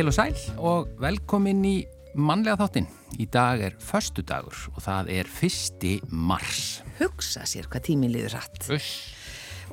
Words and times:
Heil 0.00 0.08
og 0.08 0.14
sæl 0.16 0.38
og 0.64 0.92
velkomin 0.96 1.58
í 1.68 1.74
mannlega 2.16 2.56
þáttinn. 2.62 2.86
Í 3.20 3.26
dag 3.28 3.60
er 3.66 3.74
förstu 3.84 4.22
dagur 4.24 4.56
og 4.70 4.78
það 4.80 5.10
er 5.12 5.28
fyrsti 5.28 5.90
mars. 6.08 6.78
Hugsa 6.96 7.42
sér 7.44 7.68
hvað 7.68 7.84
tíminn 7.90 8.14
liður 8.14 8.38
rætt. 8.38 8.62
Uss. 8.72 8.88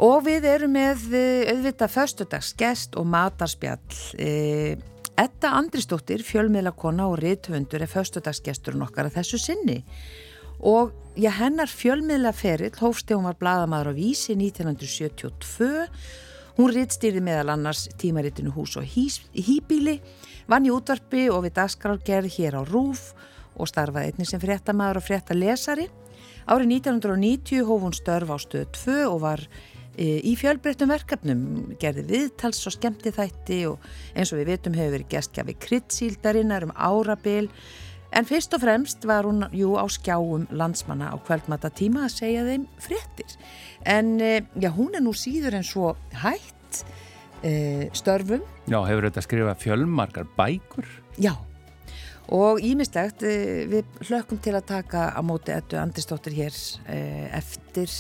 Og 0.04 0.26
við 0.26 0.50
erum 0.52 0.76
með 0.76 1.06
eh, 1.16 1.48
auðvitað 1.54 1.96
förstudagsgest 1.96 3.00
og 3.00 3.08
matarspjall. 3.08 4.02
Eh, 4.20 4.76
Edda 5.16 5.54
Andrisdóttir, 5.62 6.28
fjölmiðlakona 6.28 7.08
og 7.08 7.22
rithundur 7.24 7.88
er 7.88 7.94
förstudagsgesturinn 7.96 8.84
okkar 8.84 9.08
að 9.08 9.22
þessu 9.22 9.40
sinni. 9.46 9.80
Og 10.60 10.92
já, 11.16 11.32
hennar 11.40 11.72
fjölmiðlaferill 11.72 12.76
hófst 12.84 13.08
þegar 13.08 13.24
hún 13.24 13.32
var 13.32 13.40
bladamadur 13.46 13.96
á 13.96 14.00
Vísi 14.04 14.36
1972. 14.36 15.88
Hún 16.58 16.72
rittstýrði 16.74 17.22
meðal 17.22 17.52
annars 17.54 17.84
tímaritinu 18.02 18.50
hús 18.56 18.72
og 18.80 18.86
hýbíli, 18.90 20.00
vann 20.50 20.66
í 20.66 20.72
útvarpi 20.74 21.28
og 21.30 21.44
við 21.46 21.54
dagskrárgerð 21.60 22.34
hér 22.34 22.58
á 22.58 22.62
Rúf 22.66 23.12
og 23.62 23.70
starfaði 23.70 24.10
einnig 24.10 24.30
sem 24.30 24.42
fréttamaður 24.42 24.98
og 24.98 25.06
fréttalesari. 25.06 25.86
Árið 26.50 26.74
1990 26.80 27.62
hóf 27.68 27.86
hún 27.86 27.94
störf 27.94 28.34
á 28.34 28.38
stöðu 28.42 28.72
2 28.74 28.98
og 29.06 29.20
var 29.22 29.44
e, 29.46 30.18
í 30.26 30.34
fjölbreyttum 30.40 30.90
verkefnum, 30.90 31.44
gerði 31.78 32.08
viðtals 32.10 32.66
og 32.66 32.74
skemmti 32.74 33.14
þætti 33.14 33.60
og 33.70 33.86
eins 34.18 34.34
og 34.34 34.42
við 34.42 34.56
vitum 34.56 34.80
hefur 34.80 34.96
verið 34.98 35.14
gestgjafi 35.14 35.58
kryddsíldarinnar 35.62 36.66
um 36.66 36.74
árabil 36.74 37.52
en 38.12 38.28
fyrst 38.28 38.54
og 38.56 38.64
fremst 38.64 39.08
var 39.08 39.28
hún 39.28 39.46
jú 39.56 39.76
á 39.76 39.86
skjáum 39.92 40.48
landsmanna 40.52 41.12
á 41.12 41.16
kvöldmata 41.20 41.72
tíma 41.74 42.06
að 42.08 42.16
segja 42.20 42.46
þeim 42.48 42.68
fréttir. 42.82 43.36
En 43.86 44.18
e, 44.22 44.46
já, 44.60 44.72
hún 44.76 44.96
er 44.96 45.04
nú 45.06 45.14
síður 45.18 45.60
en 45.60 45.68
svo 45.68 45.96
hætt 46.24 46.84
e, 47.44 47.90
störfum. 47.98 48.46
Já, 48.68 48.80
hefur 48.88 49.10
þetta 49.10 49.26
skrifað 49.26 49.62
fjölmarkar 49.66 50.30
bækur? 50.38 50.90
Já, 51.22 51.34
og 52.34 52.62
ímislegt 52.64 53.24
við 53.24 53.88
hlökkum 54.08 54.42
til 54.44 54.58
að 54.58 54.70
taka 54.74 55.10
á 55.16 55.22
móti 55.24 55.56
Eddu 55.56 55.80
Andristóttir 55.80 56.36
hér 56.36 56.56
e, 56.92 57.00
eftir 57.38 57.92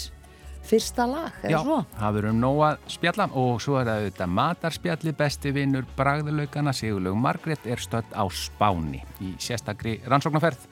fyrsta 0.67 1.07
lag, 1.09 1.39
eða 1.41 1.53
Já, 1.53 1.57
svo? 1.63 1.79
það 1.97 2.17
verður 2.17 2.33
um 2.33 2.43
nóg 2.43 2.61
að 2.67 2.91
spjalla 2.97 3.27
og 3.41 3.63
svo 3.63 3.79
er 3.79 3.87
það 3.89 4.03
auðvitað 4.03 4.35
matarspjalli 4.41 5.15
besti 5.21 5.55
vinnur 5.55 5.87
bragðalaugana 5.97 6.75
Sigurlaug 6.75 7.17
Margrét 7.23 7.67
er 7.69 7.83
stödd 7.83 8.13
á 8.13 8.23
Spáni 8.27 9.01
í 9.23 9.33
sérstakri 9.41 9.97
rannsóknarferð 10.05 10.67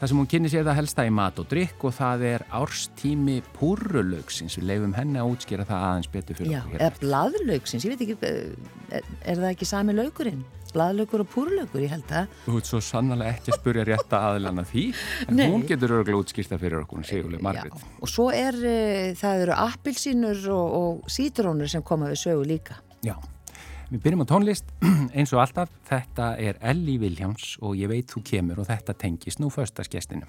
þar 0.00 0.08
sem 0.08 0.20
hún 0.22 0.28
kynni 0.32 0.48
sér 0.48 0.64
það 0.64 0.78
helsta 0.80 1.04
í 1.04 1.10
mat 1.12 1.40
og 1.42 1.48
drikk 1.50 1.82
og 1.84 1.92
það 1.92 2.22
er 2.30 2.44
árstími 2.56 3.40
púrulaugsins, 3.58 4.56
við 4.56 4.70
leifum 4.70 4.94
henni 4.96 5.20
að 5.20 5.34
útskýra 5.34 5.66
það 5.68 5.84
aðeins 5.88 6.12
betur 6.14 6.38
fyrir 6.38 6.54
Já, 6.54 6.62
okkur 6.62 6.80
eða 6.80 7.02
bladlaugsins, 7.02 7.84
ég 7.84 7.92
veit 7.92 8.06
ekki, 8.06 8.16
eh, 8.24 8.96
er, 8.96 9.10
er 9.24 9.42
það 9.42 9.50
ekki 9.50 9.68
sami 9.68 9.96
laugurinn? 9.96 10.40
Bladlaugur 10.74 11.24
og 11.24 11.30
púrlaugur, 11.32 11.82
ég 11.84 11.92
held 11.94 12.12
að. 12.14 12.36
Þú 12.46 12.56
ert 12.60 12.70
svo 12.70 12.80
sannlega 12.84 13.34
ekki 13.34 13.52
að 13.52 13.58
spurja 13.58 13.86
rétta 13.88 14.20
aðlana 14.30 14.64
því 14.68 14.84
en 15.26 15.38
Nei. 15.38 15.46
hún 15.52 15.66
getur 15.68 15.96
örgulega 15.98 16.22
útskýrta 16.22 16.58
fyrir 16.60 16.82
okkur 16.84 17.06
Sigurlaug 17.08 17.44
Margrét 17.44 17.74
Já, 17.74 17.90
og 18.00 18.10
svo 18.10 18.28
er, 18.34 18.58
uh, 18.60 19.10
það 19.20 19.44
eru 19.46 19.58
appilsínur 19.66 20.44
og, 20.54 20.78
og 20.80 21.10
sítrónur 21.12 21.70
sem 21.70 21.84
koma 21.86 22.10
við 22.12 22.22
sögu 22.24 22.46
líka. 22.48 22.78
Já, 23.06 23.16
við 23.90 24.04
byrjum 24.04 24.24
á 24.24 24.30
tónlist 24.34 24.70
eins 25.16 25.34
og 25.34 25.44
alltaf, 25.46 25.72
þetta 25.90 26.34
er 26.38 26.60
Elli 26.72 26.98
Viljáms 27.02 27.56
og 27.62 27.78
ég 27.78 27.92
veit 27.92 28.10
þú 28.10 28.24
kemur 28.32 28.62
og 28.62 28.70
þetta 28.70 28.98
tengist 29.06 29.42
nú 29.42 29.52
föstaskestinu. 29.54 30.26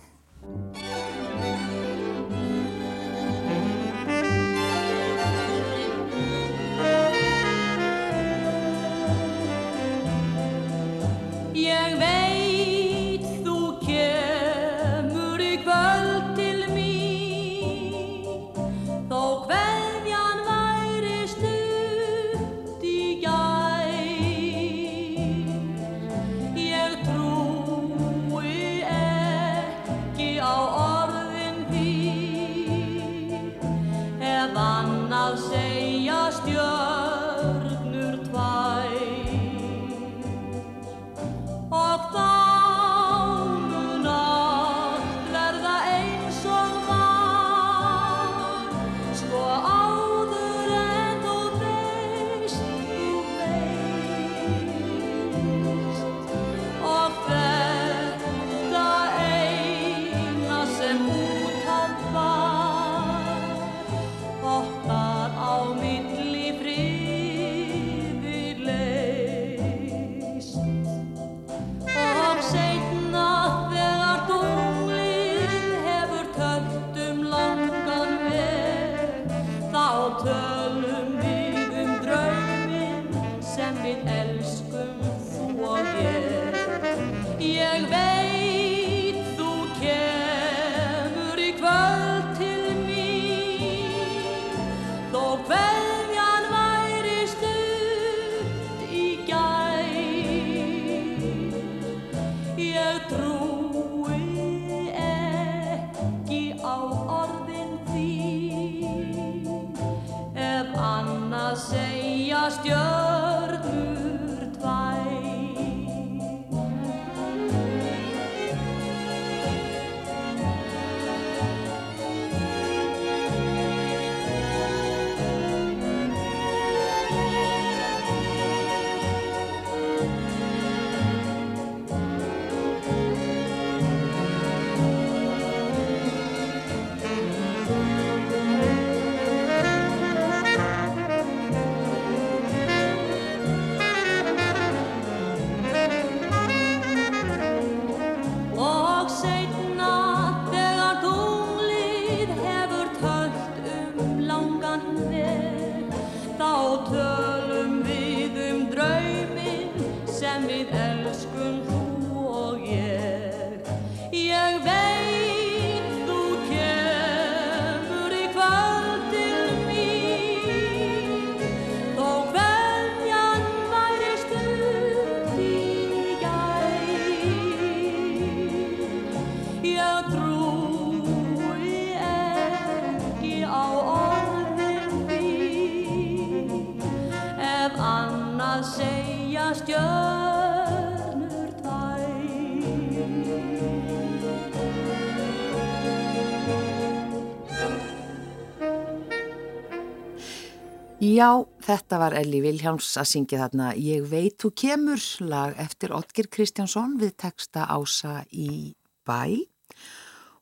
Já, 201.12 201.44
þetta 201.66 201.98
var 202.00 202.14
Elli 202.16 202.40
Viljáms 202.44 202.88
að 203.00 203.08
syngja 203.10 203.40
þarna 203.42 203.72
Ég 203.80 204.04
veit 204.08 204.38
þú 204.40 204.52
kemur 204.62 205.02
lag 205.28 205.58
eftir 205.60 205.92
Otger 205.96 206.30
Kristjánsson 206.32 206.94
við 207.02 207.16
texta 207.20 207.66
ása 207.68 208.22
í 208.32 208.76
bæ 209.08 209.42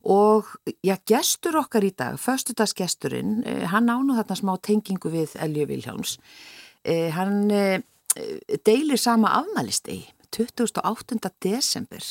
og 0.09 0.51
já, 0.85 0.93
gestur 1.09 1.57
okkar 1.59 1.83
í 1.83 1.89
dag, 1.91 2.19
föstudagsgesturinn, 2.21 3.41
eh, 3.45 3.65
hann 3.67 3.89
ánu 3.89 4.15
þarna 4.15 4.37
smá 4.37 4.53
tengingu 4.63 5.11
við 5.11 5.33
Elli 5.43 5.65
Viljáms. 5.67 6.17
Eh, 6.85 7.09
hann 7.11 7.51
eh, 7.51 7.81
deilir 8.63 8.97
sama 8.97 9.33
afmælistegi, 9.41 10.05
28. 10.31 11.33
desember 11.41 12.03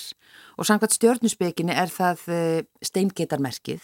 og 0.58 0.66
samkvæmt 0.66 0.99
stjórnusbygginni 0.99 1.72
er 1.72 1.88
það 1.88 2.66
steingetarmerkið 2.82 3.81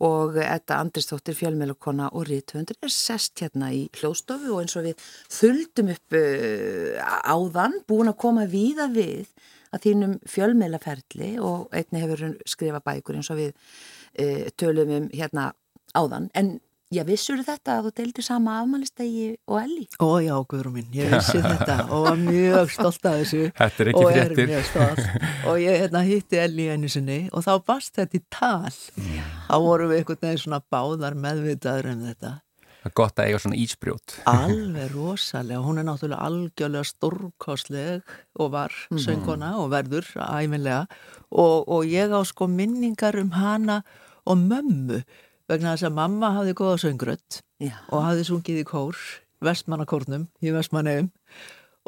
og 0.00 0.34
þetta 0.38 0.78
Andristóttir 0.80 1.36
fjölmjölukona 1.36 2.08
og 2.16 2.26
rítvöndur 2.30 2.78
er 2.80 2.92
sest 2.94 3.42
hérna 3.42 3.68
í 3.76 3.84
hljóstofu 3.98 4.54
og 4.54 4.62
eins 4.62 4.76
og 4.80 4.86
við 4.88 5.06
þuldum 5.36 5.92
upp 5.94 6.16
uh, 6.16 7.00
áðan, 7.28 7.80
búin 7.88 8.12
að 8.12 8.20
koma 8.24 8.48
víða 8.50 8.88
við 8.94 9.28
að 9.70 9.84
þínum 9.86 10.16
fjölmjölaferli 10.28 11.34
og 11.44 11.68
einni 11.76 12.02
hefur 12.02 12.34
skrifað 12.48 12.86
bækur 12.88 13.20
eins 13.20 13.30
og 13.30 13.42
við 13.42 13.52
uh, 13.52 14.48
tölum 14.56 14.96
um 14.96 15.10
hérna 15.12 15.50
áðan. 15.94 16.30
En 16.34 16.58
Já, 16.90 17.04
vissur 17.06 17.38
þetta 17.46 17.76
að 17.78 17.84
þú 17.86 17.90
deildi 18.00 18.22
sama 18.26 18.56
afmælistegi 18.58 19.26
og 19.46 19.60
Elli? 19.60 19.84
Ó 20.02 20.18
já, 20.18 20.32
Guðrún 20.50 20.72
minn, 20.74 20.88
ég 20.90 21.12
vissi 21.12 21.38
þetta 21.38 21.84
og 21.94 22.00
var 22.08 22.16
mjög 22.18 22.72
stolt 22.74 23.06
af 23.06 23.20
þessu 23.20 23.42
Þetta 23.60 23.84
er 23.84 23.90
ekki 23.92 24.00
og 24.00 24.08
fréttir. 24.10 24.40
er 24.42 24.50
mjög 24.50 24.66
stolt. 24.66 25.28
Og 25.46 25.60
ég 25.62 25.78
hérna, 25.84 26.02
hitti 26.08 26.40
Elli 26.42 26.66
einu 26.74 26.90
sinni 26.90 27.20
og 27.30 27.46
þá 27.46 27.52
bast 27.70 27.94
þetta 28.00 28.18
í 28.18 28.22
tal. 28.34 28.74
Þá 28.74 29.54
vorum 29.68 29.92
við 29.92 30.00
einhvern 30.00 30.20
veginn 30.26 30.42
svona 30.42 30.60
báðar 30.74 31.18
meðvitaður 31.28 31.90
um 31.92 32.02
þetta. 32.08 32.34
Það 32.80 32.90
er 32.90 32.96
gott 33.04 33.22
að 33.22 33.30
eiga 33.30 33.44
svona 33.46 33.62
ísbrjót. 33.62 34.18
alveg 34.34 34.92
rosalega, 34.96 35.62
hún 35.62 35.78
er 35.78 35.90
náttúrulega 35.92 36.26
algjörlega 36.26 36.90
stórkostleg 36.90 38.14
og 38.34 38.54
var 38.58 38.74
söngona 38.98 39.54
og 39.62 39.70
verður 39.78 40.10
æfinlega 40.18 40.86
og, 41.30 41.70
og 41.70 41.86
ég 41.86 42.10
á 42.10 42.18
sko 42.26 42.50
minningar 42.50 43.22
um 43.22 43.36
hana 43.38 43.84
og 44.26 44.42
mömmu 44.42 45.04
vegna 45.50 45.74
þess 45.74 45.88
að 45.88 45.96
mamma 45.98 46.30
hafði 46.36 46.54
góða 46.60 46.78
söngrödd 46.84 47.40
Já. 47.62 47.74
og 47.90 48.04
hafði 48.06 48.26
sungið 48.28 48.62
í 48.62 48.66
kór 48.68 48.98
vestmannakórnum 49.44 50.28
í 50.44 50.52
vestmannegum 50.54 51.10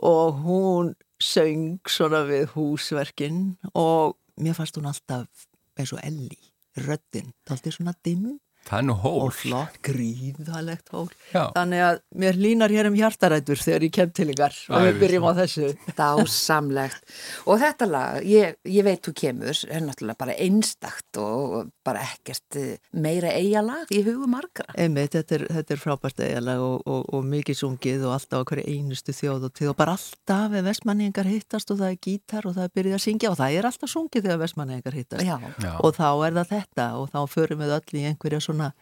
og 0.03 0.41
hún 0.43 0.93
söng 1.23 1.79
svona 1.87 2.25
við 2.27 2.49
húsverkin 2.57 3.43
og 3.79 4.17
mér 4.43 4.57
fannst 4.59 4.79
hún 4.79 4.89
alltaf 4.91 5.47
eins 5.79 5.93
og 5.95 6.03
Elli, 6.03 6.39
röddinn, 6.83 7.31
þátti 7.49 7.73
svona 7.77 7.95
dimm 8.05 8.39
Það 8.69 8.79
er 8.79 8.87
nú 8.87 8.95
hól. 9.03 9.19
og 9.27 9.33
flott, 9.37 9.79
gríðalegt 9.85 10.93
hól 10.95 11.09
Já. 11.33 11.51
þannig 11.57 11.83
að 11.87 12.01
mér 12.23 12.39
línar 12.39 12.73
hér 12.73 12.89
um 12.89 12.97
hjartarætur 12.97 13.61
þegar 13.61 13.87
ég 13.89 13.93
kem 13.97 14.13
til 14.15 14.29
ykkar 14.33 14.57
og 14.71 14.87
við 14.87 15.01
byrjum 15.03 15.27
á 15.29 15.33
þessu 15.43 15.71
Dásamlegt. 15.99 17.03
Og 17.51 17.59
þetta 17.61 17.89
lag, 17.91 18.19
ég, 18.27 18.57
ég 18.69 18.87
veit 18.87 19.03
þú 19.05 19.13
kemur, 19.19 19.59
er 19.69 19.83
náttúrulega 19.85 20.19
bara 20.23 20.37
einstakt 20.41 21.19
og 21.21 21.73
bara 21.85 22.05
ekkert 22.07 22.59
eh, 22.61 22.77
meira 22.95 23.33
eigalag 23.35 23.91
í 23.93 24.03
hugum 24.07 24.33
margra. 24.37 24.69
Einmitt, 24.79 25.17
þetta 25.17 25.37
er, 25.39 25.45
þetta 25.59 25.75
er 25.75 25.83
frábært 25.83 26.23
eiginlega 26.23 26.67
og, 26.67 26.87
og, 26.87 27.07
og 27.13 27.27
mikið 27.33 27.59
sungið 27.59 28.07
og 28.09 28.15
alltaf 28.17 28.45
á 28.45 28.49
hverju 28.49 28.67
einustu 28.73 29.15
þjóð 29.17 29.49
og 29.49 29.55
tíð 29.59 29.73
og 29.73 29.79
bara 29.81 29.97
alltaf 29.99 30.57
ef 30.59 30.67
vestmanningar 30.69 31.29
hittast 31.29 31.73
og 31.75 31.81
það 31.83 31.95
er 31.95 32.01
gítar 32.07 32.49
og 32.49 32.57
það 32.57 32.69
er 32.69 32.75
byrjað 32.79 32.99
að 32.99 33.05
syngja 33.07 33.33
og 33.33 33.39
það 33.41 33.59
er 33.59 33.69
alltaf 33.71 33.93
sungið 33.93 34.27
þegar 34.29 34.43
vestmanningar 34.43 34.97
hittast 34.97 35.27
Já, 35.27 35.37
Já. 35.63 35.73
og 35.79 35.97
þá 35.99 36.09
er 36.29 36.37
það 36.39 36.53
þetta 36.53 36.87
og 37.01 37.11
þá 37.13 37.21
förum 37.35 37.63
við 37.65 37.75
öll 37.79 37.99
í 38.01 38.05
einhverja 38.13 38.43
svona 38.53 38.73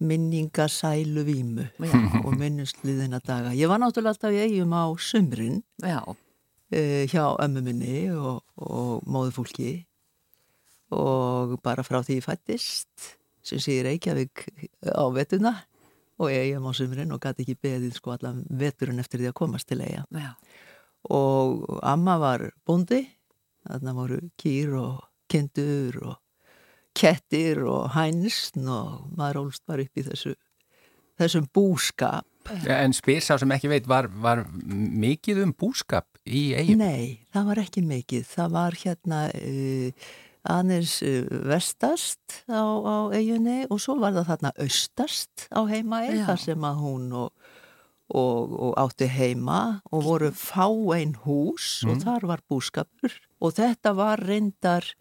minningasælu 0.00 1.22
vímu 1.24 1.68
Já. 1.78 1.94
og 2.24 2.34
minnustliðina 2.36 3.20
daga. 3.22 3.54
Ég 3.54 3.70
var 3.70 3.78
náttúrulega 3.78 4.16
alltaf 4.16 4.34
í 4.34 4.42
eigum 4.42 4.74
á 4.74 4.84
sumrin 4.98 5.62
uh, 5.84 7.04
hjá 7.06 7.24
ömmu 7.38 7.62
minni 7.62 8.10
og, 8.10 8.42
og 8.56 9.04
móðufólki 9.06 9.84
og 10.94 11.58
bara 11.62 11.84
frá 11.86 12.02
því 12.02 12.20
fættist 12.24 13.14
sem 13.44 13.60
sé 13.60 13.82
Reykjavík 13.84 14.48
á 14.90 15.04
vetuna 15.14 15.54
og 16.18 16.30
eigum 16.30 16.68
á 16.70 16.72
sumrin 16.74 17.14
og 17.14 17.22
gæti 17.22 17.44
ekki 17.44 17.58
beðið 17.62 17.98
sko 17.98 18.14
allan 18.14 18.44
veturinn 18.50 19.02
eftir 19.02 19.22
því 19.22 19.30
að 19.30 19.38
komast 19.40 19.68
til 19.70 19.80
eiga 19.82 20.04
já, 20.10 20.32
og 21.10 21.80
amma 21.82 22.18
var 22.18 22.50
bóndi 22.66 23.04
þarna 23.64 23.96
voru 23.96 24.20
kýr 24.40 24.76
og 24.78 25.02
kindur 25.30 25.98
og 26.04 26.20
kettir 26.94 27.64
og 27.66 27.90
hænsn 27.94 28.68
og 28.70 29.08
maður 29.18 29.46
ólst 29.46 29.64
var 29.68 29.82
upp 29.82 30.00
í 30.00 30.06
þessu 30.06 30.34
þessum 31.20 31.48
búskap 31.54 32.26
Ja, 32.64 32.82
En 32.84 32.92
spyr 32.92 33.22
sá 33.24 33.38
sem 33.40 33.52
ekki 33.54 33.70
veit, 33.72 33.86
var, 33.88 34.10
var 34.20 34.42
mikið 34.44 35.40
um 35.46 35.54
búskap 35.56 36.20
í 36.28 36.52
eigin? 36.52 36.82
Nei, 36.82 37.24
það 37.32 37.46
var 37.50 37.60
ekki 37.62 37.82
mikið. 37.88 38.26
Það 38.28 38.50
var 38.52 38.76
hérna 38.82 39.20
uh, 39.32 40.08
aðeins 40.52 40.98
uh, 41.06 41.24
vestast 41.48 42.42
á, 42.52 42.60
á 42.60 42.96
eiginni 43.16 43.62
og 43.70 43.80
svo 43.80 43.96
var 44.02 44.16
það 44.18 44.28
þarna 44.32 44.52
austast 44.66 45.46
á 45.48 45.60
heimaeig 45.70 46.18
Já. 46.20 46.26
þar 46.28 46.42
sem 46.44 46.66
að 46.68 46.82
hún 46.84 47.06
og, 47.22 47.48
og, 48.12 48.52
og 48.68 48.76
átti 48.84 49.08
heima 49.08 49.60
og 49.88 50.04
voru 50.04 50.30
fáein 50.36 51.16
hús 51.24 51.78
og 51.88 52.04
þar 52.04 52.28
var 52.34 52.44
búskapur 52.44 53.16
og 53.40 53.56
þetta 53.56 53.96
var 53.96 54.20
reyndar 54.20 54.92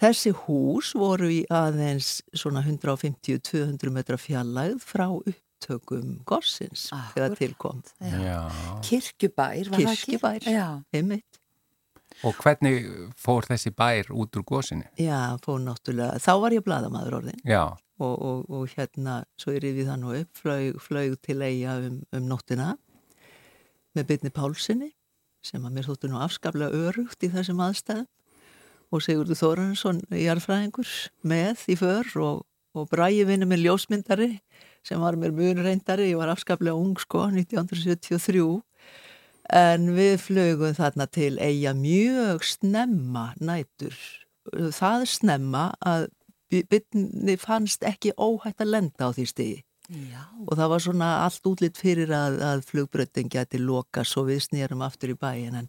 Þessi 0.00 0.32
hús 0.44 0.90
voru 0.98 1.28
í 1.30 1.42
aðeins 1.54 2.18
svona 2.34 2.64
150-200 2.66 3.92
metra 3.94 4.18
fjallægð 4.18 4.82
frá 4.82 5.06
upptökum 5.06 6.16
gossins 6.26 6.88
þegar 6.90 7.30
Akkurat. 7.30 7.38
tilkom. 7.38 7.82
Já. 8.02 8.40
kirkjubær, 8.82 9.70
var 9.70 9.78
það 9.78 9.92
ekki? 9.92 10.04
Kirkjubær. 10.16 10.50
Já, 10.50 10.66
Einmitt. 10.92 11.40
Og 12.22 12.34
hvernig 12.38 12.84
fór 13.18 13.46
þessi 13.48 13.72
bær 13.74 14.10
út 14.14 14.36
úr 14.38 14.44
gósinu? 14.46 14.86
Já, 15.00 15.34
fór 15.42 15.62
náttúrulega, 15.62 16.20
þá 16.22 16.32
var 16.42 16.54
ég 16.54 16.62
bladamaður 16.66 17.16
orðin 17.18 17.40
Já, 17.42 17.64
og, 17.98 18.14
og, 18.14 18.44
og 18.50 18.68
hérna, 18.76 19.22
svo 19.40 19.54
er 19.54 19.66
ég 19.66 19.74
við 19.78 19.90
það 19.90 20.02
nú 20.02 20.12
upp, 20.20 20.30
flög, 20.38 20.78
flög 20.82 21.16
til 21.26 21.40
eiga 21.42 21.78
um, 21.82 22.00
um 22.14 22.28
nóttina 22.30 22.74
með 23.94 24.08
Byrni 24.10 24.34
Pálsini 24.34 24.90
sem 25.44 25.64
að 25.66 25.74
mér 25.74 25.88
þóttu 25.90 26.10
nú 26.10 26.20
afskaplega 26.22 26.86
örugt 26.86 27.26
í 27.26 27.32
þessum 27.34 27.62
aðstæðum 27.66 28.06
og 28.94 29.02
Sigurður 29.02 29.40
Þórensson, 29.40 30.02
jarðfræðingur, 30.14 30.90
með 31.26 31.64
í 31.72 31.76
för 31.80 32.10
og, 32.22 32.44
og 32.78 32.88
bræði 32.92 33.26
vinnu 33.28 33.48
með 33.50 33.66
ljósmyndari 33.66 34.30
sem 34.84 35.00
var 35.00 35.16
mér 35.18 35.32
mjög 35.34 35.62
reyndari, 35.64 36.10
ég 36.12 36.20
var 36.20 36.30
afskaplega 36.32 36.76
ung 36.76 36.98
sko, 37.00 37.26
1973 37.32 38.44
en 39.54 39.90
við 39.96 40.18
flögum 40.22 40.76
þarna 40.76 41.06
til 41.12 41.34
eiga 41.40 41.74
mjög 41.76 42.44
snemma 42.48 43.32
nætur. 43.40 43.96
Það 44.72 45.06
snemma 45.08 45.68
að 45.84 46.08
bytni 46.70 47.36
fannst 47.40 47.84
ekki 47.84 48.14
óhætt 48.16 48.62
að 48.62 48.74
lenda 48.76 49.08
á 49.08 49.14
því 49.16 49.26
stigi. 49.28 49.62
Já, 49.92 50.22
og 50.48 50.56
það 50.56 50.70
var 50.72 50.80
svona 50.80 51.08
allt 51.26 51.48
útlitt 51.48 51.76
fyrir 51.76 52.12
að, 52.16 52.38
að 52.40 52.62
flugbröttin 52.70 53.28
geti 53.28 53.58
loka 53.60 54.04
svo 54.08 54.24
við 54.30 54.40
snýrum 54.46 54.84
aftur 54.84 55.12
í 55.12 55.16
bæin 55.20 55.58
en 55.58 55.68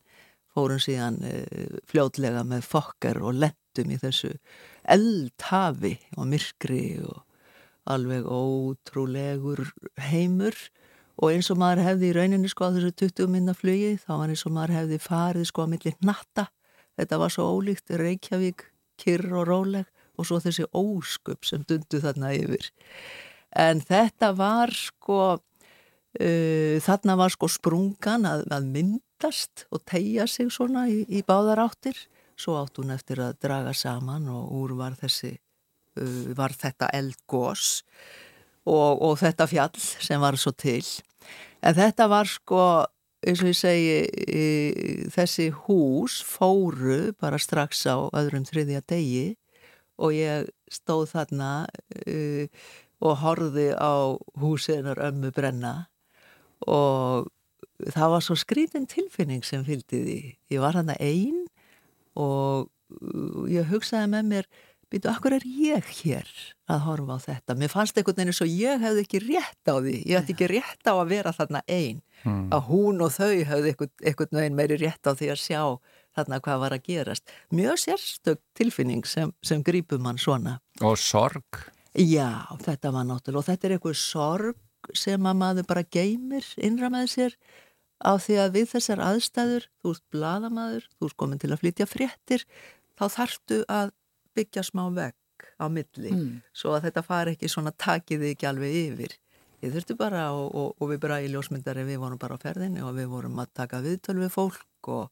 fórum 0.56 0.82
síðan 0.82 1.20
uh, 1.28 1.78
fljótlega 1.90 2.46
með 2.48 2.66
fokkar 2.70 3.22
og 3.22 3.38
lettum 3.44 3.92
í 3.92 4.00
þessu 4.02 4.34
eldhafi 4.96 5.96
og 6.16 6.30
myrkri 6.32 6.84
og 7.04 7.22
alveg 7.86 8.26
ótrúlegur 8.26 9.68
heimur. 10.10 10.56
Og 11.16 11.32
eins 11.32 11.48
og 11.54 11.60
maður 11.62 11.86
hefði 11.86 12.10
í 12.10 12.16
rauninni 12.18 12.50
sko 12.52 12.68
á 12.68 12.76
þessu 12.76 12.92
20 13.06 13.32
minna 13.32 13.54
flugi 13.56 13.94
þá 14.02 14.12
var 14.18 14.32
eins 14.34 14.44
og 14.48 14.56
maður 14.56 14.76
hefði 14.82 15.02
farið 15.04 15.50
sko 15.52 15.64
á 15.64 15.72
milli 15.72 15.94
hnatta. 16.02 16.50
Þetta 17.00 17.20
var 17.22 17.32
svo 17.32 17.46
ólíkt 17.56 17.94
Reykjavík, 18.00 18.66
kyrr 19.00 19.32
og 19.36 19.48
róleg 19.48 19.88
og 20.16 20.28
svo 20.28 20.40
þessi 20.44 20.68
ósköp 20.76 21.48
sem 21.48 21.64
dundu 21.68 22.00
þarna 22.04 22.32
yfir. 22.36 22.70
En 23.56 23.82
þetta 23.84 24.32
var 24.36 24.72
sko 24.76 25.20
uh, 25.36 26.76
þarna 26.84 27.18
var 27.20 27.36
sko 27.36 27.50
sprungan 27.52 28.28
að, 28.28 28.46
að 28.52 28.70
myndast 29.16 29.66
og 29.72 29.84
tegja 29.86 30.28
sig 30.28 30.52
svona 30.52 30.88
í, 30.88 31.06
í 31.08 31.24
báðar 31.24 31.60
áttir. 31.64 31.96
Svo 32.38 32.58
átt 32.60 32.78
hún 32.78 32.92
eftir 32.92 33.20
að 33.20 33.40
draga 33.42 33.74
saman 33.74 34.28
og 34.28 34.52
úr 34.52 34.76
var 34.76 34.96
þessi 34.96 35.38
uh, 35.98 36.36
var 36.36 36.52
þetta 36.52 36.90
eldgós 36.92 37.84
og, 38.66 39.02
og 39.02 39.18
þetta 39.20 39.48
fjall 39.48 39.80
sem 39.80 40.20
var 40.20 40.36
svo 40.38 40.52
til. 40.52 40.84
En 41.64 41.76
þetta 41.76 42.08
var 42.08 42.28
sko 42.28 42.86
eins 43.26 43.42
og 43.42 43.50
ég 43.50 43.58
segi 43.58 43.96
e, 44.06 45.10
þessi 45.10 45.50
hús 45.66 46.22
fóru 46.22 47.16
bara 47.18 47.40
strax 47.40 47.86
á 47.88 48.06
öðrum 48.14 48.46
þriðja 48.46 48.84
degi 48.86 49.36
og 49.98 50.14
ég 50.14 50.52
stóð 50.70 51.08
þarna 51.16 51.66
e, 52.06 52.50
og 53.02 53.18
horfði 53.24 53.72
á 53.74 54.14
húsinar 54.38 55.02
ömmu 55.02 55.32
brenna 55.34 55.88
og 56.68 57.32
það 57.84 58.14
var 58.16 58.24
svo 58.24 58.38
skrítin 58.40 58.88
tilfinning 58.88 59.44
sem 59.46 59.66
fylgdi 59.68 60.00
því. 60.06 60.20
Ég 60.56 60.64
var 60.64 60.78
hana 60.80 60.96
einn 61.02 61.44
og 62.16 62.70
uh, 62.70 63.44
ég 63.52 63.68
hugsaði 63.72 64.12
með 64.14 64.30
mér 64.32 64.50
býtu, 64.94 65.10
akkur 65.10 65.34
er 65.36 65.44
ég 65.50 65.88
hér 66.04 66.30
að 66.72 66.84
horfa 66.86 67.18
á 67.18 67.26
þetta? 67.26 67.56
Mér 67.60 67.72
fannst 67.74 67.98
einhvern 67.98 68.20
veginn 68.22 68.32
eins 68.32 68.42
og 68.46 68.52
ég 68.54 68.84
hefði 68.86 69.04
ekki 69.04 69.22
rétt 69.26 69.72
á 69.72 69.76
því, 69.82 69.96
ég 70.06 70.20
hefði 70.22 70.36
ekki 70.36 70.50
rétt 70.54 70.88
á 70.88 70.94
að 70.96 71.10
vera 71.16 71.36
þarna 71.36 71.64
einn, 71.68 72.02
Mm. 72.26 72.48
að 72.50 72.62
hún 72.72 73.02
og 73.06 73.12
þau 73.14 73.36
hefði 73.46 73.70
einhvern, 73.70 73.92
einhvern 74.02 74.38
veginn 74.40 74.56
meiri 74.58 74.78
rétt 74.82 75.06
á 75.06 75.14
því 75.14 75.28
að 75.30 75.42
sjá 75.44 75.60
þarna 76.18 76.40
hvað 76.42 76.62
var 76.64 76.74
að 76.74 76.86
gerast. 76.88 77.34
Mjög 77.54 77.76
sérstök 77.84 78.40
tilfinning 78.58 79.04
sem, 79.06 79.34
sem 79.46 79.62
grípum 79.62 80.02
mann 80.02 80.18
svona. 80.18 80.56
Og 80.82 80.96
sorg. 80.98 81.60
Já, 81.94 82.48
þetta 82.66 82.90
var 82.96 83.06
náttúrulega 83.06 83.44
og 83.44 83.46
þetta 83.46 83.68
er 83.70 83.76
einhver 83.78 84.00
sorg 84.00 84.58
sem 84.98 85.22
að 85.22 85.38
maður 85.38 85.68
bara 85.70 85.84
geymir 85.86 86.48
innra 86.58 86.90
með 86.90 87.12
sér 87.14 87.38
á 88.04 88.12
því 88.20 88.40
að 88.44 88.56
við 88.58 88.72
þessar 88.74 89.02
aðstæður, 89.04 89.68
þú 89.82 89.94
ert 89.96 90.04
bladamaður, 90.16 90.88
þú 91.00 91.10
ert 91.10 91.18
komin 91.22 91.42
til 91.42 91.52
að 91.54 91.62
flytja 91.64 91.88
fréttir, 91.88 92.46
þá 93.00 93.06
þarftu 93.18 93.62
að 93.72 93.94
byggja 94.36 94.64
smá 94.68 94.84
vegg 94.96 95.16
á 95.60 95.66
milli 95.72 96.12
Mm. 96.12 96.42
svo 96.56 96.76
að 96.76 96.88
þetta 96.90 97.04
fari 97.04 97.36
ekki 97.36 97.50
svona 97.52 97.72
takið 97.72 98.22
þig 98.24 98.34
ekki 98.36 98.48
alveg 98.50 98.74
yfir. 98.82 99.14
Þið 99.62 99.74
þurftu 99.76 99.96
bara 99.98 100.32
og, 100.36 100.48
og, 100.56 100.76
og 100.80 100.90
við 100.92 101.00
bara 101.00 101.22
í 101.24 101.30
ljósmyndari 101.32 101.86
við 101.88 102.00
vorum 102.04 102.20
bara 102.20 102.36
á 102.36 102.44
ferðinni 102.44 102.84
og 102.84 102.96
við 102.96 103.08
vorum 103.10 103.40
að 103.40 103.54
taka 103.54 103.80
viðtöl 103.82 104.20
við 104.20 104.32
fólk 104.32 104.90
og, 104.92 105.10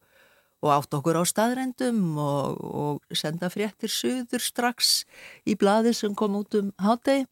og 0.64 0.70
átt 0.72 0.94
okkur 0.94 1.20
á 1.20 1.24
staðrendum 1.24 2.18
og, 2.20 2.60
og 2.60 3.16
senda 3.16 3.50
fréttir 3.50 3.90
suður 3.92 4.44
strax 4.44 5.06
í 5.48 5.56
blaði 5.56 5.94
sem 5.96 6.16
kom 6.16 6.36
út 6.40 6.56
um 6.60 6.72
hátegi. 6.78 7.26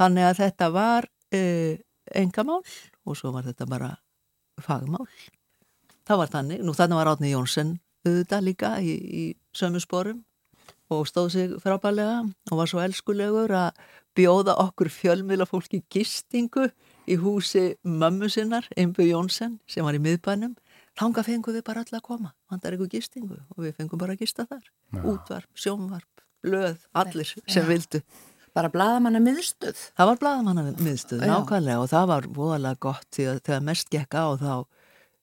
Þannig 0.00 0.30
að 0.30 0.40
þetta 0.40 0.70
var 0.72 1.08
uh, 1.36 1.74
engamál 2.16 2.62
og 3.04 3.16
svo 3.16 3.32
var 3.32 3.44
þetta 3.44 3.68
bara 3.68 3.92
fagmál. 4.64 5.06
Það 6.08 6.20
var 6.22 6.32
þannig, 6.34 6.64
nú 6.66 6.74
þannig 6.74 7.00
var 7.00 7.12
Átni 7.12 7.32
Jónsson 7.34 7.78
auðvitað 8.06 8.44
líka 8.46 8.74
í, 8.82 8.92
í 8.96 9.24
sömu 9.56 9.80
sporum 9.82 10.22
og 10.90 11.06
stóð 11.06 11.28
sig 11.34 11.52
frábælega 11.62 12.22
og 12.50 12.58
var 12.58 12.70
svo 12.70 12.80
elskulegur 12.82 13.52
að 13.54 13.82
bjóða 14.18 14.56
okkur 14.64 14.90
fjölmiðla 14.90 15.46
fólki 15.46 15.82
gistingu 15.92 16.70
í 17.10 17.16
húsi 17.20 17.76
mömmu 17.86 18.30
sinnar, 18.30 18.66
Einbu 18.78 19.06
Jónsson, 19.06 19.58
sem 19.70 19.86
var 19.86 19.96
í 19.96 20.02
miðbænum. 20.02 20.56
Þanga 20.98 21.24
fengum 21.26 21.54
við 21.54 21.64
bara 21.66 21.84
öll 21.84 21.96
að 21.96 22.04
koma, 22.06 22.32
vandar 22.50 22.74
ykkur 22.76 22.90
gistingu 22.90 23.38
og 23.38 23.62
við 23.62 23.76
fengum 23.78 24.00
bara 24.00 24.16
að 24.16 24.24
gista 24.24 24.46
þar. 24.50 24.64
Já. 24.90 25.00
Útvarp, 25.12 25.50
sjónvarp, 25.54 26.24
blöð, 26.44 26.82
allir 26.90 27.30
sem 27.30 27.62
Já. 27.62 27.68
vildu. 27.70 28.02
Bara 28.56 28.70
blaðamanna 28.72 29.20
miðstöð. 29.22 29.78
Það 29.98 30.08
var 30.10 30.20
blaðamanna 30.22 30.64
miðstöð, 30.82 31.24
nákvæmlega 31.30 31.82
og 31.82 31.90
það 31.92 32.06
var 32.10 32.28
voðalega 32.38 32.80
gott 32.82 33.06
því 33.14 33.26
að 33.30 33.42
þegar 33.46 33.66
mest 33.68 33.92
gekk 33.94 34.16
á 34.18 34.26
þá 34.40 34.54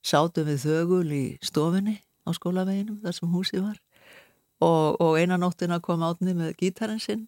sátum 0.07 0.47
við 0.47 0.61
þögul 0.63 1.09
í 1.11 1.25
stofunni 1.43 1.97
á 2.23 2.29
skólaveginum 2.35 3.01
þar 3.03 3.17
sem 3.17 3.33
húsið 3.33 3.65
var. 3.65 3.81
Og, 4.63 4.95
og 5.03 5.17
eina 5.19 5.37
nóttina 5.37 5.81
kom 5.83 6.05
átni 6.07 6.33
með 6.37 6.55
gítarinn 6.61 7.03
sinn 7.03 7.27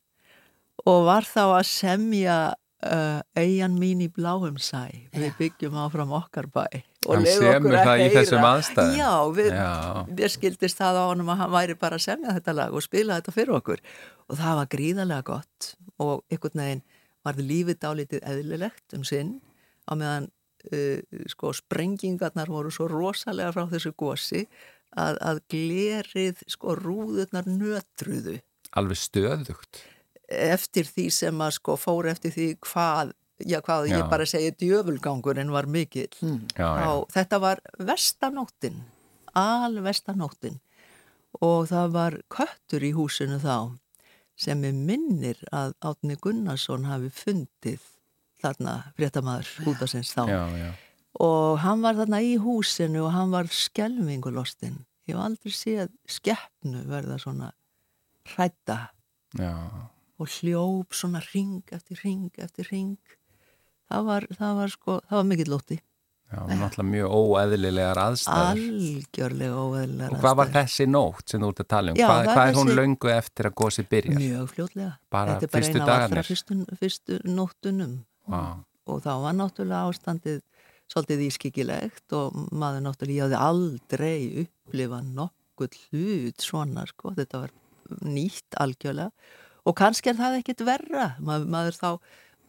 og 0.88 1.03
var 1.10 1.27
þá 1.27 1.44
að 1.60 1.65
semja 1.70 2.38
uh, 2.56 3.20
eigin 3.38 3.75
mín 3.79 4.06
í 4.06 4.10
bláum 4.13 4.58
sæ. 4.58 5.10
Við 5.13 5.36
byggjum 5.41 5.77
áfram 5.84 6.15
okkar 6.15 6.48
bæ 6.48 6.65
og 7.08 7.13
Hann 7.15 7.24
leyfðu 7.25 7.46
okkur 7.50 7.75
að 7.79 7.86
heyra. 8.03 8.24
Já, 9.00 9.12
við, 9.38 9.51
Já. 9.56 9.70
mér 10.20 10.34
skildist 10.34 10.79
það 10.82 11.00
á 11.00 11.03
honum 11.10 11.29
að 11.32 11.39
hann 11.44 11.53
væri 11.53 11.75
bara 11.79 12.00
að 12.00 12.06
semja 12.10 12.34
þetta 12.36 12.56
lag 12.58 12.75
og 12.75 12.84
spila 12.84 13.20
þetta 13.20 13.36
fyrir 13.36 13.56
okkur 13.60 13.84
og 14.27 14.39
það 14.41 14.58
var 14.60 14.72
gríðarlega 14.74 15.27
gott 15.29 15.70
og 16.00 16.25
einhvern 16.29 16.63
veginn 16.63 16.84
varði 17.27 17.46
lífið 17.51 17.79
dálítið 17.86 18.27
eðlilegt 18.34 18.98
um 18.98 19.06
sinn 19.08 19.32
á 19.88 19.91
meðan 19.96 20.27
uh, 20.74 21.24
sko 21.32 21.53
sprengingarnar 21.56 22.51
voru 22.51 22.72
svo 22.74 22.89
rosalega 22.91 23.53
frá 23.56 23.63
þessu 23.72 23.94
gósi 24.00 24.44
að, 24.98 25.20
að 25.24 25.41
glerið 25.53 26.44
sko 26.51 26.75
rúðurnar 26.79 27.48
nötruðu 27.48 28.39
Alveg 28.77 29.00
stöðugt. 29.01 29.82
eftir 30.29 30.86
því 30.86 31.08
sem 31.15 31.41
að 31.41 31.56
sko 31.58 31.77
fór 31.79 32.12
eftir 32.12 32.34
því 32.36 32.50
hvað, 32.68 33.15
já 33.48 33.60
hvað 33.62 33.88
Já. 33.89 33.98
ég 34.00 34.10
bara 34.10 34.25
segi 34.25 34.51
djöfulgangurinn 34.60 35.51
var 35.51 35.65
mikill 35.65 36.10
Mm. 36.22 36.48
Já, 36.58 36.67
já. 36.79 36.86
á, 36.88 36.91
þetta 37.13 37.39
var 37.41 37.60
vestanóttin 37.79 38.81
alvestanóttin 39.36 40.60
og 41.46 41.67
það 41.69 41.91
var 41.93 42.17
köttur 42.34 42.84
í 42.84 42.91
húsinu 42.96 43.38
þá 43.41 43.77
sem 44.39 44.63
er 44.63 44.74
minnir 44.74 45.39
að 45.51 45.74
Átni 45.84 46.15
Gunnarsson 46.22 46.86
hafi 46.89 47.10
fundið 47.13 47.84
þarna 48.41 48.77
fréttamaður 48.98 49.50
útastins 49.67 50.13
þá 50.15 50.24
Já, 50.31 50.41
já. 50.58 50.69
og 51.19 51.60
hann 51.63 51.81
var 51.84 51.98
þarna 52.00 52.22
í 52.24 52.38
húsinu 52.41 53.03
og 53.05 53.12
hann 53.13 53.31
var 53.36 53.50
skelvingulostinn 53.51 54.79
ég 55.10 55.15
hef 55.15 55.24
aldrei 55.25 55.53
séð 55.55 55.91
skeppnu 56.08 56.86
verða 56.89 57.19
svona 57.22 57.51
hrætta 58.34 58.79
Já. 59.38 59.53
og 60.19 60.27
hljóp 60.39 60.96
svona 60.96 61.22
ring 61.34 61.62
eftir 61.75 62.00
ring 62.03 62.29
eftir 62.38 62.67
ring 62.72 62.98
það 63.89 64.10
var, 64.10 64.27
það 64.39 64.58
var 64.63 64.74
sko, 64.75 64.98
það 65.10 65.17
var 65.22 65.29
mikill 65.34 65.53
lótti 65.55 65.79
Já, 66.29 66.43
náttúrulega 66.46 66.86
mjög 66.93 67.13
óeðlilegar 67.17 67.98
aðstæður. 68.03 68.50
algjörlega 68.53 69.62
óveðlega 69.63 70.10
Og 70.13 70.19
hvað 70.22 70.36
var 70.38 70.51
þessi 70.53 70.86
nótt 70.86 71.31
sem 71.34 71.41
þú 71.41 71.48
ert 71.50 71.62
að 71.63 71.67
tala 71.74 71.89
um? 71.93 71.98
Já, 71.98 72.05
hvað, 72.05 72.27
hvað 72.29 72.41
er 72.51 72.58
hún 72.60 72.67
þessi- 72.69 72.77
löngu 72.79 73.10
eftir 73.15 73.50
að 73.50 73.55
gósi 73.63 73.86
byrjar? 73.89 74.19
Mjög 74.22 74.51
fljótlega. 74.51 74.91
Bara 75.10 75.39
Þetta 75.39 75.48
er 75.50 75.50
bara 75.50 75.72
eina 75.74 76.05
allra 76.05 76.24
fyrstu, 76.27 76.58
fyrstu 76.84 77.17
nóttunum 77.25 77.96
Vá. 78.29 78.41
og 78.86 79.01
þá 79.01 79.10
var 79.25 79.34
náttúrulega 79.39 79.89
ástandið 79.89 80.39
svolítið 80.93 81.25
ískikilegt 81.31 82.13
og 82.13 82.38
maður 82.53 82.86
náttúrulega, 82.86 83.17
ég 83.17 83.25
hafði 83.25 83.41
aldrei 83.50 84.46
upplifað 84.46 85.10
nokkuð 85.17 85.81
hlut 85.89 86.46
svona, 86.46 86.86
sko, 86.93 87.15
þetta 87.17 87.41
var 87.41 87.51
nýtt 88.05 88.53
algjörlega 88.62 89.10
og 89.65 89.75
kannski 89.81 90.10
er 90.13 90.17
það 90.22 90.38
ekkit 90.43 90.62
verra, 90.65 91.15
maður, 91.25 91.50
maður 91.50 91.74
þá 91.81 91.89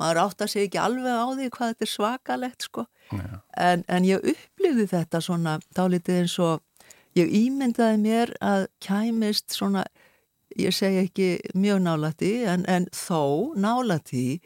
maður 0.00 0.22
átta 0.24 0.48
sig 0.48 0.66
ekki 0.66 0.80
alveg 0.80 1.12
á 1.12 1.26
því 1.28 1.48
hvað 1.54 1.72
þetta 1.72 1.86
er 1.86 1.92
svakalegt, 1.92 2.66
sko. 2.68 2.86
En, 3.58 3.84
en 3.90 4.06
ég 4.06 4.22
upplifði 4.32 4.86
þetta 4.90 5.20
svona 5.24 5.58
dálítið 5.76 6.20
eins 6.22 6.36
og 6.42 6.62
ég 7.18 7.32
ímyndaði 7.40 7.98
mér 8.00 8.32
að 8.40 8.68
kæmist 8.82 9.50
svona 9.56 9.84
ég 10.58 10.74
segi 10.74 11.04
ekki 11.04 11.28
mjög 11.58 11.82
nálætti 11.84 12.32
en, 12.46 12.64
en 12.70 12.86
þó 12.94 13.52
nálætti 13.58 14.40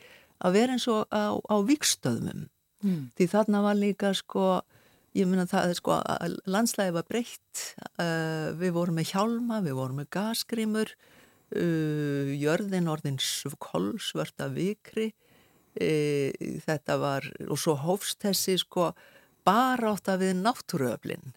að 0.45 0.59
vera 0.59 0.77
eins 0.77 0.89
og 0.89 1.07
á, 1.13 1.37
á 1.39 1.57
vikstöðmum 1.65 2.49
Mm. 2.85 3.09
því 3.17 3.27
þarna 3.33 3.63
var 3.65 3.77
líka 3.81 4.11
sko 4.13 4.61
ég 5.17 5.29
meina 5.31 5.47
það 5.49 5.71
er 5.71 5.79
sko 5.79 5.97
að 5.97 6.39
landslæði 6.51 6.95
var 6.99 7.07
breytt. 7.09 7.61
Uh, 7.97 8.51
við 8.59 8.75
vorum 8.77 8.99
með 8.99 9.13
hjálma, 9.15 9.61
við 9.65 9.79
vorum 9.79 10.01
með 10.03 10.11
gasgrímur. 10.17 10.91
Uh, 11.55 12.33
jörðin 12.35 12.91
orðin 12.91 13.21
kolsvörta 13.63 14.49
vikri 14.51 15.13
uh, 15.81 16.59
þetta 16.67 16.99
var 17.03 17.29
og 17.49 17.59
svo 17.61 17.77
hófst 17.81 18.23
þessi 18.25 18.59
sko 18.63 18.93
barátta 19.45 20.17
við 20.21 20.39
náttúruöflin. 20.41 21.35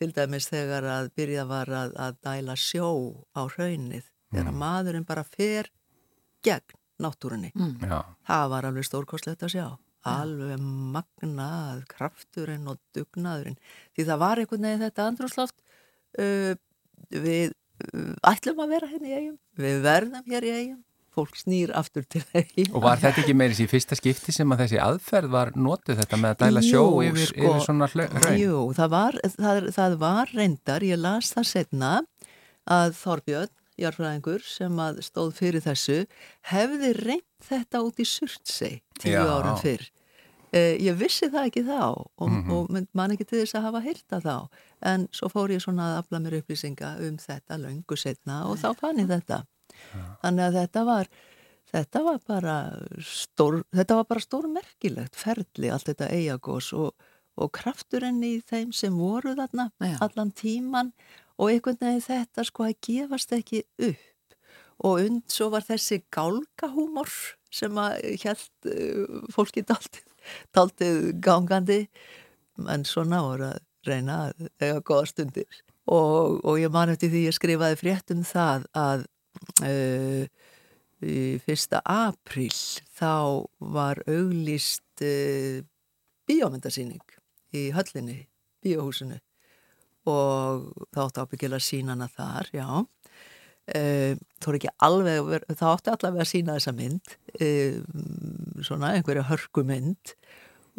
Til 0.00 0.14
dæmis 0.16 0.48
þegar 0.48 0.86
að 0.88 1.10
byrja 1.18 1.44
var 1.48 1.68
að, 1.68 1.92
að 2.00 2.16
dæla 2.24 2.56
sjó 2.56 2.88
á 3.36 3.44
hraunið 3.44 4.06
þegar 4.30 4.56
maðurinn 4.56 5.04
bara 5.04 5.26
fer 5.26 5.68
gegn 6.46 6.78
náttúrunni. 7.00 7.52
Já. 7.84 8.00
það 8.28 8.50
var 8.54 8.68
alveg 8.68 8.88
stórkostlegt 8.88 9.44
að 9.44 9.54
sjá. 9.54 9.66
Alveg 10.08 10.60
magnað 10.64 11.82
krafturinn 11.90 12.68
og 12.72 12.80
dugnaðurinn. 12.96 13.58
Því 13.92 14.06
það 14.08 14.22
var 14.22 14.40
einhvern 14.40 14.68
veginn 14.68 14.84
þetta 14.86 15.08
andrúsloft 15.10 15.58
uh, 16.20 16.54
við 17.10 17.52
uh, 17.52 18.14
ætlum 18.30 18.62
að 18.64 18.76
vera 18.76 18.88
hérna 18.90 19.10
í 19.10 19.18
eigum 19.18 19.36
við 19.60 19.82
verðum 19.84 20.32
hér 20.32 20.46
í 20.46 20.54
eigum 20.56 20.80
fólk 21.14 21.36
snýr 21.36 21.72
aftur 21.74 22.04
til 22.08 22.22
eigum 22.34 22.76
Og 22.78 22.82
var 22.84 22.98
þetta 23.02 23.22
ekki 23.24 23.34
meirins 23.34 23.60
í 23.62 23.68
fyrsta 23.70 23.96
skipti 23.98 24.32
sem 24.32 24.50
að 24.54 24.64
þessi 24.64 24.80
aðferð 24.82 25.30
var 25.34 25.52
notuð 25.56 26.00
þetta 26.02 26.16
með 26.22 26.34
að 26.34 26.42
dæla 26.44 26.62
sjó 26.66 26.82
Jú, 26.84 27.02
yfir, 27.10 27.26
sko, 27.32 27.46
yfir 27.50 27.64
svona 27.66 27.88
hraun? 27.92 28.38
Jú, 28.40 28.58
það 28.78 28.90
var, 28.96 29.20
það, 29.36 29.70
það 29.78 29.96
var 30.02 30.34
reyndar, 30.34 30.86
ég 30.86 31.00
las 31.02 31.32
það 31.36 31.48
setna 31.54 31.92
að 32.70 32.92
Þorbjörn, 33.00 33.54
jarfræðingur 33.80 34.42
sem 34.44 34.82
að 34.84 34.98
stóð 35.06 35.30
fyrir 35.38 35.62
þessu 35.64 36.02
hefði 36.52 36.90
reynd 37.00 37.46
þetta 37.48 37.80
út 37.86 38.02
í 38.02 38.04
Surtsey 38.04 38.82
tíu 39.00 39.16
árum 39.24 39.56
fyrr. 39.62 39.86
Eh, 40.52 40.74
ég 40.82 40.96
vissi 40.98 41.28
það 41.30 41.46
ekki 41.46 41.62
þá 41.62 41.78
og, 41.94 42.28
Mhm. 42.28 42.50
og 42.50 42.70
mynd- 42.74 42.88
man 42.92 43.12
ekki 43.14 43.24
til 43.24 43.38
þess 43.38 43.54
að 43.54 43.62
hafa 43.68 43.80
heyrta 43.84 44.18
þá. 44.20 44.48
En 44.82 45.06
svo 45.14 45.28
fór 45.30 45.48
ég 45.54 45.62
svona 45.62 45.86
að 45.94 45.98
afla 46.02 46.18
mér 46.18 46.42
upplýsinga 46.42 46.88
um 47.06 47.16
þetta 47.22 47.54
löngu 47.62 47.96
setna 47.96 48.44
og 48.50 48.58
þá 48.58 48.74
fann 48.76 48.98
ég 48.98 49.06
þetta 49.06 49.44
þannig 50.22 50.46
að 50.46 50.58
þetta 50.60 50.84
var 50.88 51.10
þetta 51.70 52.02
var 52.06 52.20
bara 52.26 52.56
stór 53.06 53.62
þetta 53.76 54.00
var 54.00 54.10
bara 54.10 54.26
stórmerkilegt 54.26 55.18
ferli 55.18 55.70
allt 55.70 55.90
þetta 55.90 56.10
eigagós 56.14 56.72
og, 56.74 56.94
og 57.40 57.52
krafturinn 57.56 58.22
í 58.26 58.36
þeim 58.46 58.72
sem 58.76 58.96
voru 58.98 59.36
þarna 59.38 59.70
Já. 59.78 59.96
allan 60.04 60.32
tíman 60.34 60.94
og 61.40 61.48
einhvern 61.48 61.80
veginn 61.80 62.04
þetta 62.04 62.44
sko 62.44 62.66
að 62.68 62.78
gefast 62.84 63.32
ekki 63.32 63.64
upp. 63.88 64.36
Og 64.80 65.02
und 65.04 65.32
svo 65.32 65.50
var 65.52 65.64
þessi 65.64 66.00
gálgahúmor 66.12 67.10
sem 67.52 67.76
að 67.80 67.98
hjælt 68.22 68.68
uh, 68.68 69.18
fólki 69.32 69.64
daldið, 69.68 70.06
daldið 70.56 71.00
gangandi. 71.24 71.80
En 72.68 72.86
svona 72.88 73.22
voru 73.24 73.50
að 73.50 73.60
reyna 73.88 74.18
að 74.28 74.48
eiga 74.60 74.80
góða 74.84 75.10
stundir. 75.10 75.60
Og, 75.90 76.40
og 76.44 76.60
ég 76.60 76.72
man 76.72 76.92
eftir 76.92 77.12
því 77.12 77.26
ég 77.26 77.36
skrifaði 77.36 77.80
frétt 77.80 78.12
um 78.14 78.22
það 78.24 78.66
að 78.76 79.06
fyrsta 81.00 81.80
apríl 81.88 82.52
þá 82.96 83.46
var 83.72 84.02
auglýst 84.08 85.04
uh, 85.04 85.60
bíómyndasýning 86.28 87.16
í 87.56 87.70
höllinni, 87.74 88.26
bíóhúsinu. 88.62 89.18
Og 90.08 90.70
þá 90.94 91.00
átti 91.06 91.24
ábyggilega 91.24 91.60
að 91.60 91.66
sína 91.66 91.94
hana 91.94 92.08
þar, 92.12 92.50
já. 92.54 92.68
Uh, 93.70 94.14
þú 94.40 94.52
er 94.52 94.58
ekki 94.58 94.74
alveg 94.86 95.48
þá 95.52 95.66
átti 95.72 95.92
allavega 95.94 96.24
að 96.24 96.30
sína 96.30 96.56
þessa 96.58 96.76
mynd 96.76 97.16
svona 98.66 98.94
einhverja 98.96 99.28
hörku 99.28 99.62
mynd 99.64 100.14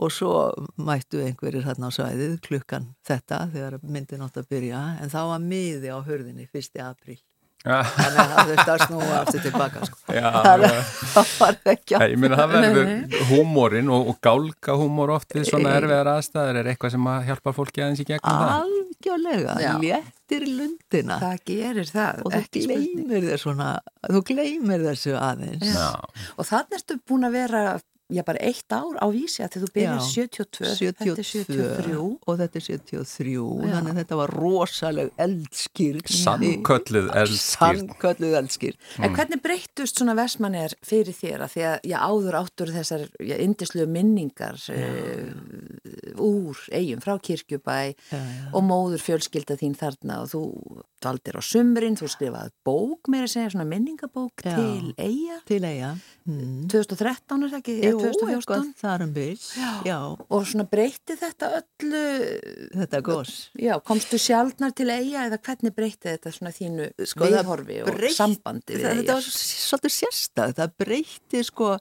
og 0.01 0.11
svo 0.11 0.33
mættu 0.81 1.21
einhverjir 1.23 1.63
hérna 1.65 1.87
á 1.87 1.95
svæðið 1.95 2.39
klukkan 2.43 2.89
þetta 3.07 3.45
þegar 3.53 3.77
myndin 3.85 4.25
átti 4.25 4.41
að 4.41 4.49
byrja 4.51 4.81
en 5.01 5.13
þá 5.13 5.19
var 5.29 5.45
miði 5.45 5.93
á 5.93 5.99
hörðinni 6.03 6.49
1. 6.51 6.81
apríl 6.83 7.21
þannig 7.61 8.19
að 8.21 8.31
það 8.31 8.47
þurfti 8.51 8.71
að 8.73 8.83
snúa 8.87 9.17
aftur 9.19 9.43
tilbaka 9.45 9.83
sko. 9.85 9.99
Já, 10.17 10.29
það, 11.13 11.33
var 11.37 11.57
ekki 11.75 11.97
að 11.97 12.05
Ég 12.09 12.21
meina 12.23 12.39
það 12.39 12.55
verður 12.55 13.27
húmórin 13.29 13.91
og, 13.93 14.07
og 14.11 14.17
gálka 14.25 14.77
húmór 14.81 15.13
oft 15.17 15.35
við 15.37 15.45
svona 15.51 15.75
erfiðar 15.77 16.09
aðstæður 16.15 16.61
er 16.63 16.71
eitthvað 16.73 16.95
sem 16.95 17.11
að 17.13 17.29
hjálpa 17.29 17.53
fólki 17.59 17.83
aðeins 17.85 18.01
í 18.01 18.07
gegnum 18.09 18.41
það. 18.41 18.55
algjörlega 18.57 19.75
léttir 19.81 20.47
lundina. 20.47 21.19
Það 21.21 21.45
gerir 21.51 21.91
það, 21.91 22.23
og 22.25 22.35
þú 22.35 22.65
gleymir 22.65 23.29
þér 23.29 23.41
svona 23.45 23.69
þú 24.09 24.23
gleymir 24.31 24.85
þessu 24.89 25.15
aðeins. 25.19 25.69
Já. 25.69 25.79
Já, 25.81 26.27
Og 26.37 26.47
þannig 26.49 26.77
ertu 26.81 26.97
búin 27.09 27.27
að 27.29 27.37
vera, 27.37 27.63
já 28.11 28.23
bara 28.27 28.41
eitt 28.43 28.73
ár 28.75 28.97
á 28.99 29.07
vísi 29.13 29.43
að 29.45 29.57
þú 29.61 29.69
byrjar 29.75 29.99
Já. 30.01 30.27
72, 30.27 30.71
þetta 30.81 31.07
er 31.11 31.27
73. 31.29 31.97
og 32.27 32.39
þetta 32.41 32.59
er 32.59 32.65
73 32.67 33.35
þannig 33.71 33.91
að 33.93 33.99
þetta 34.01 34.19
var 34.19 34.33
rosaleg 34.35 35.11
eldskýrn 35.25 36.01
sannkölluð 36.11 37.09
eldskýrn. 37.21 37.87
sannkölluð 37.87 38.37
eldskýrn 38.41 38.77
En 39.01 39.15
hvernig 39.15 39.41
breyttust 39.43 40.01
svona 40.01 40.15
versmannir 40.17 40.75
fyrir 40.85 41.15
þér 41.15 41.45
að 41.47 41.55
því 41.55 41.65
að 41.71 41.89
já, 41.91 41.97
áður 42.01 42.39
áttur 42.41 42.73
þessar 42.75 43.07
já, 43.19 43.35
indislu 43.41 43.87
minningar 43.89 44.59
uh, 44.75 46.21
úr 46.21 46.61
eigum 46.71 47.01
frá 47.03 47.15
kirkjubæ 47.21 47.79
og 48.51 48.63
móður 48.67 49.03
fjölskylda 49.03 49.57
þín 49.59 49.77
þarna 49.79 50.21
og 50.25 50.31
þú 50.33 50.43
valdir 51.01 51.37
á 51.39 51.41
sumrin, 51.41 51.97
þú 51.97 52.09
skrifaði 52.13 52.53
bók 52.67 53.09
meira 53.11 53.25
að 53.25 53.33
segja, 53.35 53.53
svona 53.55 53.67
minningabók 53.69 54.43
Já. 54.45 54.53
til 54.57 54.91
eiga 55.01 55.39
til 55.49 55.63
eiga 55.65 55.95
mm. 56.27 56.67
2013 56.71 57.47
er 57.47 57.53
það 57.53 57.57
ekki, 57.61 57.77
eða 57.89 58.11
2014 58.17 58.69
þar 58.81 59.05
um 59.07 59.15
bil 59.15 59.39
já. 59.87 59.97
og 60.17 60.45
svona 60.51 60.67
breytti 60.71 61.17
þetta 61.21 61.51
öllu 61.61 62.03
þetta 62.83 63.01
gos. 63.07 63.33
Já, 63.57 63.73
komstu 63.85 64.21
sjálfnar 64.21 64.75
til 64.77 64.89
eiga 64.91 65.25
eða 65.29 65.41
hvernig 65.41 65.75
breytti 65.77 66.11
þetta 66.13 66.35
svona 66.35 66.53
þínu 66.55 66.91
Sko, 67.13 67.27
viðhorfi 67.27 67.81
og 67.85 67.91
breytt- 67.95 68.17
sambandi 68.19 68.77
við 68.77 68.87
það, 68.87 69.01
þetta 69.03 69.19
var 69.19 69.27
svolítið 69.31 69.97
sérstæð 69.97 70.55
það 70.61 70.79
breytti 70.85 71.45
sko 71.47 71.75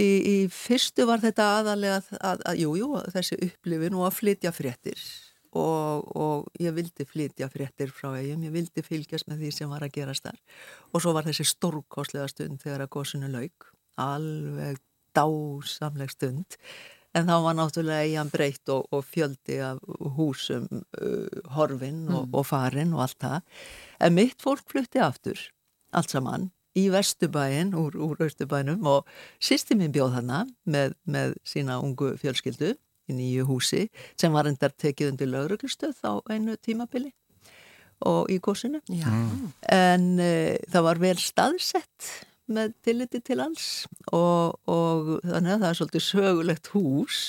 í, 0.00 0.08
í 0.08 0.36
fyrstu 0.52 1.06
var 1.08 1.22
þetta 1.22 1.50
aðalega 1.60 2.00
að, 2.00 2.10
að, 2.18 2.42
að 2.50 2.62
jú, 2.62 2.72
jú, 2.80 2.90
þessi 3.14 3.38
upplifin 3.48 3.98
og 3.98 4.08
að 4.08 4.18
flytja 4.18 4.54
fréttir. 4.54 5.06
Og, 5.54 6.08
og 6.18 6.48
ég 6.58 6.74
vildi 6.74 7.04
flytja 7.06 7.46
fréttir 7.46 7.92
frá 7.94 8.08
eigum, 8.16 8.42
ég 8.42 8.54
vildi 8.54 8.82
fylgjast 8.82 9.28
með 9.30 9.44
því 9.44 9.50
sem 9.54 9.70
var 9.70 9.84
að 9.86 9.94
gerast 9.94 10.26
þar. 10.26 10.40
Og 10.90 11.04
svo 11.04 11.14
var 11.14 11.28
þessi 11.28 11.46
stórkostlega 11.46 12.26
stund 12.32 12.58
þegar 12.64 12.88
að 12.88 12.94
gósinu 12.96 13.30
lauk 13.30 13.70
alveg 14.00 14.80
dásamleg 15.14 16.10
stund. 16.10 16.58
En 17.14 17.28
þá 17.28 17.36
var 17.44 17.54
náttúrulega 17.54 18.08
eigin 18.08 18.32
breytt 18.32 18.70
og, 18.74 18.88
og 18.90 19.04
fjöldi 19.06 19.60
af 19.62 19.78
húsum 20.16 20.66
uh, 20.98 21.42
horfin 21.54 22.08
og, 22.10 22.26
og 22.34 22.48
farin 22.48 22.94
og 22.96 23.04
allt 23.06 23.20
það. 23.22 23.40
En 24.02 24.16
mitt 24.16 24.42
fólk 24.42 24.66
flutti 24.72 25.02
aftur 25.02 25.38
allt 25.94 26.10
saman 26.10 26.50
í 26.74 26.88
Vesturbæin 26.90 27.74
úr, 27.78 27.94
úr 27.94 28.18
Östurbænum 28.26 28.86
og 28.90 29.06
sýsti 29.42 29.76
minn 29.78 29.94
bjóð 29.94 30.18
hana 30.18 30.42
með, 30.66 30.96
með 31.06 31.36
sína 31.46 31.78
ungu 31.82 32.14
fjölskyldu 32.18 32.74
í 32.74 33.14
nýju 33.14 33.46
húsi 33.48 33.86
sem 34.20 34.34
var 34.34 34.48
endar 34.50 34.74
tekið 34.74 35.12
undir 35.12 35.30
lauruglustöð 35.30 36.00
á 36.02 36.12
einu 36.32 36.56
tímabili 36.58 37.12
og 38.04 38.30
í 38.32 38.40
gósinu 38.42 38.82
Já, 38.90 39.10
en 39.70 40.08
uh, 40.18 40.54
það 40.66 40.86
var 40.88 41.02
vel 41.02 41.18
staðsett 41.22 42.10
með 42.50 42.74
tilliti 42.84 43.20
til 43.24 43.40
alls 43.44 43.86
og, 44.12 44.58
og 44.68 45.14
þannig 45.24 45.54
að 45.54 45.62
það 45.62 45.68
er 45.70 45.78
svolítið 45.80 46.06
sögulegt 46.08 46.70
hús. 46.74 47.22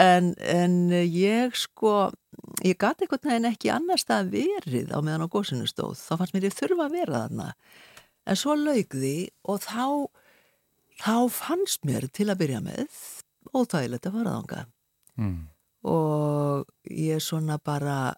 En, 0.00 0.32
en 0.42 0.90
ég 0.90 1.54
sko 1.58 2.10
ég 2.66 2.78
gati 2.80 3.06
einhvern 3.06 3.30
veginn 3.30 3.50
ekki 3.52 3.70
annar 3.70 4.00
stað 4.00 4.32
verið 4.34 4.90
á 4.90 4.98
meðan 4.98 5.26
á 5.26 5.28
gósinu 5.30 5.68
stóð. 5.70 5.96
Þá 6.00 6.18
fannst 6.18 6.34
mér 6.34 6.48
ég 6.48 6.58
þurfa 6.58 6.88
að 6.88 6.98
vera 6.98 7.24
þarna. 7.24 7.48
En 8.24 8.40
svo 8.40 8.56
laug 8.58 8.94
því 8.94 9.16
og 9.52 9.62
þá 9.62 9.86
þá 11.04 11.16
fannst 11.34 11.86
mér 11.86 12.08
til 12.14 12.30
að 12.30 12.40
byrja 12.42 12.62
með 12.64 13.00
óþægilegt 13.54 14.08
að 14.08 14.16
fara 14.18 14.38
þangað. 14.38 14.70
Mm. 15.14 15.42
og 15.86 16.64
ég 16.90 17.20
svona 17.22 17.58
bara 17.62 18.16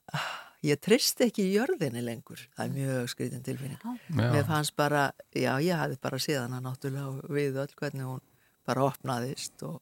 ég 0.64 0.80
trist 0.80 1.20
ekki 1.24 1.44
í 1.44 1.54
jörðinni 1.56 2.02
lengur. 2.04 2.40
Það 2.56 2.64
er 2.64 2.72
mjög 2.76 3.10
skritin 3.12 3.42
tilfinning. 3.46 3.98
Mér 4.08 4.40
Já. 4.40 4.46
fannst 4.48 4.76
bara, 4.76 5.10
já 5.34 5.52
ég 5.62 5.76
hafði 5.76 5.98
bara 6.02 6.18
síðan 6.22 6.56
hana 6.56 6.70
náttúrulega 6.70 7.34
við 7.36 7.60
öll 7.62 7.74
hvernig 7.76 8.06
hún 8.08 8.22
bara 8.66 8.86
opnaðist 8.88 9.62
og, 9.66 9.80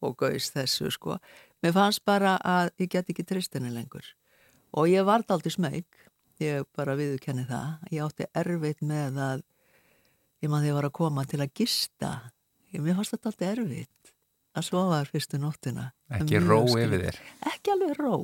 og 0.00 0.16
gauðist 0.18 0.56
þessu 0.56 0.90
sko. 0.94 1.18
Mér 1.62 1.74
fannst 1.76 2.04
bara 2.04 2.36
að 2.38 2.72
ég 2.78 2.90
get 2.94 3.10
ekki 3.10 3.26
trist 3.26 3.54
henni 3.54 3.70
lengur. 3.74 4.04
Og 4.76 4.88
ég 4.90 5.06
varð 5.06 5.30
aldrei 5.32 5.52
smeg 5.52 5.84
ég 6.42 6.66
bara 6.76 6.96
viðurkenni 6.98 7.46
það. 7.48 7.88
Ég 7.90 8.04
átti 8.04 8.28
erfitt 8.36 8.82
með 8.86 9.18
að 9.22 9.44
ég 10.42 10.50
maður 10.50 10.64
því 10.64 10.70
að 10.70 10.78
var 10.78 10.88
að 10.88 10.96
koma 11.00 11.24
til 11.28 11.40
að 11.42 11.54
gista. 11.58 12.12
Ég, 12.72 12.82
mér 12.84 12.98
fannst 12.98 13.16
þetta 13.16 13.32
alltaf 13.32 13.50
erfitt 13.52 14.12
að 14.58 14.66
sofa 14.66 14.96
þar 14.96 15.10
fyrstu 15.12 15.40
nóttina. 15.42 15.90
Ekki 16.18 16.40
ró 16.42 16.62
skrítið 16.66 16.86
yfir 16.88 17.04
þér. 17.06 17.20
ekki 17.52 17.74
alveg 17.74 18.00
ró 18.00 18.14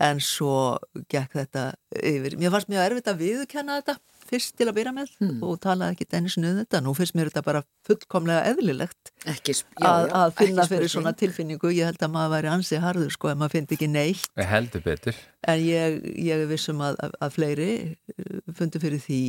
en 0.00 0.20
svo 0.20 0.76
gekk 1.12 1.32
þetta 1.38 1.62
yfir, 2.02 2.36
mér 2.40 2.52
fannst 2.52 2.68
mjög 2.72 2.84
erfitt 2.90 3.08
að 3.12 3.20
viðurkenna 3.22 3.78
þetta 3.80 3.96
fyrst 4.26 4.56
til 4.58 4.66
að 4.66 4.74
byrja 4.80 4.92
með 4.92 5.10
Hmm. 5.20 5.42
og 5.46 5.60
talaði 5.62 5.94
ekki 5.94 6.06
enni 6.18 6.28
snuð 6.32 6.56
þetta, 6.64 6.80
nú 6.82 6.92
finnst 6.98 7.14
mér 7.14 7.28
þetta 7.30 7.44
bara 7.46 7.62
fullkomlega 7.86 8.48
eðlilegt 8.50 9.12
ekki, 9.30 9.54
sp- 9.54 9.70
já, 9.78 9.86
að, 9.86 10.08
já, 10.08 10.14
að 10.18 10.32
finna 10.40 10.64
fyrir 10.66 10.90
svona 10.90 11.12
tilfinningu. 11.14 11.70
Ég 11.70 11.86
held 11.86 12.02
að 12.02 12.10
maður 12.16 12.32
væri 12.34 12.50
ansi 12.50 12.80
harður 12.82 13.12
sko 13.14 13.30
ef 13.30 13.38
maður 13.38 13.54
finnst 13.54 13.72
ekki 13.76 13.88
neitt. 13.88 14.26
Við 14.36 14.50
heldur 14.50 14.82
betur. 14.82 15.14
en 15.46 15.60
ég, 15.62 16.00
ég 16.26 16.46
vissum 16.50 16.80
að, 16.82 16.96
að, 17.06 17.14
að 17.22 17.30
fleiri 17.38 17.70
uh, 18.18 18.40
fundi 18.58 18.82
fyrir 18.82 18.98
því. 19.06 19.22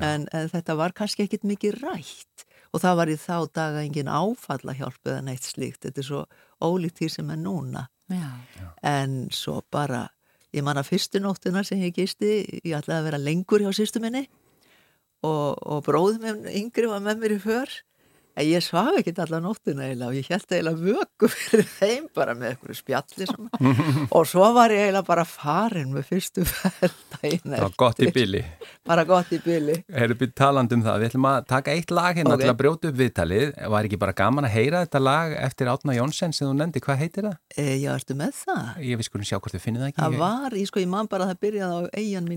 En, 0.00 0.26
en 0.32 0.48
þetta 0.48 0.76
var 0.78 0.92
kannski 0.96 1.24
ekkit 1.26 1.42
mikið 1.44 1.80
rætt. 1.82 2.44
Og 2.72 2.80
það 2.80 2.96
var 3.00 3.08
í 3.10 3.16
þá 3.18 3.36
daga 3.52 3.80
engin 3.82 4.06
áfalla 4.08 4.72
hjálp 4.78 5.00
eða 5.08 5.22
neitt 5.26 5.42
slíkt. 5.42 5.82
Þetta 5.84 6.00
er 6.00 6.06
svo 6.06 6.20
ólíkt 6.62 7.00
því 7.00 7.08
sem 7.10 7.30
er 7.34 7.40
núna 7.42 7.88
Já. 8.10 8.30
en 8.82 9.28
svo 9.34 9.60
bara 9.70 10.08
ég 10.54 10.64
man 10.66 10.80
að 10.80 10.90
fyrstu 10.90 11.20
nóttina 11.22 11.62
sem 11.66 11.82
ég 11.84 11.94
gisti 11.94 12.32
ég 12.64 12.74
ætlaði 12.80 12.98
að 12.98 13.06
vera 13.08 13.22
lengur 13.22 13.62
hjá 13.62 13.70
sýstu 13.76 14.02
minni 14.02 14.24
og, 15.22 15.54
og 15.60 15.84
bróðum 15.86 16.46
yngri 16.48 16.90
var 16.90 17.04
með 17.04 17.22
mér 17.22 17.36
í 17.36 17.40
för 17.44 17.76
en 18.36 18.46
ég 18.46 18.62
svaf 18.64 18.94
ekki 19.00 19.12
allar 19.20 19.42
nóttina 19.44 19.86
eiginlega 19.88 20.10
og 20.12 20.16
ég 20.20 20.28
held 20.30 20.52
eiginlega 20.54 20.84
vöku 20.84 21.28
fyrir 21.34 21.66
þeim 21.78 22.06
bara 22.16 22.34
með 22.38 22.52
einhverju 22.54 22.78
spjalli 22.78 23.26
og 24.16 24.28
svo 24.30 24.46
var 24.56 24.70
ég 24.74 24.84
eiginlega 24.86 25.06
bara 25.08 25.24
farin 25.28 25.90
með 25.94 26.06
fyrstu 26.12 26.44
ferðdægin 26.50 27.56
Það 27.56 27.64
var 27.66 27.74
gott 27.84 28.00
í 28.06 28.10
bili. 28.14 28.42
bara 28.86 29.04
gott 29.08 29.32
í 29.34 29.40
bili 29.44 29.76
Erum 29.90 30.20
við 30.20 30.34
talandi 30.38 30.78
um 30.78 30.84
það? 30.86 31.00
Við 31.02 31.10
ætlum 31.10 31.28
að 31.30 31.38
taka 31.50 31.74
eitt 31.76 31.90
lag 31.94 32.16
hérna 32.20 32.34
Ok. 32.36 32.44
til 32.44 32.50
að 32.52 32.58
brjóta 32.60 32.90
upp 32.90 32.98
viðtalið. 33.00 33.48
Var 33.74 33.88
ekki 33.88 33.98
bara 34.00 34.14
gaman 34.16 34.46
að 34.48 34.54
heyra 34.56 34.82
þetta 34.86 35.00
lag 35.02 35.34
eftir 35.40 35.70
Átna 35.72 35.96
Jónsson 35.96 36.32
sem 36.36 36.46
þú 36.48 36.54
nefndi? 36.60 36.82
Hvað 36.84 37.00
heitir 37.02 37.26
það? 37.28 37.36
e, 37.56 37.66
já, 37.82 37.90
ertu 37.96 38.16
með 38.18 38.36
það? 38.44 38.68
Ég 38.86 39.00
við 39.00 39.08
skulum 39.10 39.28
sjá 39.28 39.38
hvort 39.40 39.56
við 39.56 39.64
finnum 39.66 39.82
það 39.84 39.90
ekki. 39.92 40.02
það 40.04 40.18
var, 40.22 40.56
ég 40.60 40.70
sko, 40.70 40.80
ég 40.84 40.90
man 40.92 41.10
bara 41.10 41.26
að 41.26 41.34
það 41.34 41.42
byrjaði 41.46 41.74
á 41.76 41.80
eigin 42.00 42.30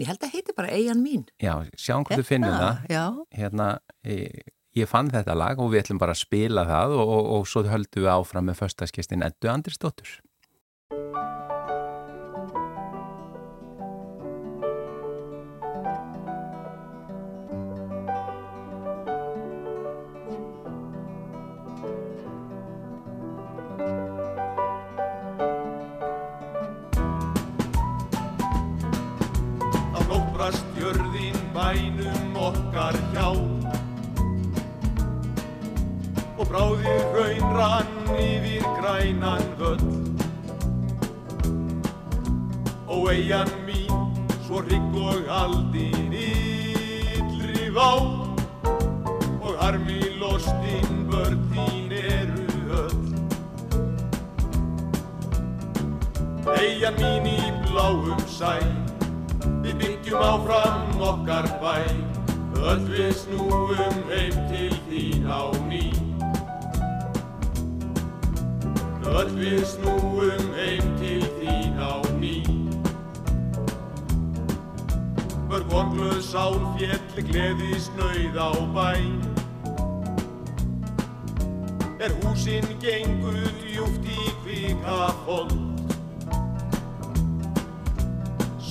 Ég 0.00 0.08
held 0.08 0.24
að 0.24 0.32
heiti 0.36 0.54
bara 0.56 0.72
eigin 0.72 1.02
mín. 1.04 1.24
Já, 1.42 1.54
sjáum 1.76 2.06
hvort 2.08 2.22
við 2.22 2.28
finnum 2.30 2.54
það. 2.56 2.82
já, 2.88 3.04
Hérna, 3.36 3.66
ég, 4.08 4.44
ég 4.78 4.88
fann 4.88 5.10
þetta 5.12 5.36
lag 5.36 5.60
og 5.60 5.72
við 5.72 5.82
ætlum 5.84 6.00
bara 6.00 6.14
að 6.16 6.22
spila 6.24 6.64
það 6.68 6.94
og, 6.96 7.12
og, 7.16 7.30
og 7.36 7.48
svo 7.50 7.64
höldum 7.68 8.06
við 8.06 8.12
áfram 8.14 8.48
með 8.48 8.60
förstaskestin 8.62 9.24
Eddu 9.26 9.50
Andrisdóttur. 9.52 10.14
Yfir 38.22 38.64
grænan 38.78 39.42
völl. 39.58 39.84
Ó 42.88 42.96
eigin 43.10 43.50
mín, 43.66 43.92
svo 44.46 44.56
og 44.56 44.64
hrygg 44.68 44.94
og 44.94 45.22
aldin 45.40 46.12
yllri 46.12 47.70
vá. 47.76 47.92
Og 49.42 49.54
harmi 49.60 50.00
lostinn 50.20 51.06
börn 51.10 51.40
þín 51.52 51.92
eru 51.92 52.46
öll. 52.82 53.02
Eyja 56.58 56.90
mín 56.98 57.26
í 57.26 57.40
bláum 57.64 58.22
sæ 58.28 58.58
Við 59.62 59.74
byggjum 59.78 60.22
áfram 60.26 61.02
okkar 61.10 61.46
bæ. 61.62 61.76
Öll 62.62 62.86
við 62.90 63.12
snúum 63.24 64.06
heim 64.10 64.38
til 64.50 64.74
þín 64.86 65.26
á 65.26 65.50
ný 65.66 66.01
Öll 69.10 69.32
við 69.38 69.64
snúum 69.66 70.52
heim 70.56 70.92
til 71.00 71.24
þín 71.40 71.80
á 71.82 71.98
ný. 72.20 72.38
Mörg 75.50 75.66
vonglöð 75.72 76.22
sál 76.24 76.56
fjelli 76.78 77.26
gleði 77.28 77.80
snauð 77.82 78.38
á 78.40 78.50
bæn 78.72 79.20
Er 82.00 82.14
húsin 82.22 82.64
genguð 82.80 83.50
djúft 83.60 84.08
í 84.08 84.32
kvika 84.40 85.12
fold 85.26 85.52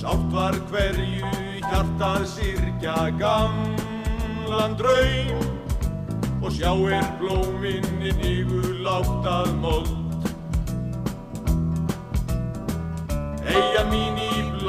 Sátt 0.02 0.26
var 0.34 0.58
hverju 0.72 1.30
hjartað 1.72 2.24
sirkja 2.26 2.96
gamlan 3.20 4.74
draum. 4.74 5.46
Og 6.42 6.50
sjá 6.50 6.72
er 6.90 7.06
blóminn 7.20 7.86
inn 8.02 8.24
yfir 8.26 8.80
láttað 8.82 9.52
mold. 9.62 10.01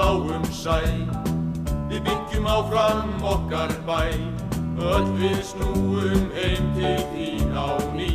Bláum 0.04 0.44
sæ, 0.52 0.82
við 1.88 2.02
byggjum 2.04 2.48
áfram 2.48 3.24
okkar 3.24 3.72
bæ, 3.88 4.12
öll 4.84 5.12
við 5.20 5.39
snúum 5.48 6.26
heim 6.36 6.66
til 6.76 7.00
þín 7.13 7.54
á 7.56 7.72
ný. 7.96 8.10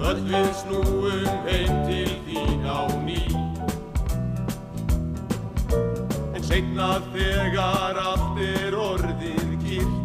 Öll 0.00 0.22
við 0.30 0.48
snúum 0.62 1.28
heim 1.48 1.74
til 1.90 2.14
þín 2.24 2.64
á 2.64 2.88
ný. 3.04 3.20
En 6.32 6.42
seinna 6.48 7.02
þegar 7.12 8.00
allt 8.00 8.40
er 8.48 8.78
orðið 8.78 9.52
kýrt 9.66 10.00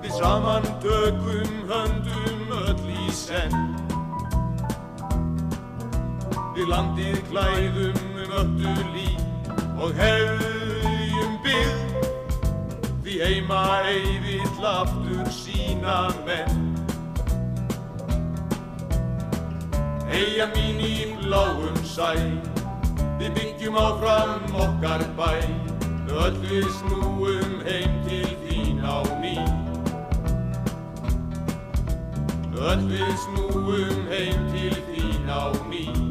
Við 0.00 0.16
saman 0.16 0.64
tökum 0.80 1.54
höndum 1.68 2.58
öll 2.62 2.92
í 3.04 3.12
senn 3.12 3.63
Við 6.64 6.70
landið 6.72 7.16
klæðum 7.28 7.96
um 8.24 8.30
öllu 8.40 8.84
líf 8.94 9.48
og 9.84 9.98
hefjum 9.98 11.34
byggð 11.44 12.06
Því 13.04 13.16
heima 13.20 13.64
eyvill 13.90 14.64
aftur 14.70 15.28
sína 15.28 15.96
menn. 16.24 16.62
Eyja 20.08 20.46
mín 20.54 20.80
í 20.80 20.94
bláum 21.18 21.76
sæ 21.84 22.14
Við 23.20 23.36
byggjum 23.36 23.76
áfram 23.82 24.56
okkar 24.64 25.04
bæ. 25.20 25.28
Öll 26.08 26.40
við 26.46 26.64
snúum 26.78 27.60
heim 27.68 28.00
til 28.08 28.32
þín 28.46 28.80
á 28.80 29.04
ný. 29.20 29.36
Öll 32.56 32.88
við 32.88 33.14
snúum 33.28 34.02
heim 34.08 34.50
til 34.56 34.82
þín 34.88 35.28
á 35.28 35.52
ný 35.68 36.03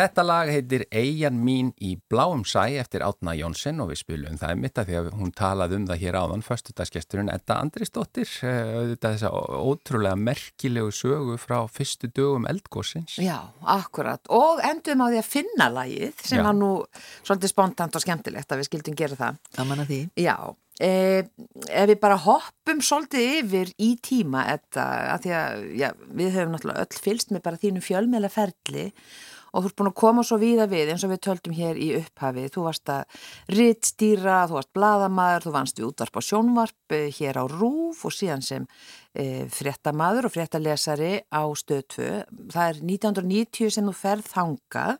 Þetta 0.00 0.22
lag 0.24 0.48
heitir 0.48 0.86
Eyjan 0.96 1.42
mín 1.44 1.74
í 1.76 1.90
bláum 2.08 2.40
sæ 2.48 2.62
eftir 2.80 3.02
Átna 3.04 3.34
Jónsson 3.36 3.82
og 3.84 3.90
við 3.90 3.98
spilum 4.00 4.38
það 4.40 4.60
mitt 4.62 4.78
að 4.80 4.88
því 4.88 4.94
að 4.96 5.08
hún 5.18 5.32
talaði 5.36 5.76
um 5.76 5.82
það 5.90 5.98
hér 6.00 6.16
áðan 6.16 6.44
förstudagsgesturinn 6.46 7.28
Edda 7.28 7.58
Andrisdóttir 7.60 8.30
eh, 8.48 8.70
auðvitað 8.78 9.18
þessa 9.18 9.32
ótrúlega 9.60 10.16
merkilegu 10.16 10.94
sögu 10.96 11.36
frá 11.42 11.58
fyrstu 11.68 12.08
dögum 12.16 12.48
eldgórsins 12.48 13.18
Já, 13.20 13.50
akkurat. 13.60 14.24
Og 14.32 14.62
endum 14.64 15.04
á 15.04 15.06
því 15.10 15.18
að 15.20 15.28
finna 15.34 15.66
lagið 15.74 16.24
sem 16.30 16.40
var 16.48 16.56
nú 16.56 16.70
svolítið 17.18 17.52
spontant 17.52 17.98
og 17.98 18.04
skemmtilegt 18.06 18.54
að 18.54 18.62
við 18.62 18.70
skildum 18.70 18.96
gera 18.96 19.18
það. 19.18 19.40
Gaman 19.58 19.82
að 19.84 19.90
því. 19.92 19.98
Já, 20.24 20.36
eh, 20.80 21.28
ef 21.68 21.90
við 21.92 22.00
bara 22.06 22.16
hoppum 22.24 22.80
svolítið 22.80 23.34
yfir 23.42 23.74
í 23.76 23.90
tíma 24.00 24.46
þetta, 24.48 24.88
að 25.18 25.26
því 25.26 25.36
að 25.42 25.68
já, 25.82 25.90
við 26.08 26.32
höfum 26.38 26.56
náttúrulega 26.56 26.86
öll 26.86 27.04
fylst 27.04 27.36
með 27.36 27.44
bara 27.50 27.60
þínu 27.66 27.84
fjölmeila 27.84 28.32
ferli 28.32 28.86
og 28.88 29.39
þú 29.58 29.70
ert 29.70 29.76
búin 29.80 29.90
að 29.90 29.96
koma 30.00 30.24
svo 30.26 30.38
víða 30.40 30.66
við 30.70 30.92
eins 30.92 31.04
og 31.06 31.12
við 31.12 31.22
töldum 31.26 31.56
hér 31.56 31.80
í 31.80 31.88
upphafi. 31.98 32.46
Þú 32.54 32.64
varst 32.66 32.92
að 32.94 33.18
rittstýra, 33.56 34.38
þú 34.50 34.58
varst 34.58 34.72
bladamaður, 34.76 35.46
þú 35.46 35.54
vannst 35.56 35.80
við 35.80 35.88
útvarp 35.88 36.20
og 36.20 36.26
sjónvarp 36.26 36.96
eh, 36.96 37.08
hér 37.18 37.40
á 37.40 37.44
Rúf 37.50 38.04
og 38.06 38.14
síðan 38.14 38.44
sem 38.46 38.68
e, 39.14 39.46
fréttamaður 39.50 40.30
og 40.30 40.34
fréttalesari 40.36 41.12
á 41.26 41.42
stöð 41.58 41.84
2. 41.96 42.08
Það 42.54 42.64
er 42.68 42.80
1990 42.94 43.74
sem 43.76 43.90
þú 43.90 43.96
ferð 43.98 44.30
þangað 44.30 44.96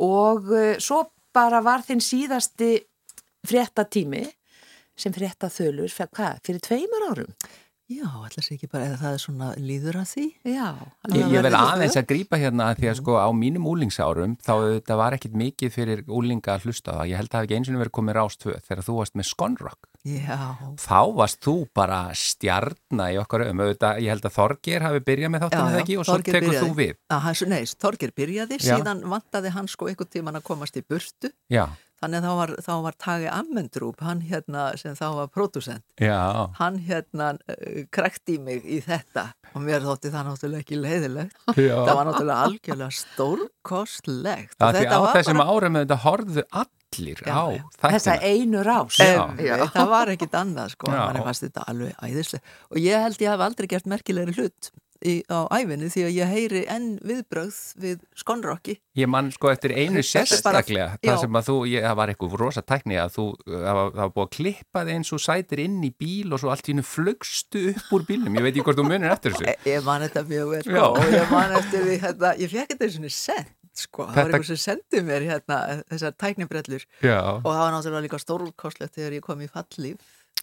og 0.00 0.52
e, 0.54 0.66
svo 0.82 1.04
bara 1.34 1.62
var 1.62 1.86
þinn 1.86 2.02
síðasti 2.02 2.74
fréttatími 3.46 4.26
sem 5.00 5.14
fréttaþölur, 5.14 5.88
fyrir 5.88 6.12
hvað, 6.16 6.40
fyrir 6.44 6.64
tveimur 6.64 7.06
árum? 7.08 7.34
Já, 7.90 8.06
ætla 8.22 8.42
sér 8.44 8.54
ekki 8.54 8.68
bara, 8.70 8.86
eða 8.86 8.98
það 9.00 9.14
er 9.16 9.20
svona 9.24 9.46
líður 9.58 9.96
að 9.98 10.10
því. 10.12 10.24
Já. 10.46 10.66
Ég, 11.10 11.24
ég 11.34 11.46
ekki 11.48 11.58
aðeins 11.58 11.96
að 11.98 12.06
grípa 12.12 12.38
hérna 12.38 12.68
að 12.70 12.78
því 12.80 12.90
að 12.92 12.98
sko 13.00 13.16
á 13.18 13.28
mínum 13.34 13.66
úlingsárum 13.66 14.36
þá 14.46 14.52
þetta 14.62 14.98
var 15.00 15.16
ekkit 15.16 15.34
mikið 15.40 15.72
fyrir 15.74 16.02
úlinga 16.06 16.54
að 16.54 16.68
hlusta 16.68 16.94
á 16.94 17.02
það. 17.02 17.10
Ég 17.10 17.18
held 17.18 17.26
að 17.26 17.34
það 17.34 17.40
hafi 17.40 17.48
ekki 17.50 17.58
eins 17.58 17.72
og 17.72 17.80
verið 17.82 17.94
komið 17.98 18.18
rástvöð 18.20 18.60
þegar 18.68 18.86
þú 18.86 18.96
varst 19.00 19.18
með 19.18 19.28
Skonrock. 19.32 19.90
Já, 20.06 20.38
Þá 20.80 21.00
varst 21.18 21.42
þú 21.44 21.56
bara 21.76 22.00
stjarna 22.16 23.10
í 23.10 23.18
okkar. 23.20 23.44
Auðvitað, 23.50 24.00
ég 24.00 24.14
held 24.14 24.24
að 24.30 24.36
Þorgir 24.38 24.86
hafi 24.86 25.02
byrjað 25.10 25.34
með 25.34 25.44
þáttum 25.44 25.66
eða 25.66 25.82
ekki 25.82 25.98
og 26.00 26.06
svo 26.08 26.18
tekur 26.22 26.46
byrjaði. 26.46 26.62
þú 26.62 26.78
við. 26.78 27.50
Nei, 27.50 27.62
Þorgir 27.82 28.14
byrjaði, 28.16 28.60
Já. 28.62 28.78
síðan 28.78 29.02
vantaði 29.10 29.52
hann 29.58 29.68
sko 29.68 29.90
einhvern 29.90 30.14
tíman 30.14 30.38
að 30.40 30.46
komast 30.46 30.78
í 30.78 30.84
burtu. 30.86 31.34
Já, 31.52 31.66
Þannig 32.00 32.16
að 32.22 32.24
þá 32.24 32.32
var, 32.40 32.50
þá 32.64 32.70
var 32.86 32.94
Tage 33.04 33.28
Ammendrup, 33.36 33.98
hann 34.00 34.20
hérna 34.24 34.62
sem 34.80 34.94
þá 34.96 35.04
var 35.18 35.26
pródusent, 35.34 35.82
hann 36.56 36.78
hérna 36.86 37.26
uh, 37.36 37.82
krekti 37.92 38.38
mig 38.40 38.64
í 38.64 38.78
þetta 38.86 39.26
og 39.52 39.60
mér 39.66 39.84
þótti 39.84 40.12
það 40.14 40.30
náttúrulega 40.30 40.64
ekki 40.64 40.78
leiðilegt. 40.80 41.36
já. 41.60 41.74
Það 41.76 41.94
var 41.98 42.08
náttúrulega 42.08 42.46
algjörlega 42.46 42.90
stórkostlegt. 43.02 44.56
Það 44.60 44.78
þetta 44.80 44.96
á 44.96 45.02
þessum 45.18 45.42
bara- 45.42 45.56
árum 45.58 45.78
þetta 45.82 45.98
horfðu 46.06 46.44
allir 46.98 47.22
Já, 47.26 47.34
á 47.34 47.44
já. 47.54 47.62
Þessa 47.86 48.18
einu 48.22 48.62
rás. 48.66 48.98
Það 48.98 49.88
var 49.90 50.12
ekkit 50.16 50.34
annað 50.40 50.74
sko, 50.74 50.90
manni 50.90 51.24
fannst 51.24 51.46
þetta 51.46 51.64
alveg 51.70 51.96
æðislega 52.02 52.44
og 52.70 52.78
ég 52.82 53.04
held 53.06 53.20
ég 53.24 53.30
hef 53.34 53.40
aldrei 53.46 53.68
gert 53.70 53.86
merkilegri 53.90 54.34
hlut 54.36 54.70
í, 55.00 55.14
á 55.32 55.48
æfinni 55.56 55.88
því 55.88 56.02
að 56.04 56.16
ég 56.18 56.28
heyri 56.34 56.62
enn 56.68 56.88
viðbrögð 57.08 57.60
við 57.80 58.02
skonrokki. 58.20 58.74
Ég 59.00 59.08
man 59.08 59.30
sko 59.32 59.48
eftir 59.48 59.72
einu 59.72 60.02
Þetta 60.02 60.18
bara- 60.20 60.26
sérstaklega 60.26 60.88
Já. 61.00 61.12
það 61.14 61.20
sem 61.22 61.38
að 61.40 61.46
þú, 61.48 61.54
ég, 61.70 61.86
það 61.86 61.96
var 61.96 62.12
eitthvað 62.12 62.34
rosa 62.42 62.62
tækni 62.68 62.98
að 63.00 63.14
þú, 63.14 63.24
það 63.46 63.78
var, 63.78 63.88
það 63.94 64.02
var 64.02 64.12
búið 64.18 64.26
að 64.26 64.34
klippa 64.36 64.82
þig 64.84 64.98
eins 64.98 65.12
og 65.16 65.22
sætir 65.24 65.62
inn 65.64 65.78
í 65.88 65.92
bíl 65.96 66.34
og 66.36 66.42
svo 66.42 66.50
allt 66.52 66.68
í 66.68 66.74
hennu 66.74 66.84
flugstu 66.84 67.62
upp 67.72 67.94
úr 67.96 68.04
bílnum. 68.10 68.36
Ég 68.36 68.42
veit 68.44 68.52
ekki 68.58 68.66
hvort 68.66 68.82
þú 68.82 68.88
munir 68.90 69.14
eftir 69.14 69.32
þessu. 69.38 69.48
E- 69.48 69.72
ég 69.72 69.84
man 69.88 70.04
þetta 70.04 70.26
mjög 70.28 70.52
vel 70.52 70.62
sko, 70.68 70.84
og 70.92 71.16
ég 71.16 71.30
man 71.32 71.56
eftir 71.62 71.86
því 71.88 71.96
hérna, 72.04 72.34
ég 72.36 72.52
fekk 72.52 72.74
þetta 72.76 72.84
eins 72.90 73.00
og 73.00 73.08
sko, 73.74 74.06
það 74.06 74.14
var 74.14 74.24
Þetta- 74.24 74.38
einhver 74.40 74.46
sem 74.50 74.56
sendi 74.56 75.02
mér 75.06 75.26
hérna, 75.30 75.58
þessar 75.90 76.16
tæknibrellur 76.18 76.86
Já, 77.02 77.18
og 77.20 77.44
það 77.50 77.60
var 77.64 77.72
náttúrulega 77.76 78.06
líka 78.08 78.18
stórkostlegt 78.24 78.94
þegar 78.98 79.12
ég 79.18 79.22
kom 79.22 79.40
í 79.40 79.48
fallíf 79.50 79.98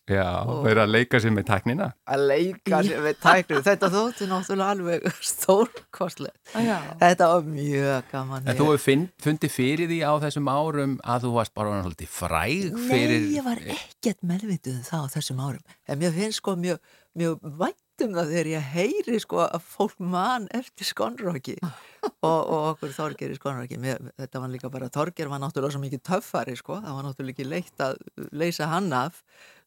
já, 0.07 0.23
Og- 0.47 0.63
verið 0.63 0.81
að 0.85 0.91
leika 0.95 1.19
sér 1.19 1.33
með 1.35 1.45
tæknina 1.49 1.87
að 2.07 2.21
leika 2.31 2.79
sér 2.87 3.01
við 3.03 3.17
tæknir 3.19 3.63
þetta 3.65 3.89
þótti 3.91 4.27
náttúrulega 4.31 4.69
alveg 4.71 5.07
stórkostlegt 5.33 6.53
Já. 6.55 6.77
þetta 7.01 7.27
var 7.33 7.41
mjög 7.43 8.03
gaman 8.11 8.47
En 8.47 8.55
þú 8.57 8.69
finn, 8.79 9.07
fundið 9.21 9.51
fyrir 9.51 9.87
því 9.91 9.99
á 10.07 10.13
þessum 10.23 10.47
árum 10.51 10.95
að 11.03 11.25
þú 11.27 11.33
varst 11.35 11.53
bara 11.57 11.81
svolítið 11.83 12.07
fræg 12.13 12.77
fyrir 12.87 13.19
Nei, 13.25 13.35
ég 13.35 13.43
var 13.47 13.59
ekkert 13.75 14.23
meðvituð 14.23 14.79
um 14.79 14.87
það 14.87 15.03
á 15.03 15.07
þessum 15.17 15.43
árum. 15.43 15.63
En 15.87 15.99
mér 15.99 16.15
finnst 16.15 16.39
sko 16.41 16.55
mjög, 16.55 16.79
mjög 17.17 17.39
vænt 17.59 17.83
um 18.05 18.15
það 18.15 18.31
þegar 18.33 18.49
ég 18.51 18.71
heyri 18.73 19.19
sko 19.23 19.41
að 19.45 19.65
fólk 19.65 19.99
man 20.13 20.47
eftir 20.55 20.87
skonrokki 20.89 21.55
og, 21.63 22.11
og 22.27 22.57
okkur 22.73 22.93
Þorger 22.95 23.33
í 23.33 23.37
skonrokki. 23.39 23.79
Mér, 23.81 24.01
þetta 24.19 24.41
var 24.43 24.53
líka 24.53 24.71
bara, 24.73 24.89
Þorger 24.93 25.31
var 25.31 25.41
náttúrulega 25.43 25.75
svo 25.75 25.83
mikið 25.83 26.03
töffari 26.09 26.57
sko, 26.59 26.79
það 26.83 26.97
var 26.97 27.07
náttúrulega 27.07 27.35
ekki 27.35 27.47
leitt 27.49 27.83
að 27.83 28.01
leysa 28.31 28.69
hann 28.71 28.91
af 28.95 29.21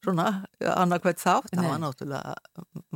svona 0.05 0.27
annarkvæmt 0.61 1.21
þátt, 1.21 1.51
það 1.53 1.67
var 1.69 1.81
náttúrulega 1.83 2.35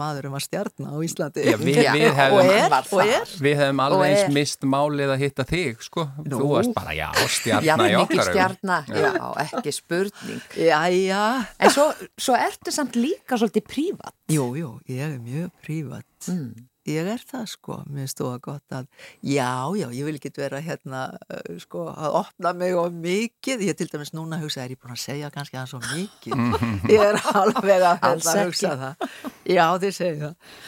maðurum 0.01 0.37
að 0.39 0.43
stjarna 0.47 0.89
á 0.89 0.97
Íslandi. 1.05 1.45
Já, 1.45 1.57
við- 1.61 1.81
við 1.95 2.07
og 2.09 2.17
hefðum- 2.17 2.51
er, 2.55 2.73
og 2.93 3.01
er. 3.05 3.27
Við 3.45 3.57
hefum 3.61 3.81
Og 3.81 3.85
alveg 3.93 4.15
eins 4.17 4.35
mist 4.35 4.61
málið 4.65 5.13
að 5.15 5.19
hitta 5.25 5.45
þig, 5.45 5.83
sko. 5.85 6.07
Nú. 6.25 6.39
Þú 6.41 6.49
varst 6.55 6.75
bara, 6.75 6.91
já, 6.97 7.09
Já, 7.13 7.29
stjarnar 7.29 7.91
í 7.91 7.97
mikil 8.01 8.19
okkar. 8.19 8.25
augum. 8.25 8.33
stjarnar, 8.33 8.85
já, 8.89 9.35
ekki 9.45 9.73
spurning. 9.73 10.41
Jæja, 10.57 11.47
En 11.61 11.71
svo, 11.71 11.93
svo 12.17 12.35
ertu 12.37 12.73
samt 12.73 12.95
líka 12.97 13.37
svolítið 13.37 13.67
prívat. 13.69 14.15
jú, 14.29 14.55
jú, 14.57 14.81
ég 14.89 15.01
er 15.15 15.19
mjög 15.19 15.51
prívat. 15.63 16.05
Mm. 16.29 16.55
Ég 16.91 17.09
er 17.15 17.23
það 17.25 17.47
sko, 17.55 17.79
mér 17.91 18.11
stóða 18.11 18.39
gott 18.45 18.77
að 18.77 18.87
já, 19.25 19.51
já, 19.79 19.87
ég 19.95 20.09
vil 20.09 20.17
ekki 20.19 20.33
vera 20.37 20.61
hérna 20.65 21.07
uh, 21.17 21.57
sko, 21.63 21.87
að 21.91 22.21
opna 22.21 22.55
mig 22.61 22.77
og 22.79 22.95
mikið, 23.05 23.67
ég 23.71 23.79
til 23.79 23.89
dæmis 23.93 24.15
núna 24.17 24.41
hugsa 24.43 24.65
er 24.65 24.75
ég 24.75 24.81
búin 24.81 24.97
að 24.97 25.05
segja 25.07 25.33
kannski 25.35 25.61
að 25.61 25.75
svo 25.75 25.83
mikið? 25.89 26.57
Ég 26.95 27.01
er 27.01 27.21
alveg 27.33 27.83
að 27.83 28.01
hérna, 28.03 28.17
ekki. 28.17 28.49
hugsa 28.49 28.73
það. 28.81 29.05
Já, 29.49 29.67
þið 29.81 29.95
segja 29.97 30.19
það. 30.25 30.65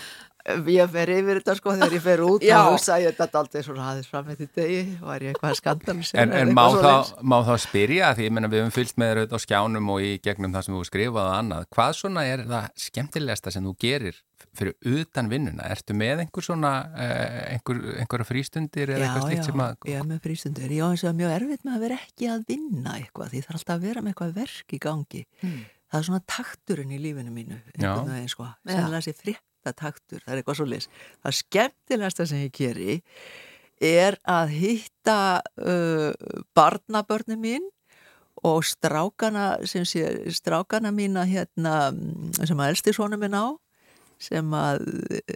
Ég 0.70 0.90
fer 0.92 1.10
yfir 1.10 1.40
þetta 1.40 1.54
sko 1.58 1.72
þegar 1.74 1.94
ég 1.96 2.02
fer 2.04 2.20
út 2.22 2.44
Já. 2.46 2.54
og 2.60 2.76
hugsa 2.76 3.00
ég 3.02 3.16
þetta 3.18 3.40
aldrei 3.40 3.64
svona 3.66 3.88
aðeins 3.90 4.10
fram 4.12 4.28
með 4.28 4.42
því 4.42 4.46
degi. 4.60 4.82
Var 5.02 5.24
ég 5.24 5.32
eitthvað 5.32 5.56
skandal 5.58 5.96
En, 6.22 6.34
en 6.38 6.52
má, 6.54 6.62
þá, 6.76 7.16
má 7.26 7.36
þá 7.48 7.52
spyrja 7.64 8.12
því, 8.14 8.28
ég 8.28 8.36
meina 8.36 8.50
við 8.52 8.62
höfum 8.62 8.76
fyllt 8.76 9.00
með 9.02 9.12
auðvitað 9.16 9.42
á 9.42 9.44
skjánum 9.46 9.90
og 9.96 10.06
í 10.06 10.12
gegnum 10.22 10.54
það 10.54 10.68
sem 10.68 10.78
þú 10.78 10.84
skrifað 10.86 11.24
og 11.24 11.34
annað, 11.40 11.66
hvað 11.74 11.98
svona 11.98 12.24
er 12.30 12.44
það 12.46 12.70
skemmtilegasta 12.86 13.54
sem 13.56 13.66
þú 13.66 13.74
gerir 13.82 14.22
fyrir 14.58 15.00
utan 15.00 15.30
vinnuna? 15.30 15.68
Ertu 15.72 15.96
með 15.96 16.24
einhver 16.24 16.46
svona, 16.46 16.72
eh, 16.96 17.54
einhver, 17.54 17.80
einhverja 18.02 18.28
frístundir 18.28 18.92
eða 18.94 19.06
eitthvað 19.06 19.26
slíkt 19.30 19.48
sem 19.50 19.64
að... 19.64 19.88
ég 19.90 20.00
er 20.00 20.08
með 20.10 20.20
frístundur, 20.26 20.76
ég 20.76 20.84
á 20.84 20.88
eins 20.88 21.04
og 21.06 21.18
mjög 21.20 21.34
erfitt 21.38 21.66
með 21.66 21.78
að 21.78 21.84
vera 21.86 21.98
ekki 22.02 22.30
að 22.32 22.46
vinna 22.50 22.94
eitthvað, 23.00 23.32
því 23.32 23.42
það 23.42 23.50
er 23.52 23.60
alltaf 23.60 23.74
að 23.76 23.88
vera 23.88 24.04
með 24.04 24.14
eitthvað 24.14 24.38
verk 24.40 24.76
í 24.76 24.80
gangi. 24.86 25.24
Það 25.86 25.98
er 26.00 26.08
svona 26.08 26.24
takturinn 26.26 26.94
í 26.96 27.02
lífinu 27.02 27.34
mínu 27.34 27.60
einhvern 27.76 28.14
veginn 28.16 28.32
sko, 28.32 28.48
sennilega 28.66 29.02
þessi 29.04 29.20
frétta 29.20 29.74
taktur, 29.76 30.24
það 30.24 30.32
er 30.32 30.40
eitthvað 30.40 30.58
svo 30.58 30.66
leys 30.66 30.88
það 31.22 31.36
skemmtilegasta 31.40 32.26
sem 32.26 32.42
ég 32.42 32.56
geri 32.56 32.98
er 33.82 34.16
að 34.26 34.52
hitta 34.56 35.18
uh, 35.60 36.12
barnabörni 36.56 37.36
mín 37.38 37.70
og 38.44 38.64
strákana 38.64 39.66
sem 39.68 39.84
sé, 39.88 40.04
strákana 40.32 40.92
mína 40.94 41.24
hérna, 41.28 41.92
sem 42.42 42.58
að 42.60 42.72
elsti 42.72 42.94
svona 42.96 43.18
minn 43.20 43.36
á 43.36 43.56
sem 44.22 44.54
að 44.56 44.86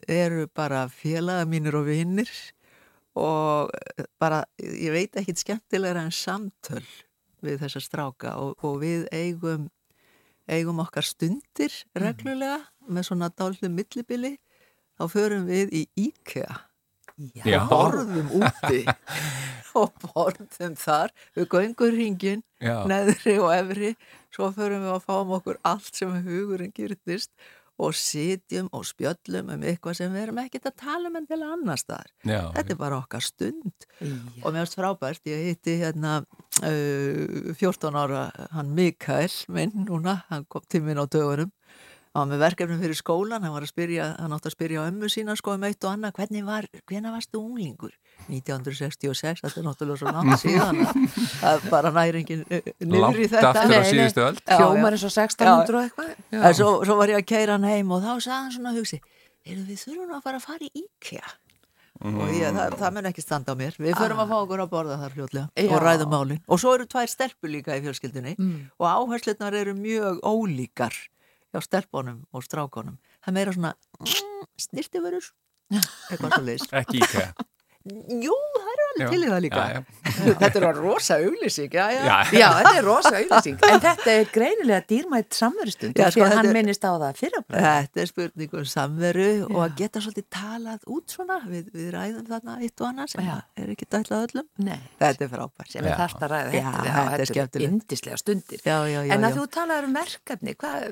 eru 0.08 0.46
bara 0.56 0.86
félaga 0.92 1.44
mínir 1.48 1.76
og 1.76 1.88
vinnir 1.90 2.30
og 3.18 3.72
bara, 4.22 4.44
ég 4.58 4.94
veit 4.94 5.18
ekki 5.18 5.34
skemmtilegra 5.36 6.06
en 6.06 6.14
samtöl 6.14 6.86
við 7.44 7.60
þessa 7.64 7.82
stráka 7.82 8.36
og, 8.40 8.56
og 8.64 8.80
við 8.84 9.06
eigum 9.12 9.68
eigum 10.50 10.80
okkar 10.82 11.06
stundir 11.06 11.74
reglulega 11.98 12.60
með 12.90 13.10
svona 13.10 13.30
dálfum 13.30 13.74
millibili. 13.76 14.36
Þá 14.98 15.04
förum 15.12 15.46
við 15.48 15.72
í 15.72 15.84
IKEA. 16.08 16.58
Já. 17.44 17.66
borðum 17.68 18.30
úti 18.40 18.80
og 19.78 19.92
borðum 20.02 20.76
þar. 20.80 21.12
Við 21.36 21.48
göngum 21.52 21.94
ringin 21.96 22.44
Já. 22.60 22.82
neðri 22.88 23.36
og 23.40 23.52
efri. 23.54 23.94
Svo 24.32 24.50
förum 24.56 24.86
við 24.86 24.94
að 24.94 25.06
fáum 25.06 25.34
okkur 25.36 25.60
allt 25.68 25.92
sem 25.96 26.12
hugurinn 26.24 26.74
gyrtist 26.76 27.32
og 27.80 27.96
sitjum 27.96 28.68
og 28.76 28.84
spjöllum 28.88 29.52
um 29.54 29.64
eitthvað 29.64 29.96
sem 30.00 30.12
við 30.12 30.26
erum 30.26 30.40
ekkert 30.42 30.68
að 30.70 30.76
tala 30.82 31.10
um 31.10 31.18
en 31.20 31.28
til 31.28 31.40
annar 31.46 31.80
staðar. 31.80 32.10
Já, 32.28 32.40
þetta 32.56 32.74
er 32.74 32.80
bara 32.80 33.00
okkar 33.00 33.24
stund. 33.24 33.86
Og 34.00 34.48
mér 34.50 34.64
finnst 34.64 34.78
frábært, 34.78 35.22
ég 35.30 35.46
hitti 35.50 35.78
hérna 35.80 36.20
uh, 36.60 37.52
14 37.56 37.96
ára 38.02 38.26
hann 38.56 38.74
Mikael 38.76 39.32
minn 39.48 39.86
núna 39.88 40.20
hann 40.28 40.46
kom 40.52 40.66
til 40.68 40.84
minn 40.84 41.00
á 41.00 41.06
dögunum 41.08 41.52
hann 42.10 42.24
var 42.24 42.30
með 42.32 42.40
verkefnum 42.42 42.80
fyrir 42.82 42.98
skólan, 42.98 43.44
hann 43.46 43.54
var 43.54 43.64
að 43.64 43.70
spyrja 43.70 44.06
hann 44.18 44.32
átti 44.34 44.50
að 44.50 44.54
spyrja 44.56 44.86
ömmu 44.90 45.10
sína 45.12 45.36
sko 45.38 45.54
um 45.54 45.66
eitt 45.68 45.84
og 45.86 45.92
annað 45.92 46.16
hvernig 46.18 46.46
var, 46.46 46.66
hvenær 46.90 47.14
varstu 47.14 47.38
unglingur? 47.38 47.92
1966, 48.30 49.44
þetta 49.44 49.60
er 49.60 49.66
náttúrulega 49.68 50.00
svo 50.00 50.14
langt 50.16 50.42
síðan 50.42 50.80
að 50.82 50.90
það 51.40 51.52
er 51.52 51.70
bara 51.70 51.92
næringin 51.94 52.42
niður 52.50 52.90
í 52.90 53.04
langt 53.04 53.20
þetta. 53.22 53.52
aftur 53.52 53.76
á 53.78 53.82
síðustu 53.86 54.24
öll. 54.26 54.40
Já. 54.42 54.58
eins 54.90 55.06
og 55.06 55.14
1600 55.14 55.78
og 55.78 55.86
eitthvað. 55.86 56.10
En 56.40 56.58
svo, 56.58 56.72
svo 56.88 56.98
var 56.98 57.14
ég 57.14 57.22
að 57.22 57.28
keira 57.30 57.56
hann 57.56 57.68
heim 57.70 57.94
og 57.94 58.02
þá 58.02 58.10
sagði 58.16 58.36
hann 58.40 58.52
svona 58.58 58.74
að 58.74 58.82
hugsi 58.82 59.00
Heyrðu, 59.46 59.62
við 59.70 59.78
þurfum 59.86 60.10
að 60.18 60.26
fara 60.26 60.36
að 60.36 60.44
fara 60.44 60.66
í 60.66 60.82
IKEA. 60.82 61.30
Og 62.00 62.28
ég, 62.32 62.52
það, 62.56 62.74
það 62.80 62.92
mun 62.96 63.08
ekki 63.10 63.22
standa 63.24 63.52
á 63.52 63.60
mér. 63.60 63.74
Við 63.80 63.94
förum 63.96 64.20
að 64.22 64.30
fá 64.32 64.36
okkur 64.36 64.62
að 64.64 64.68
borða 64.72 64.98
þar 65.00 65.14
fljótlega 65.16 65.46
Já. 65.64 65.70
og 65.70 65.80
ræðum 65.84 66.12
málin. 66.12 66.42
Og 66.48 66.60
svo 66.60 66.74
eru 66.76 66.86
tvær 66.88 67.08
stelpur 67.12 67.52
líka 67.52 67.76
í 67.76 67.82
fjölskyldunni 67.84 68.34
og 68.76 68.86
áherslunar 68.88 69.56
eru 69.62 69.74
mjög 69.76 70.20
ólíkar 70.24 70.96
hjá 71.50 71.62
stelpunum 71.66 72.22
og 72.32 72.44
strákonum 72.46 72.98
það 73.20 73.30
er 73.32 73.36
meira 73.38 73.54
svona 73.56 73.72
mm, 74.00 74.44
snirtiförur 74.66 75.30
eitthvað 76.10 76.34
svo 76.34 76.44
leist 76.46 76.72
Ekki 76.80 77.02
íkæða. 77.04 77.46
Jú, 78.20 78.34
það 78.56 78.70
eru 78.74 78.79
alveg 78.90 79.14
til 79.14 79.22
í 79.22 79.30
það 79.30 79.42
líka 79.46 79.64
Já, 79.70 79.80
Þetta 80.42 80.60
er 80.60 80.78
rosa 80.80 81.16
auglýsing 81.20 81.74
já, 81.74 81.84
já. 81.94 82.00
Já, 82.04 82.16
Já, 82.40 82.46
þetta 82.58 82.72
er 82.76 82.86
rosa 82.86 83.12
auðlýsing. 83.16 83.58
En 83.68 83.82
þetta 83.84 84.12
er 84.12 84.30
greinilega 84.34 84.80
dýrmætt 84.90 85.36
samverðstund. 85.36 85.96
Já, 85.98 86.08
sko, 86.12 86.24
þetta 86.24 86.40
hann 86.40 86.50
minnist 86.56 86.84
á 86.84 86.90
það 86.90 87.22
bara. 87.48 87.62
Þetta 87.80 88.02
er 88.02 88.10
spurning 88.10 88.56
um 88.60 88.66
samveru 88.72 89.28
og 89.48 89.60
að 89.64 89.76
geta 89.80 90.02
svolítið 90.04 90.26
talað 90.36 90.84
út 90.96 91.14
svona 91.14 91.38
við, 91.46 91.70
við 91.76 91.88
ræðum 91.94 92.28
þarna 92.28 92.58
eitt 92.60 92.84
og 92.84 92.88
annað 92.90 93.14
sem 93.14 93.24
Já. 93.26 93.32
er 93.62 93.72
ekki 93.74 93.88
dætlað 93.94 94.26
öllum 94.28 94.48
Nei, 94.66 94.78
Þetta 95.00 95.26
er 95.26 95.32
frábært 95.34 95.72
sem 95.72 95.84
er 95.84 95.92
Já. 95.92 95.96
þarft 96.02 96.26
að 96.26 96.34
ræða. 96.34 96.52
Já, 96.60 97.00
þetta 97.24 97.60
er 97.60 97.66
indislega 97.66 98.20
stundir. 98.20 98.62
Já, 98.64 98.76
já, 98.90 99.00
já, 99.00 99.14
en 99.16 99.26
að 99.26 99.34
já. 99.34 99.38
þú 99.40 99.48
talaður 99.56 99.90
um 99.90 99.98
verkefni, 100.00 100.56
hvað, 100.60 100.86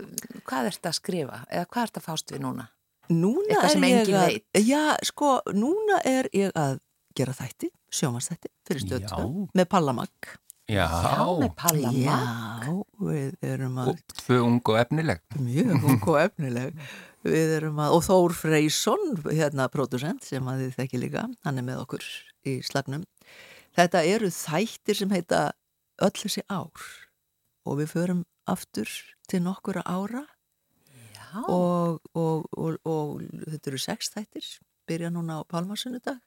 hvað 0.48 0.72
ert 0.72 0.90
að 0.90 0.98
skrifa? 0.98 1.40
Eða 1.48 1.70
hvað 1.74 1.88
ert 1.88 2.00
að 2.00 2.08
fást 2.08 2.34
við 2.34 2.44
núna? 2.46 2.68
Núna 3.08 3.62
er 3.64 4.12
að. 4.20 4.36
Já, 4.68 4.82
sko, 5.08 5.38
núna 5.56 6.02
er 6.04 6.28
ég 6.36 6.52
að 6.58 6.78
gera 7.16 7.34
þætti, 7.34 7.70
sjómanstætti 7.94 8.50
fyrir 8.68 8.84
Já. 8.84 8.88
stöðtöð 8.88 9.56
með 9.56 9.68
Pallamag 9.72 10.36
Já, 10.68 10.84
með 11.40 11.52
Palla 11.56 11.90
Mag. 11.94 12.64
Já, 12.68 12.72
við 13.00 13.36
erum 13.48 13.78
að 13.80 13.94
tvö 14.20 14.36
ung 14.44 14.58
og 14.68 14.76
efnileg. 14.76 15.22
mjög 15.40 15.86
ung 15.88 16.02
og 16.12 16.18
efnileg. 16.20 16.82
Við 17.24 17.52
erum 17.56 17.80
að, 17.80 17.94
og 17.96 18.02
Þór 18.04 18.34
Freysson 18.36 19.06
hérna 19.30 19.70
pródusent 19.72 20.28
sem 20.28 20.44
að 20.44 20.66
þið 20.66 20.76
þekki 20.76 21.00
líka 21.00 21.24
hann 21.46 21.60
er 21.62 21.64
með 21.64 21.80
okkur 21.86 22.04
í 22.44 22.58
slagnum. 22.68 23.06
Þetta 23.78 24.04
eru 24.12 24.28
þættir 24.28 25.00
sem 25.00 25.16
heita 25.16 25.40
öll 26.04 26.14
þessi 26.20 26.44
ár. 26.52 26.84
Og 27.64 27.80
við 27.80 27.92
förum 27.94 28.22
aftur 28.48 28.92
til 29.28 29.40
nokkura 29.48 29.80
ára. 29.88 30.26
Já, 30.92 31.44
og, 31.48 32.00
og, 32.12 32.44
og, 32.52 32.76
og 32.84 33.24
þetta 33.24 33.72
eru 33.72 33.80
sex 33.80 34.12
þættir 34.12 34.52
byrja 34.88 35.08
núna 35.12 35.40
á 35.40 35.48
Palmarsunnudag 35.48 36.20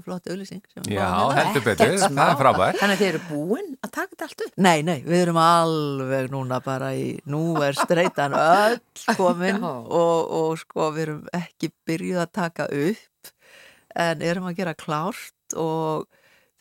þetta 0.00 0.06
er 0.06 0.06
flott 0.06 0.28
auðlýsing 0.30 0.90
Já, 0.90 1.08
heldur 1.36 1.64
betur, 1.64 1.94
það 2.00 2.20
er 2.24 2.38
frábært. 2.40 2.78
Þannig 2.80 2.94
að 2.96 3.00
þið 3.00 3.08
eru 3.10 3.20
búin 3.28 3.68
að 3.80 3.90
taka 3.96 4.10
þetta 4.12 4.26
allt 4.26 4.44
upp. 4.46 4.54
Nei, 4.66 4.78
nei, 4.86 4.96
við 5.04 5.22
erum 5.24 5.40
alveg 5.42 6.30
núna 6.32 6.60
bara 6.64 6.92
í, 6.96 7.08
nú 7.30 7.42
er 7.64 7.76
streitan 7.78 8.36
öll 8.38 8.78
komin 9.20 9.60
og, 9.66 10.30
og 10.40 10.56
sko 10.60 10.88
við 10.96 11.04
erum 11.06 11.20
ekki 11.36 11.72
byrjuð 11.88 12.22
að 12.24 12.32
taka 12.40 12.68
upp 12.70 13.32
en 14.00 14.24
erum 14.24 14.48
að 14.50 14.58
gera 14.62 14.76
klárt 14.78 15.58
og 15.58 16.08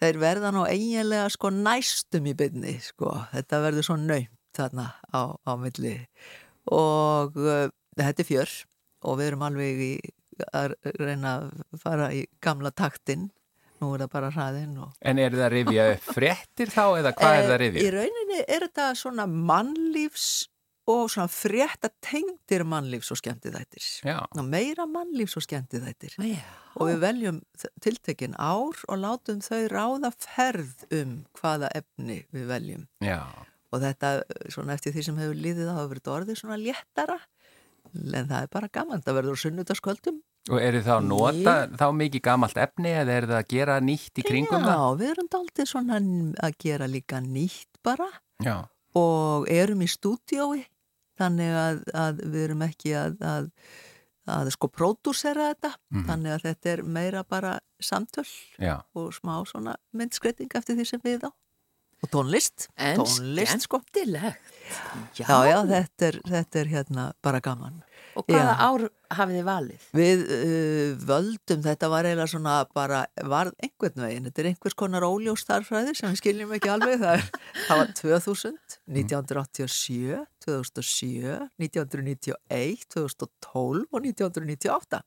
þeir 0.02 0.22
verða 0.22 0.54
nú 0.56 0.66
eiginlega 0.68 1.30
sko 1.34 1.52
næstum 1.54 2.30
í 2.30 2.36
byrni 2.38 2.78
sko, 2.84 3.14
þetta 3.34 3.64
verður 3.66 3.90
svo 3.90 4.00
naumt 4.00 4.36
þarna 4.58 4.90
á, 5.14 5.22
á 5.38 5.52
milli. 5.60 5.96
Og 6.74 7.38
uh, 7.40 7.68
þetta 7.98 8.24
er 8.24 8.28
fjör 8.28 8.56
og 9.08 9.20
við 9.20 9.30
erum 9.30 9.46
alveg 9.48 9.84
í 9.86 9.94
að 10.54 10.76
reyna 11.00 11.34
að 11.40 11.80
fara 11.82 12.12
í 12.16 12.24
gamla 12.42 12.72
taktin 12.72 13.30
nú 13.80 13.94
er 13.96 14.02
það 14.04 14.12
bara 14.12 14.30
hraðinn 14.36 14.78
og 14.84 14.94
En 15.02 15.20
er 15.24 15.32
það 15.32 15.46
að 15.48 15.54
rifja 15.56 15.84
fréttir 16.04 16.72
þá 16.74 16.84
eða 17.00 17.14
hvað 17.16 17.36
er 17.38 17.44
það 17.48 17.54
að 17.56 17.62
Eh, 17.62 17.68
Í 17.70 17.74
rifja? 17.76 17.92
rauninni 17.98 18.40
er 18.48 18.66
þetta 18.68 18.88
svona 19.00 19.26
mannlífs 19.28 20.30
og 20.90 21.06
svona 21.14 21.30
frétta 21.30 21.92
tengdir 22.02 22.64
mannlífs 22.66 23.12
og 23.14 23.20
skemmtiðættir. 23.22 23.84
Já, 24.10 24.18
Ná, 24.36 24.42
meira 24.42 24.88
mannlífs 24.90 25.38
og 25.38 25.44
skemmtiðættir. 25.46 26.16
Já. 26.18 26.42
Og 26.82 26.90
við 26.90 26.98
veljum 27.04 27.38
tiltekin 27.86 28.34
ár 28.42 28.74
og 28.90 28.98
látum 28.98 29.40
þau 29.46 29.68
ráða 29.70 30.10
ferð 30.18 30.88
um 30.98 31.12
hvaða 31.40 31.70
efni 31.78 32.24
við 32.34 32.48
veljum. 32.50 32.88
já. 33.06 33.22
Og 33.72 33.84
þetta, 33.84 34.24
svona 34.50 34.74
eftir 34.74 34.96
því 34.96 35.04
sem 35.06 35.18
hefur 35.22 35.36
líðið, 35.38 35.68
það 35.70 35.76
hefur 35.78 35.92
verið 35.94 36.08
orðið 36.16 36.38
svona 36.42 36.56
léttara. 36.58 37.20
En 37.94 38.26
það 38.28 38.42
er 38.42 38.48
bara 38.50 38.68
gaman, 38.74 39.04
það 39.06 39.18
verður 39.20 39.38
á 39.38 39.42
sunnudagskvöldum. 39.44 40.18
Og 40.50 40.58
eru 40.64 40.80
það 40.82 40.96
að 40.96 41.08
nota 41.10 41.54
þá 41.78 41.86
mikið 42.00 42.22
gamalt 42.26 42.58
efni 42.58 42.90
eða 42.96 43.12
er 43.20 43.26
það 43.30 43.38
að 43.42 43.50
gera 43.54 43.76
nýtt 43.84 44.22
í 44.22 44.24
kringum 44.26 44.64
Já, 44.64 44.70
það? 44.72 44.96
við 45.02 45.10
erum 45.14 45.28
daldið 45.36 45.68
svona 45.70 46.00
að 46.48 46.56
gera 46.64 46.88
líka 46.90 47.20
nýtt 47.22 47.80
bara. 47.86 48.08
Já, 48.42 48.56
og 48.96 49.46
erum 49.52 49.84
í 49.86 49.90
stúdiói 49.92 50.64
þannig 51.20 51.54
að, 51.60 51.84
að 51.94 52.24
við 52.32 52.44
erum 52.48 52.62
ekki 52.66 52.94
að, 52.96 53.18
að, 53.22 53.50
að 54.40 54.50
sko 54.56 54.70
pródúsera 54.72 55.50
þetta 55.52 55.74
Mhm. 55.92 56.06
þannig 56.08 56.32
að 56.38 56.44
þetta 56.48 56.70
er 56.74 56.82
meira 56.84 57.24
bara 57.24 57.54
samtöl 57.82 58.26
já. 58.60 58.80
og 58.96 59.12
smá 59.14 59.36
svona 59.46 59.76
myndskreiting 59.94 60.50
eftir 60.56 60.76
því 60.80 60.86
sem 60.88 61.02
við 61.04 61.28
á 61.28 61.32
og 62.00 62.12
tónlist, 62.14 62.70
En 62.78 63.00
tónlist 63.02 63.68
sko 63.68 63.82
skemmtilegt. 63.82 64.56
Já. 65.18 65.26
já, 65.26 65.38
já, 65.50 65.60
þetta 65.66 66.08
er, 66.12 66.20
þetta 66.30 66.60
er 66.60 66.68
hérna 66.76 67.12
bara 67.26 67.40
gaman 67.42 67.80
Og 68.18 68.26
hvaða 68.28 68.54
Já. 68.54 68.66
ár 68.66 68.84
hafið 69.16 69.38
þið 69.38 69.46
valið? 69.48 69.84
Við 69.96 70.24
uh, 70.36 71.04
völdum, 71.10 71.62
þetta 71.66 71.90
var 71.94 72.08
eiginlega 72.10 72.32
svona 72.34 72.56
bara, 72.76 73.04
var 73.32 73.52
einhvern 73.64 74.04
veginn, 74.04 74.26
þetta 74.28 74.44
er 74.44 74.50
einhvers 74.52 74.78
konar 74.80 75.06
óljós 75.08 75.44
starfræði 75.46 75.96
sem 75.98 76.12
við 76.12 76.22
skiljum 76.22 76.56
ekki 76.58 76.72
alveg, 76.74 76.98
það, 77.04 77.22
er, 77.22 77.54
það 77.68 77.82
var 77.82 77.94
2000, 78.02 78.58
1987, 79.00 80.20
2007, 80.46 81.38
1991, 81.62 82.84
2012 82.98 83.86
og 83.88 84.02
1998. 84.02 85.04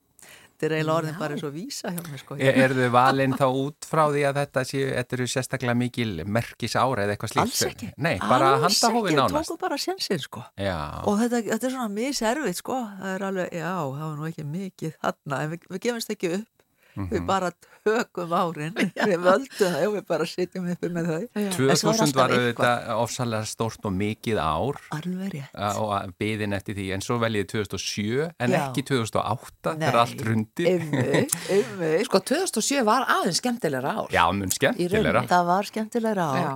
þetta 0.62 0.68
er 0.68 0.74
eiginlega 0.78 0.94
orðin 1.02 1.16
bara 1.18 1.34
eins 1.36 1.44
og 1.48 1.52
vísa 1.56 1.90
hjá 1.90 2.00
mér 2.06 2.20
sko. 2.22 2.36
Er, 2.38 2.58
er 2.62 2.74
þau 2.78 2.90
valinn 2.94 3.34
þá 3.34 3.44
út 3.50 3.88
frá 3.88 4.02
því 4.12 4.22
að 4.28 4.38
þetta 4.38 4.64
séu, 4.68 4.84
þetta 4.94 5.16
eru 5.18 5.26
sérstaklega 5.32 5.74
mikil 5.82 6.08
merkis 6.38 6.76
ára 6.78 7.02
eða 7.06 7.16
eitthvað 7.16 7.32
slíkt? 7.34 7.42
Alls 7.42 7.62
ekki. 7.66 7.90
Nei, 8.06 8.14
bara 8.22 8.52
Alls 8.54 8.78
handahófi 8.78 9.10
ekki, 9.10 9.18
nánast. 9.18 9.50
tóku 9.50 9.58
bara 9.66 9.80
sjensin 9.82 10.22
sko. 10.22 10.44
Já, 10.60 10.78
Og 11.02 11.18
þetta, 11.20 11.42
þetta 11.50 11.66
er 11.66 11.74
svona 11.76 11.90
miservið 11.98 12.56
sko, 12.62 12.78
það 13.02 13.14
er 13.18 13.26
alveg, 13.32 13.52
já, 13.58 13.70
það 13.74 14.06
var 14.06 14.16
nú 14.22 14.30
ekki 14.30 14.46
mikið 14.54 14.96
þarna, 15.02 15.42
en 15.42 15.54
við, 15.56 15.66
við 15.74 15.82
gefumst 15.88 16.14
ekki 16.14 16.32
upp, 16.38 16.61
Mhm. 16.92 17.08
við 17.08 17.22
bara 17.26 17.48
tökum 17.86 18.32
árin, 18.36 18.74
við 19.08 19.14
völdum 19.24 19.48
það 19.72 19.84
og 19.86 19.94
við 19.96 20.02
bara 20.10 20.26
sitjum 20.28 20.66
uppi 20.74 20.90
með 20.92 21.06
þau. 21.08 21.22
En 21.40 21.46
svo 21.52 21.68
er 21.72 21.78
2000 21.80 22.02
alltaf 22.04 22.18
var 22.18 22.34
auðvitað 22.36 22.90
ofsalega 23.02 23.48
stórt 23.48 23.88
og 23.88 23.94
mikið 23.96 24.40
ár 24.42 24.80
Alveg 24.98 25.32
rétt. 25.32 25.56
og 25.80 26.12
byðin 26.20 26.52
eftir 26.58 26.76
því, 26.76 26.86
en 26.94 27.00
svo 27.06 27.16
veljið 27.22 27.46
2007 27.54 28.28
en 28.38 28.52
Já. 28.52 28.58
ekki 28.68 28.84
2008 28.92 29.74
þegar 29.80 29.98
allt 30.02 30.22
rundi. 30.28 30.66
Einmitt, 30.68 31.38
einmitt. 31.56 32.04
Sko 32.10 32.20
2007 32.32 32.84
var 32.84 33.08
aðeins 33.08 33.40
skemmtilegra 33.40 33.96
ár. 34.02 34.12
Já, 34.12 34.24
mun 34.36 34.52
skemmtilegra. 34.52 35.24
Það 35.32 35.48
var 35.54 35.70
skemmtilegra 35.72 36.28
ár 36.28 36.44
Já. 36.44 36.52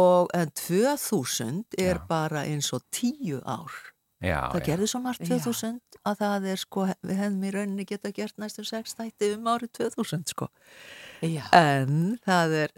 og 0.00 0.32
en 0.34 0.50
2000 0.56 1.64
er 1.78 1.94
Já. 2.00 2.06
bara 2.08 2.42
eins 2.48 2.72
og 2.72 2.82
tíu 2.90 3.38
ár. 3.44 3.70
Já, 4.18 4.50
það 4.50 4.58
já. 4.58 4.66
gerði 4.66 4.86
svo 4.90 5.00
margt 5.04 5.22
Já. 5.22 5.36
2000 5.38 6.00
að 6.10 6.22
það 6.22 6.46
er 6.50 6.60
sko, 6.62 6.86
við 7.06 7.20
hefðum 7.20 7.44
í 7.44 7.52
rauninni 7.54 7.84
geta 7.86 8.10
gert 8.14 8.34
næstu 8.42 8.64
sex 8.66 8.96
þætti 8.98 9.30
um 9.36 9.46
árið 9.52 9.70
2000 9.78 10.24
sko. 10.32 10.48
Já. 11.22 11.44
En 11.54 12.18
það 12.26 12.56
er, 12.64 12.74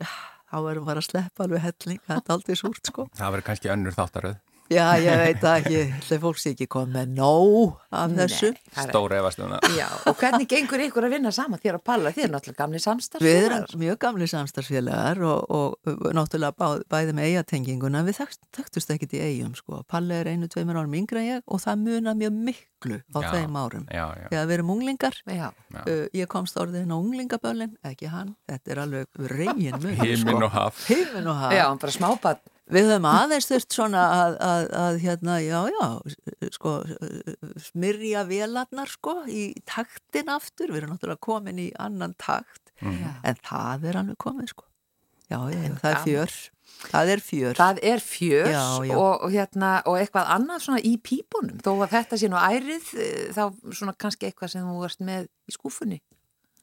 þá 0.50 0.56
verðum 0.66 0.90
bara 0.90 1.00
að 1.00 1.08
sleppa 1.08 1.46
alveg 1.46 1.64
helling, 1.64 2.02
það 2.04 2.20
er 2.20 2.34
aldrei 2.36 2.60
súrt 2.60 2.92
sko. 2.92 3.08
Það 3.16 3.34
verður 3.36 3.48
kannski 3.48 3.72
önnur 3.72 3.96
þáttaröð. 3.96 4.36
Já, 4.70 4.84
ég 5.02 5.16
veit 5.18 5.40
það 5.42 5.56
ekki, 5.60 5.78
þegar 6.06 6.20
fólk 6.22 6.38
sé 6.38 6.50
ekki 6.52 6.66
komið 6.70 6.92
með 6.94 7.14
nóg 7.16 7.72
af 7.90 8.12
þessu. 8.14 8.50
Stóra 8.84 9.16
efastuna. 9.18 9.56
Já, 9.74 9.88
og 10.06 10.14
hvernig 10.20 10.46
gengur 10.52 10.82
ykkur 10.84 11.06
að 11.08 11.14
vinna 11.16 11.32
saman 11.34 11.58
þér 11.58 11.78
að 11.80 11.82
palla? 11.90 12.12
Þið 12.14 12.26
er 12.26 12.30
náttúrulega 12.36 12.60
gamli 12.60 12.78
Við 12.78 12.84
samstarfsfélagar. 12.84 13.64
erum 13.66 13.82
mjög 13.82 13.98
gamli 14.04 14.28
samstarfsfélagar 14.30 15.22
og, 15.26 15.56
og 15.58 16.06
náttúrulega 16.14 16.54
bá, 16.54 16.68
bæði 16.94 17.16
með 17.18 17.26
eigatenginguna, 17.32 18.04
við 18.06 18.20
þekkt, 18.20 18.40
þekktust 18.60 18.94
ekkit 18.94 19.16
í 19.18 19.22
eigum 19.24 19.56
sko. 19.58 19.80
Palli 19.90 20.14
er 20.20 20.30
einu, 20.30 20.46
tveimur 20.54 20.78
árum 20.78 20.94
yngre 21.00 21.24
en 21.24 21.28
ég 21.32 21.42
og 21.50 21.64
það 21.64 21.82
muna 21.88 22.14
mjög 22.22 22.38
miklu 22.50 23.00
á 23.10 23.18
Já. 23.26 23.28
þeim 23.34 23.58
árum. 23.58 23.88
Já, 23.90 24.06
já. 24.22 24.28
Þegar 24.30 24.46
við 24.52 24.56
erum 24.60 24.72
unglingar, 24.76 25.18
Já, 25.26 25.48
uh, 25.50 26.06
ég 26.14 26.30
komst 26.30 26.62
orðin 26.62 26.94
á 26.94 26.96
unglingaböllin, 27.00 27.74
ekki 27.90 28.06
hann, 28.14 28.36
þetta 28.46 28.76
er 28.76 28.84
alveg 28.86 29.26
reygin 29.34 29.82
mun. 29.82 29.98
Himinn 29.98 30.46
og 30.46 30.54
haf. 30.54 30.86
Himinn 30.86 31.26
og 31.26 31.42
haf. 31.42 31.58
já, 31.58 31.66
bara 31.74 31.98
smábann. 31.98 32.40
Við 32.70 32.86
höfum 32.90 33.06
aðeins 33.10 33.48
þurft 33.50 33.74
svona 33.74 34.02
að, 34.14 34.36
að, 34.46 34.66
að 34.80 34.98
hérna, 35.04 35.36
já, 35.42 35.58
já, 35.74 36.50
sko, 36.54 36.74
smyrja 37.70 38.24
velarnar, 38.28 38.90
sko, 38.90 39.16
í 39.30 39.50
taktin 39.68 40.30
aftur. 40.32 40.70
Við 40.72 40.82
erum 40.84 40.94
náttúrulega 40.94 41.22
komin 41.26 41.60
í 41.62 41.70
annan 41.80 42.14
takt, 42.20 42.58
Mm. 42.80 42.96
en 43.28 43.36
það 43.44 43.82
er 43.90 43.96
alveg 44.00 44.16
komið, 44.16 44.46
sko. 44.54 44.64
Já, 45.28 45.36
já, 45.52 45.58
En 45.66 45.74
það 45.76 45.90
er 45.90 45.98
fjör. 46.06 46.36
Það 46.90 47.10
er 47.12 47.20
fjör. 47.20 47.54
Það 47.58 47.78
er 47.82 48.00
fjörs 48.00 48.54
Já, 48.54 48.84
já. 48.88 48.94
Og, 48.96 49.20
og, 49.26 49.30
hérna, 49.34 49.72
og 49.84 49.98
eitthvað 50.00 50.30
annað 50.32 50.62
svona 50.64 50.80
í 50.80 50.94
pípunum. 50.96 51.58
Þó 51.60 51.70
að 51.84 51.90
þetta 51.92 52.18
sé 52.22 52.30
nú 52.32 52.38
ærið, 52.40 52.86
eh, 52.96 53.26
þá 53.36 53.42
svona 53.76 53.92
kannski 54.00 54.30
eitthvað 54.30 54.50
sem 54.54 54.64
þú 54.64 54.78
varst 54.80 55.00
með 55.04 55.28
í 55.28 55.52
skúfunni. 55.58 56.00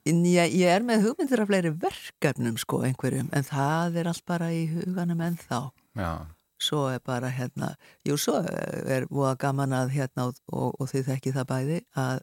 En 0.08 0.24
Ég, 0.26 0.54
ég 0.58 0.74
er 0.74 0.82
með 0.82 1.04
hugmyndir 1.06 1.42
af 1.44 1.48
fleiri 1.52 1.70
verkefnum, 1.78 2.58
sko, 2.58 2.82
einhverjum, 2.88 3.30
en 3.32 3.44
það 3.44 3.96
er 4.02 4.08
allt 4.08 4.26
bara 4.26 4.46
í 4.50 4.66
huganum 4.74 5.22
ennþá. 5.22 5.70
Já. 5.98 6.12
svo 6.60 6.88
er 6.90 7.00
bara 7.06 7.30
hérna, 7.30 7.76
jú 8.08 8.16
svo 8.18 8.40
er 8.42 9.06
búið 9.12 9.38
gaman 9.44 9.74
að 9.78 9.92
hérna 9.94 10.28
og, 10.32 10.40
og, 10.52 10.76
og 10.82 10.88
þið 10.90 11.06
þekki 11.12 11.34
það 11.36 11.46
bæði 11.52 11.80
að 11.96 12.22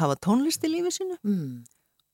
hafa 0.00 0.16
tónlist 0.26 0.64
í 0.66 0.70
lífi 0.72 0.90
sínu 0.96 1.18
Mm. 1.24 1.64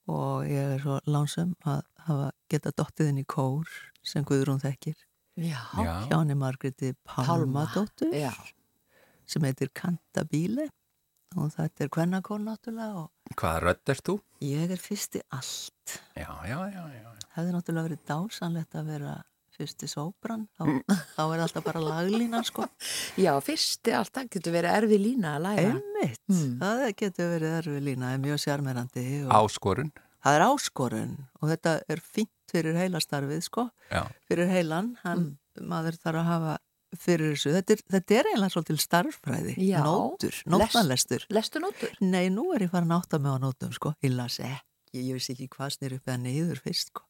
og 0.09 0.45
ég 0.47 0.75
er 0.77 0.81
svo 0.85 0.99
lánsum 1.07 1.55
að 1.65 1.83
hafa 2.07 2.31
geta 2.51 2.71
dottið 2.77 3.09
inn 3.13 3.23
í 3.23 3.25
kór 3.25 3.67
sem 4.03 4.25
Guðrún 4.25 4.61
þekkir 4.63 4.95
Já. 5.37 5.61
Já. 5.77 5.95
hjá 6.09 6.17
henni 6.21 6.35
Margreti 6.39 6.93
Palmadóttur 7.05 8.13
Já. 8.15 8.33
sem 9.27 9.43
heitir 9.43 9.69
Cantabile 9.75 10.69
og 11.37 11.51
þetta 11.57 11.85
er 11.85 11.89
kvennakór 11.93 12.41
náttúrulega 12.41 13.03
og 13.03 13.11
Hvaða 13.37 13.61
rödd 13.65 13.91
ert 13.93 14.05
þú? 14.07 14.15
ég 14.47 14.71
er 14.71 14.81
fyrst 14.81 15.17
í 15.19 15.23
allt 15.35 15.97
Já, 16.17 16.31
já, 16.49 16.59
já, 16.71 16.85
já. 17.01 17.11
hefði 17.37 17.53
náttúrulega 17.57 17.89
verið 17.89 18.05
dásanlegt 18.13 18.77
að 18.79 18.87
vera 18.93 19.17
fyrst 19.57 19.83
í 19.83 19.89
sóbran 19.91 20.47
þá, 20.59 20.69
þá 21.17 21.23
er 21.35 21.43
alltaf 21.47 21.65
bara 21.67 21.81
laglínan 21.85 22.45
sko 22.47 22.67
Já, 23.25 23.33
fyrsti 23.45 23.95
alltaf 23.97 24.29
getur 24.31 24.53
verið 24.57 24.77
erfið 24.83 25.03
lína 25.07 25.37
að 25.39 25.47
læra. 25.49 25.75
Einmitt, 25.77 26.21
Mm. 26.29 26.59
það 26.61 26.85
getur 27.01 27.31
verið 27.37 27.57
erfið 27.61 27.83
lína, 27.89 28.13
er 28.15 28.19
mjög 28.23 28.41
sjarmerandi 28.45 29.05
og 29.27 29.35
Áskorun. 29.41 29.91
það 30.25 30.37
er 30.39 30.45
áskorun 30.47 31.13
og 31.41 31.49
þetta 31.53 31.75
er 31.89 32.01
fínt 32.03 32.33
fyrir 32.51 32.77
heilastarfið 32.79 33.43
sko, 33.47 33.69
Já. 33.91 34.05
fyrir 34.29 34.49
heilan, 34.51 34.97
hann, 35.03 35.39
maður 35.61 35.97
þarf 36.03 36.21
að 36.21 36.29
hafa 36.31 36.57
fyrir 36.97 37.33
þessu, 37.35 37.51
þetta 37.57 37.75
er, 37.75 37.81
þetta 37.97 38.15
er 38.21 38.29
eiginlega 38.31 38.53
svolítil 38.55 38.79
starffræði, 38.81 39.55
Já. 39.67 39.81
nótur, 39.85 40.37
nótnalestur. 40.47 41.27
Lestu 41.35 41.61
nótur? 41.61 41.91
Nei, 42.01 42.29
nú 42.31 42.47
er 42.55 42.63
ég 42.67 42.71
farin 42.71 42.93
að 42.95 43.03
átta 43.03 43.19
mig 43.21 43.35
á 43.35 43.39
nótum 43.43 43.73
sko, 43.75 43.95
ég 44.07 44.15
las 44.15 44.39
ekki, 44.39 45.03
ég 45.03 45.17
vissi 45.19 45.35
ekki 45.35 45.49
hvað 45.57 45.75
snýr 45.77 45.97
upp 45.99 46.07
eða 46.07 46.23
niður 46.23 46.63
fyrst 46.63 46.93
sko. 46.95 47.03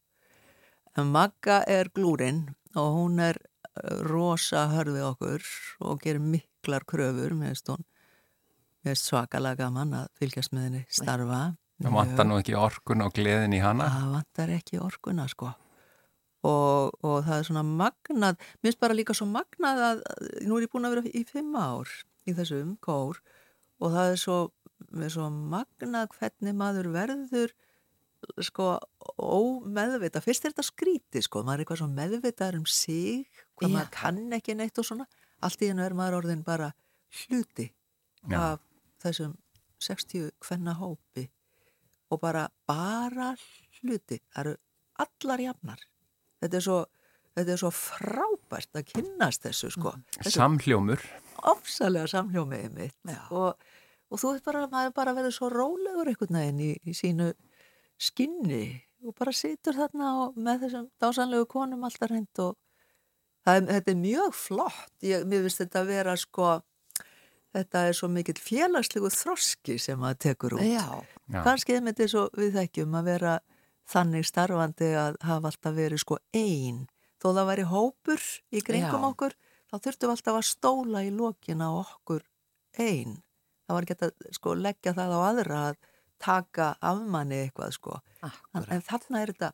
Magga 1.05 1.61
er 1.69 1.91
glúrin 1.93 2.47
og 2.77 2.97
hún 2.97 3.21
er 3.21 3.37
eh, 3.41 4.01
rosa 4.09 4.67
hörfið 4.73 5.05
okkur 5.11 5.51
og 5.85 6.01
gerir 6.01 6.23
miklar 6.23 6.87
kröfur, 6.89 7.35
hún, 7.35 7.43
mér 7.43 8.95
veist 8.95 9.11
svakalega 9.11 9.67
gaman 9.67 9.95
að 10.01 10.09
fylgjast 10.17 10.55
með 10.57 10.69
henni 10.69 10.83
starfa. 10.89 11.45
Það 11.83 11.93
vantar 11.99 12.29
nú 12.29 12.41
ekki 12.41 12.57
orkun 12.57 13.05
og 13.05 13.13
gleðin 13.13 13.53
í 13.53 13.61
hana. 13.61 13.91
Það 13.93 14.13
vantar 14.15 14.53
ekki 14.57 14.81
orkuna 14.81 15.29
sko 15.29 15.53
og, 16.47 16.97
og 17.03 17.17
það 17.27 17.39
er 17.39 17.49
svona 17.49 17.65
magnað 17.67 18.39
mér 18.39 18.69
finnst 18.69 18.83
bara 18.83 18.97
líka 18.97 19.17
svo 19.17 19.29
magnað 19.31 19.83
að 19.91 20.03
nú 20.47 20.59
er 20.59 20.67
ég 20.67 20.73
búin 20.73 20.89
að 20.89 20.97
vera 20.97 21.13
í 21.13 21.25
fimm 21.29 21.57
ár 21.59 21.93
í 22.27 22.35
þessum 22.37 22.75
kór 22.85 23.21
og 23.81 23.95
það 23.95 24.13
er 24.13 24.21
svo, 24.21 24.39
er 25.01 25.13
svo 25.13 25.29
magnað 25.31 26.13
hvernig 26.17 26.59
maður 26.59 26.91
verður 26.95 27.55
sko 28.43 28.69
ómeðvita 29.21 30.23
fyrst 30.25 30.47
er 30.47 30.55
þetta 30.55 30.67
skríti 30.67 31.23
sko 31.25 31.43
maður 31.45 31.61
er 31.61 31.65
eitthvað 31.65 31.81
svo 31.83 31.89
meðvitaður 31.93 32.59
um 32.63 32.67
sig 32.71 33.27
hvað 33.59 33.69
Já. 33.69 33.75
maður 33.77 33.91
kann 33.97 34.37
ekki 34.39 34.57
neitt 34.59 34.81
og 34.81 34.89
svona 34.89 35.07
allt 35.45 35.63
í 35.63 35.71
hennu 35.71 35.85
er 35.85 35.97
maður 35.97 36.21
orðin 36.23 36.45
bara 36.47 36.73
hluti 37.23 37.69
Já. 38.31 38.39
af 38.57 38.65
þessum 39.05 39.37
60 39.87 40.31
hvenna 40.47 40.75
hópi 40.81 41.27
og 42.11 42.21
bara, 42.23 42.47
bara 42.69 43.33
hluti. 43.81 44.21
Það 44.33 44.41
eru 44.45 44.53
allar 45.03 45.43
jafnar. 45.43 45.81
Þetta 46.41 46.59
er 46.59 46.65
svo, 46.65 46.77
þetta 47.37 47.53
er 47.55 47.61
svo 47.61 47.71
frábært 47.75 48.79
að 48.79 48.87
kynnast 48.93 49.43
þessu, 49.45 49.71
sko. 49.75 49.93
Þessu 50.21 50.33
Samhljómur. 50.37 51.03
ofsalega 51.51 52.09
samhljómiði 52.15 52.71
mitt. 52.77 52.97
Og, 53.35 53.59
og 54.09 54.23
þú 54.23 54.33
veist 54.33 54.47
bara, 54.47 54.65
maður 54.73 54.95
bara 54.97 55.15
verður 55.19 55.35
svo 55.37 55.51
rólegur 55.53 56.13
einhvern 56.13 56.39
veginn 56.41 56.63
í, 56.65 56.71
í 56.87 56.95
sínu 56.97 57.33
skinni 58.01 58.65
og 59.07 59.15
bara 59.19 59.33
situr 59.37 59.77
þarna 59.77 60.13
og 60.25 60.39
með 60.39 60.67
þessum 60.67 60.87
dásanlegu 61.01 61.47
konum 61.51 61.85
alltaf 61.87 62.11
reynd 62.11 62.43
og 62.43 62.57
það 63.47 63.59
er, 63.61 63.67
þetta 63.75 63.93
er 63.93 64.01
mjög 64.01 64.39
flott. 64.39 64.95
Ég, 65.07 65.27
mér 65.29 65.45
finnst 65.47 65.63
þetta 65.63 65.83
að 65.83 65.93
vera, 65.93 66.17
sko, 66.19 66.49
þetta 67.55 67.85
er 67.89 67.99
svo 67.99 68.09
mikill 68.11 68.41
félagslegu 68.43 69.11
þroski 69.15 69.77
sem 69.83 70.01
maður 70.03 70.23
tekur 70.27 70.57
út. 70.59 70.65
Kannski 71.47 71.77
einmitt 71.77 72.03
eins 72.03 72.17
og 72.19 72.35
við 72.39 72.59
þekkjum 72.59 72.99
að 72.99 73.13
vera 73.13 73.37
þannig 73.91 74.27
starfandi 74.27 74.93
að 74.99 75.19
hafa 75.25 75.53
alltaf 75.53 75.77
verið 75.77 76.03
sko 76.03 76.19
einn 76.35 76.87
þó 77.23 77.29
það 77.31 77.51
væri 77.51 77.67
hópur 77.71 78.25
í 78.51 78.63
kringum 78.67 79.05
Já. 79.05 79.11
okkur 79.11 79.37
þá 79.71 79.77
þurftum 79.77 80.11
við 80.11 80.15
alltaf 80.15 80.39
að 80.39 80.49
stóla 80.49 81.03
í 81.07 81.13
lokina 81.15 81.71
á 81.71 81.75
okkur 81.79 82.25
einn 82.83 83.21
það 83.67 83.77
var 83.77 83.87
ekki 83.87 83.99
að 83.99 84.35
sko 84.39 84.57
leggja 84.59 84.95
það 84.97 85.15
á 85.15 85.21
aðra 85.29 85.61
að 85.71 85.79
taka 86.23 86.75
af 86.81 87.01
manni 87.07 87.43
eitthvað 87.47 87.73
sko 87.77 87.97
en, 88.23 88.31
Akkurat. 88.31 88.69
en 88.73 88.83
þarna 88.89 89.23
er 89.23 89.33
þetta 89.35 89.53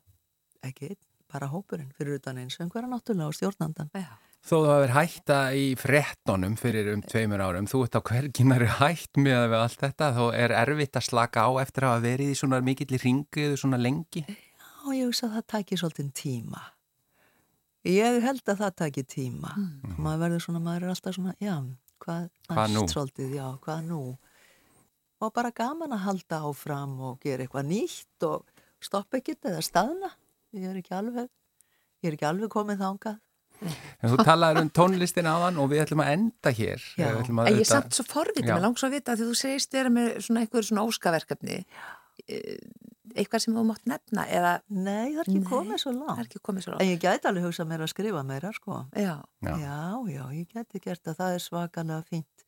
ekki 0.69 0.93
bara 1.33 1.49
hópurinn 1.53 1.93
fyrir 1.97 2.19
utan 2.21 2.39
eins 2.43 2.59
og 2.59 2.67
einhverja 2.67 2.91
náttúrulega 2.93 3.31
og 3.33 3.35
stjórnandan 3.39 3.91
Já. 3.97 4.11
Þó 4.43 4.57
þú 4.59 4.71
hefur 4.73 4.91
hætta 4.97 5.37
í 5.55 5.67
frettonum 5.79 6.57
fyrir 6.59 6.89
um 6.97 7.03
tveimur 7.07 7.39
árum, 7.45 7.69
þú 7.71 7.85
ert 7.87 7.95
á 7.95 8.03
hverginari 8.03 8.67
hætt 8.81 9.15
með 9.23 9.37
að 9.39 9.45
við 9.53 9.61
allt 9.63 9.83
þetta, 9.85 10.09
þá 10.17 10.23
er 10.35 10.55
erfitt 10.59 10.99
að 10.99 11.05
slaka 11.07 11.45
á 11.47 11.51
eftir 11.63 11.87
að 11.87 11.93
hafa 11.95 12.03
verið 12.09 12.33
í 12.33 12.39
svona 12.41 12.59
mikill 12.67 12.91
í 12.91 12.99
ringuðu 13.05 13.61
svona 13.63 13.79
lengi. 13.79 14.25
Já, 14.27 14.97
ég 14.99 15.07
hugsa 15.07 15.29
að 15.29 15.37
það 15.37 15.47
taki 15.55 15.79
svolítið 15.79 16.09
tíma. 16.19 16.63
Ég 17.87 18.19
held 18.27 18.43
að 18.51 18.61
það 18.65 18.75
taki 18.83 19.05
tíma. 19.15 19.55
Mm. 19.59 19.95
Maður 20.03 20.21
verður 20.27 20.45
svona, 20.49 20.61
maður 20.67 20.89
er 20.89 20.93
alltaf 20.97 21.17
svona, 21.21 21.37
já, 21.43 21.55
hvað, 22.03 22.27
Hvað 22.51 22.75
nú? 22.75 22.83
næst 22.83 22.95
Svolítið, 22.97 23.33
já, 23.39 23.47
hvað 23.63 23.81
nú? 23.93 24.03
Og 25.23 25.31
bara 25.37 25.53
gaman 25.55 25.93
að 25.95 26.05
halda 26.09 26.41
áfram 26.49 26.97
og 27.11 27.21
gera 27.23 27.45
eitthvað 27.47 27.69
nýtt 27.71 28.27
og 28.27 28.49
stoppa 28.83 29.21
ekkert 29.21 29.47
eða 29.53 29.61
staðna. 29.63 30.11
Ég 30.57 30.67
er 30.73 30.81
ekki 30.81 30.95
alveg, 30.99 31.29
ég 32.03 32.11
er 32.11 32.17
ekki 32.19 32.27
alveg 32.29 32.51
komið 32.53 32.81
þangað. 32.83 33.21
En 34.03 34.11
þú 34.11 34.25
talaður 34.27 34.65
um 34.65 34.71
tónlistin 34.75 35.29
áðan 35.31 35.61
og 35.63 35.69
við 35.71 35.85
ætlum 35.85 36.01
að 36.03 36.13
enda 36.17 36.51
hér. 36.59 36.83
Já. 36.99 37.05
Við 37.13 37.21
ætlum 37.23 37.39
að 37.45 37.51
En 37.53 37.55
ég 37.55 37.63
er 37.63 37.69
samt 37.71 37.95
svo 37.95 38.05
forvitið, 38.11 38.49
mér 38.51 38.65
langs 38.65 38.83
að 38.83 38.97
vita 38.97 39.13
að 39.15 39.21
því 39.23 39.29
þú 39.29 39.37
segist 39.39 39.77
vera 39.79 39.93
með 39.95 40.09
svona 40.27 40.43
einhver 40.43 40.67
svona 40.67 40.83
óskaverkefni 40.89 41.59
eh, 42.27 42.57
eitthvað 43.15 43.45
sem 43.45 43.55
þú 43.55 43.63
mátt 43.69 43.87
nefna 43.87 44.25
eða 44.35 44.53
Nei, 44.73 45.13
það 45.15 45.21
er 45.23 45.29
ekki 45.29 45.39
Nei, 45.39 45.47
komið 45.53 45.79
svo 45.85 45.93
það 45.93 46.01
er 46.03 46.09
langt. 46.11 46.27
ekki 46.27 46.43
komið 46.49 46.67
svo 46.67 46.81
En 46.83 46.91
ég 46.91 47.01
gæti 47.07 47.31
alveg 47.31 47.47
hugsað 47.47 47.71
mér 47.71 47.85
að 47.87 47.93
skrifa 47.95 48.25
meira, 48.33 48.51
sko. 48.59 48.81
Já, 48.99 49.15
Já. 49.47 49.55
Já, 49.63 50.19
ég 50.35 50.51
geti 50.57 50.83
gert 50.89 51.05
það, 51.07 51.19
það 51.23 51.37
er 51.39 51.45
svakalega 51.47 52.03
fínt. 52.11 52.47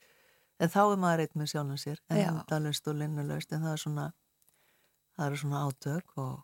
En 0.62 0.70
þá 0.70 0.80
er 0.84 0.98
maður 1.02 1.22
eitt 1.24 1.34
með 1.34 1.50
sjálfum 1.50 1.78
sér, 1.82 1.98
Já. 2.14 2.28
endalust 2.30 2.86
og 2.88 2.94
linnulust, 3.00 3.52
en 3.52 3.64
það 3.66 3.72
er 3.72 3.82
svona, 3.82 4.04
það 5.16 5.26
eru 5.26 5.40
svona 5.42 5.62
átök 5.66 6.12
og 6.22 6.34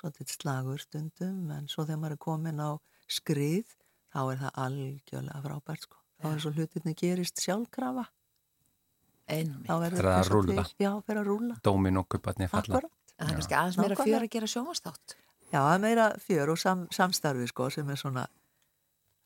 svolítið 0.00 0.32
slagur 0.32 0.80
stundum, 0.80 1.50
en 1.52 1.68
svo 1.68 1.84
þegar 1.84 2.00
maður 2.00 2.16
er 2.16 2.22
komin 2.24 2.62
á 2.64 2.70
skrið, 3.08 3.74
þá 4.14 4.20
er 4.32 4.40
það 4.44 4.60
algjörlega 4.64 5.42
frábært, 5.44 5.84
sko. 5.84 6.00
Þá 6.22 6.28
er 6.32 6.40
svo 6.44 6.52
hlutinni 6.56 6.94
gerist 6.96 7.42
sjálfkrafa, 7.44 8.06
einmitt. 9.28 9.68
þá 9.68 9.74
verður 9.82 9.98
Fer 10.00 10.08
að 10.08 10.14
eitthvað 10.14 10.28
svo 10.30 10.40
rúlla. 10.40 10.64
til. 10.64 10.84
Já, 10.86 10.90
fyrir 11.04 11.20
að 11.20 11.28
rúlla. 11.28 11.58
Dómin 11.68 12.00
og 12.00 12.08
kupparnir 12.08 12.48
falla. 12.52 12.80
Það 13.14 13.28
er 13.28 13.36
kannski 13.38 13.54
aðeins 13.58 13.78
meira 13.78 13.96
fjör 14.00 14.24
að 14.24 14.30
gera 14.34 14.48
sjónvastátt. 14.50 15.16
Já, 15.52 15.58
það 15.60 15.74
er 15.76 15.82
meira 15.84 16.06
fjör 16.18 16.50
og 16.54 16.58
sam, 16.58 16.86
samstarfi, 16.90 17.46
sko, 17.52 17.68
sem 17.70 17.90
er 17.92 18.00
svona, 18.00 18.24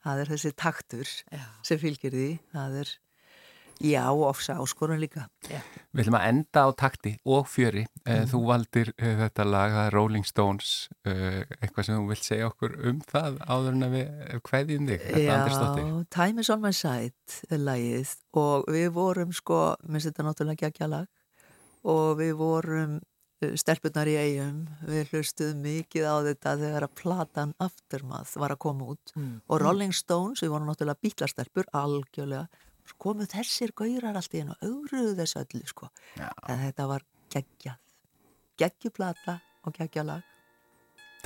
það 0.04 0.22
er 0.24 0.32
þessi 0.34 0.52
taktur 0.58 1.06
Já. 1.32 1.44
sem 1.64 1.78
fylgir 1.80 2.12
því, 2.12 2.26
það 2.52 2.76
er, 2.82 2.90
já, 3.80 4.04
ofsa 4.12 4.56
áskorun 4.62 5.00
líka. 5.00 5.26
Við 5.48 6.02
ætlum 6.04 6.16
að 6.18 6.26
enda 6.28 6.64
á 6.66 6.68
takti 6.78 7.12
og 7.24 7.48
fjöri. 7.50 7.84
Mm. 8.04 8.28
Þú 8.30 8.40
valdir 8.48 8.92
uh, 8.94 9.12
þetta 9.24 9.46
lag, 9.48 9.74
það 9.76 9.88
er 9.88 9.96
Rolling 9.98 10.26
Stones, 10.28 10.70
uh, 11.08 11.42
eitthvað 11.60 11.88
sem 11.88 11.98
þú 11.98 12.08
vilt 12.12 12.26
segja 12.26 12.48
okkur 12.50 12.78
um 12.90 13.02
það 13.08 13.38
áður 13.48 13.76
en 13.76 13.88
að 13.88 13.94
við 13.98 14.40
kveðjum 14.48 14.88
þig, 14.92 15.04
þetta 15.08 15.36
Andrisdóttir. 15.36 15.84
Já, 15.90 16.00
Time 16.18 16.44
is 16.44 16.50
on 16.54 16.64
my 16.64 16.72
side 16.72 17.60
lagið 17.68 18.16
og 18.38 18.66
við 18.72 18.90
vorum 18.96 19.36
sko, 19.36 19.62
minnst 19.86 20.10
þetta 20.10 20.26
náttúrulega 20.28 20.66
geggja 20.68 20.90
lag 20.90 21.08
og 21.88 22.18
við 22.18 22.34
vorum 22.40 22.98
stelpunar 23.38 24.08
í 24.10 24.16
eigum, 24.18 24.64
við 24.82 25.12
hlustuðum 25.12 25.60
mikið 25.62 26.06
á 26.10 26.14
þetta 26.26 26.54
þegar 26.58 26.86
að 26.88 26.94
platan 26.98 27.52
Aftermath 27.62 28.32
var 28.34 28.50
að 28.50 28.58
koma 28.64 28.88
út 28.96 29.12
Mm. 29.14 29.36
og 29.46 29.60
Rolling 29.62 29.94
Stones, 29.94 30.42
við 30.42 30.50
vorum 30.50 30.66
náttúrulega 30.66 30.98
bílastelpur 31.06 31.68
algjörlega, 31.72 32.48
komu 32.98 33.26
þessir 33.28 33.74
gaurar 33.76 34.16
allt 34.18 34.34
í 34.34 34.42
einu 34.42 34.54
og 34.56 34.64
augruðu 34.64 35.16
þessu 35.18 35.42
öllu 35.42 35.66
sko, 35.68 35.90
Já. 36.16 36.28
en 36.48 36.64
þetta 36.64 36.88
var 36.90 37.04
geggjað. 37.34 37.78
Geggjuplata 38.58 39.38
og 39.66 39.76
geggjalag. 39.76 40.24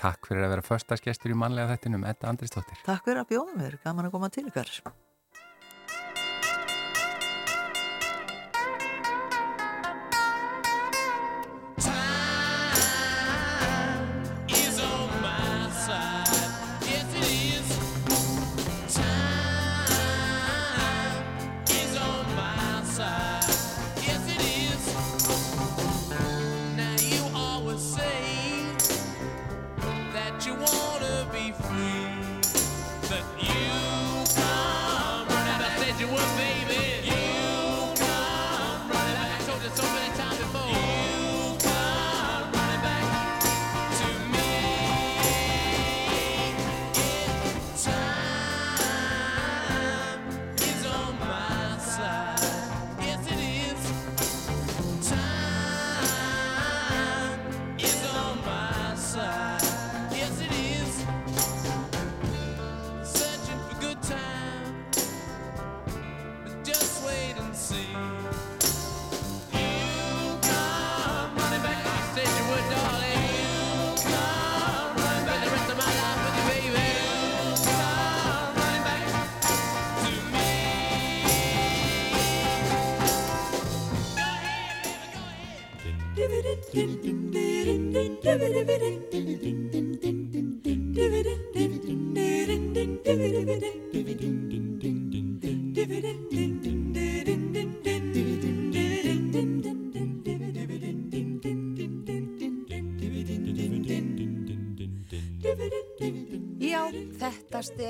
Takk 0.01 0.27
fyrir 0.27 0.47
að 0.47 0.57
vera 0.57 0.67
förstaskestur 0.67 1.35
í 1.35 1.39
mannlega 1.39 1.75
þettinum, 1.75 2.05
Edda 2.09 2.33
Andrisdóttir. 2.33 2.81
Takk 2.87 3.07
fyrir 3.07 3.23
að 3.23 3.33
bjóða 3.35 3.57
mér, 3.61 3.79
gaman 3.85 4.09
að 4.09 4.17
koma 4.17 4.33
til 4.33 4.49
ykkar 4.49 4.71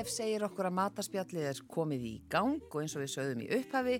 stef 0.03 0.17
segir 0.17 0.43
okkur 0.43 0.67
að 0.67 0.75
mataspjallið 0.75 1.45
er 1.47 1.59
komið 1.71 2.07
í 2.09 2.13
gang 2.31 2.63
og 2.73 2.81
eins 2.81 2.95
og 2.97 3.05
við 3.05 3.11
sögðum 3.13 3.43
í 3.45 3.51
upphafi 3.55 3.99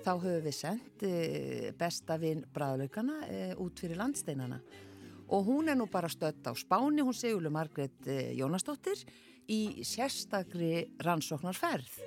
þá 0.00 0.12
höfum 0.22 0.44
við 0.46 0.54
sendt 0.56 1.02
eh, 1.04 1.66
besta 1.76 2.16
vinn 2.20 2.40
bræðlaugana 2.54 3.18
eh, 3.26 3.52
út 3.60 3.82
fyrir 3.82 4.00
landsteinana 4.00 4.62
og 5.28 5.50
hún 5.50 5.68
er 5.68 5.76
nú 5.76 5.88
bara 5.92 6.08
stött 6.08 6.48
á 6.48 6.56
Spáni, 6.56 7.04
hún 7.04 7.12
Sigurlu 7.12 7.52
Margrét 7.52 8.08
eh, 8.08 8.32
Jónasdóttir 8.38 9.02
í 9.52 9.84
sérstakri 9.84 10.86
rannsóknarferð. 11.04 12.00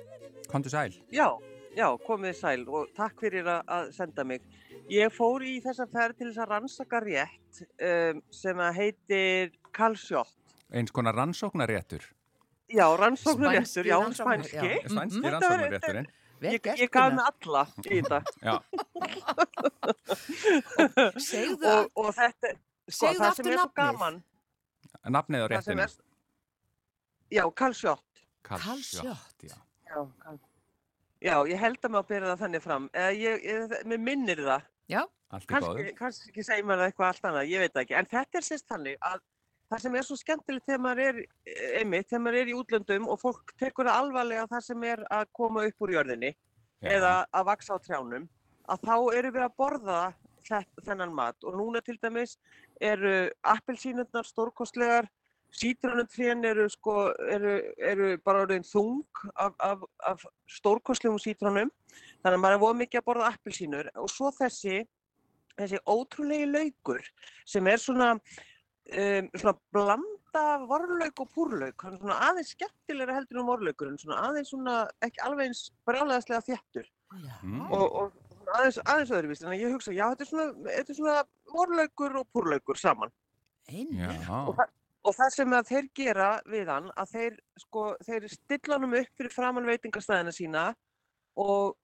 Kondu 0.50 0.72
sæl. 0.72 0.98
Já, 1.14 1.30
já, 1.76 1.86
komið 2.02 2.34
sæl 2.40 2.66
og 2.66 2.90
takk 2.98 3.22
fyrir 3.22 3.46
að, 3.46 3.62
að 3.78 3.94
senda 4.00 4.26
mig. 4.26 4.42
Ég 4.90 5.14
fór 5.14 5.46
í 5.46 5.60
þessa 5.62 5.86
ferð 5.92 6.18
til 6.18 6.32
þess 6.32 6.42
að 6.42 6.52
rannsaka 6.56 7.04
rétt 7.04 7.62
um, 7.62 8.26
sem 8.34 8.66
að 8.66 8.82
heitir 8.82 9.56
kalsjótt. 9.70 10.34
Eins 10.74 10.90
konar 10.90 11.14
rannsóknaréttur. 11.14 12.10
Já, 12.68 12.86
rannsóknaréttur, 12.98 13.84
Spænski 13.84 13.88
já, 13.88 13.98
spænski. 14.12 14.56
já. 14.56 14.88
Spænski 14.88 15.20
Mhm. 15.20 15.32
rannsóknarétturinn. 15.34 16.06
Vel 16.40 16.52
Ég, 16.52 16.60
ég 16.76 16.90
gaf 16.92 17.12
með 17.12 17.24
alla 17.30 17.62
í 17.86 18.00
þetta. 18.02 18.18
Já, 18.46 18.54
Segðu 21.22 21.70
og, 21.70 21.86
og 21.96 22.10
þetta, 22.16 22.50
sko, 22.92 23.12
það 23.16 23.36
sem 23.38 23.46
er 23.52 23.58
svo 23.60 23.70
gaman, 23.78 24.18
nafnið 25.16 25.44
á 25.44 25.48
réttinu. 25.52 25.86
er, 25.86 25.94
já, 27.38 27.44
kalsjótt. 27.56 28.22
Kalsjótt. 28.46 29.46
já. 29.48 29.56
Já, 29.86 30.02
kal- 30.22 30.40
já, 31.22 31.36
ég 31.48 31.58
held 31.58 31.80
að 31.80 31.90
maður 31.94 32.08
byrja 32.10 32.32
það 32.34 32.42
þannig 32.44 32.62
fram. 32.66 32.90
Eða 32.92 33.12
ég, 33.16 33.44
ég, 33.46 33.76
mér 33.86 33.98
minnir 34.10 34.42
það. 34.44 34.62
Já, 34.92 35.02
Allt 35.30 35.46
í 35.48 35.54
góðu. 35.56 35.62
kannski, 35.62 35.94
kannski 35.98 36.44
segir 36.44 36.64
maður 36.68 36.90
eitthvað 36.90 37.08
allt 37.14 37.24
annað, 37.30 37.48
ég 37.50 37.58
veit 37.64 37.74
ekki, 37.82 37.94
en 37.98 38.06
þetta 38.06 38.38
er 38.38 38.46
sérst 38.46 38.68
þannig 38.70 38.96
að 39.00 39.20
það 39.70 39.82
sem 39.82 39.96
er 39.98 40.06
svo 40.06 40.16
skemmtilegt 40.20 40.68
þegar 40.68 40.82
maður 40.84 41.02
er 41.04 41.20
einmitt, 41.80 42.08
þegar 42.10 42.22
maður 42.24 42.38
er 42.40 42.50
í 42.50 42.56
útlöndum 42.56 43.08
og 43.10 43.20
fólk 43.22 43.52
tekur 43.60 43.88
það 43.88 44.00
alvarlega 44.02 44.46
það 44.52 44.64
sem 44.68 44.86
er 44.92 45.02
að 45.18 45.26
koma 45.38 45.66
upp 45.66 45.86
úr 45.86 45.94
jörðinni 45.96 46.32
Já. 46.32 46.90
eða 46.96 47.12
að 47.32 47.48
vaksa 47.50 47.76
á 47.76 47.78
trjánum, 47.82 48.26
að 48.70 48.86
þá 48.86 48.96
eru 49.18 49.34
við 49.34 49.44
að 49.46 49.58
borða 49.62 50.00
þennan 50.86 51.14
mat. 51.14 51.38
Og 51.42 51.56
núna 51.58 51.82
til 51.82 51.96
dæmis 51.98 52.36
eru 52.80 53.30
appelsínurnar 53.42 54.26
stórkostlegar, 54.28 55.08
sítrónutrén 55.56 56.44
eru 56.46 56.66
sko, 56.70 57.08
eru, 57.32 57.56
eru 57.78 58.10
bara 58.22 58.44
orðin 58.44 58.66
þung 58.66 59.22
af, 59.34 59.54
af, 59.58 59.82
af 60.06 60.26
stórkostlegum 60.58 61.18
sítrónum, 61.22 61.72
þannig 62.22 62.36
að 62.36 62.42
maður 62.44 62.58
er 62.58 62.62
voð 62.62 62.76
mikið 62.82 63.00
að 63.00 63.08
borða 63.08 63.30
appelsínur. 63.32 63.90
Og 63.98 64.12
svo 64.12 64.30
þessi 64.36 64.84
þessi 65.56 65.80
ótrúlegi 65.88 66.48
laukur 66.50 67.06
sem 67.48 67.66
er 67.70 67.80
svona, 67.80 68.14
um, 68.92 69.30
svona 69.34 69.56
blanda 69.74 70.42
af 70.56 70.66
vorlauk 70.68 71.22
og 71.24 71.32
púrlauk, 71.32 71.82
hann 71.82 71.96
er 71.96 72.02
svona 72.02 72.20
aðeins 72.28 72.52
skemmtilega 72.54 73.16
heldur 73.16 73.42
um 73.42 73.50
vorlaukurinn, 73.50 73.98
svona 74.00 74.20
aðeins 74.28 74.52
svona 74.52 74.76
ekki 75.04 75.22
alveg 75.24 75.50
eins 75.50 75.66
brjálæðislega 75.88 76.44
þéttur. 76.50 76.88
Já. 77.22 77.34
Mm. 77.42 77.60
og, 77.70 77.84
og 77.86 78.56
aðeins, 78.58 78.80
aðeins 78.84 79.12
öðruvist, 79.14 79.44
þannig 79.44 79.60
að 79.60 79.64
ég 79.64 79.76
hugsa, 79.76 79.94
já 79.94 80.04
þetta 80.10 80.26
er 80.26 80.30
svona, 80.30 80.48
þetta 80.66 80.92
er 80.92 80.98
svona 81.00 81.16
vorlaukur 81.54 82.18
og 82.20 82.26
púrlaukur 82.34 82.80
saman. 82.80 83.14
Og, 84.46 84.52
það, 84.58 84.74
og 85.06 85.16
það 85.16 85.32
sem 85.34 85.54
að 85.58 85.70
þeir 85.70 85.88
gera 86.00 86.28
við 86.52 86.72
hann, 86.74 86.90
að 86.94 87.14
þeir 87.14 87.38
sko, 87.62 87.86
þeir 88.06 88.28
stilla 88.30 88.78
hann 88.78 88.98
upp 89.00 89.22
fyrir 89.22 89.34
framann 89.34 89.70
veitingastæðina 89.70 90.34
sína 90.34 90.66
og 91.36 91.76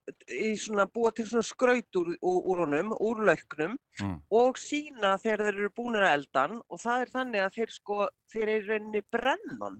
svona 0.57 0.85
búa 0.89 1.11
til 1.13 1.25
svona 1.29 1.43
skraut 1.45 1.97
úr, 1.99 2.13
úr, 2.21 2.61
honum, 2.65 2.93
úr 2.99 3.19
lauknum 3.27 3.77
Mm. 4.01 4.15
og 4.31 4.55
sína 4.57 5.11
þegar 5.21 5.43
þeir 5.45 5.57
eru 5.59 5.69
búinir 5.77 6.01
að 6.01 6.13
eldan 6.17 6.61
og 6.69 6.79
það 6.81 7.01
er 7.01 7.09
þannig 7.13 7.41
að 7.45 7.53
þeir 7.57 7.69
sko, 7.75 8.07
þeir 8.33 8.47
eru 8.55 8.67
rauninni 8.71 9.01
brennan. 9.11 9.75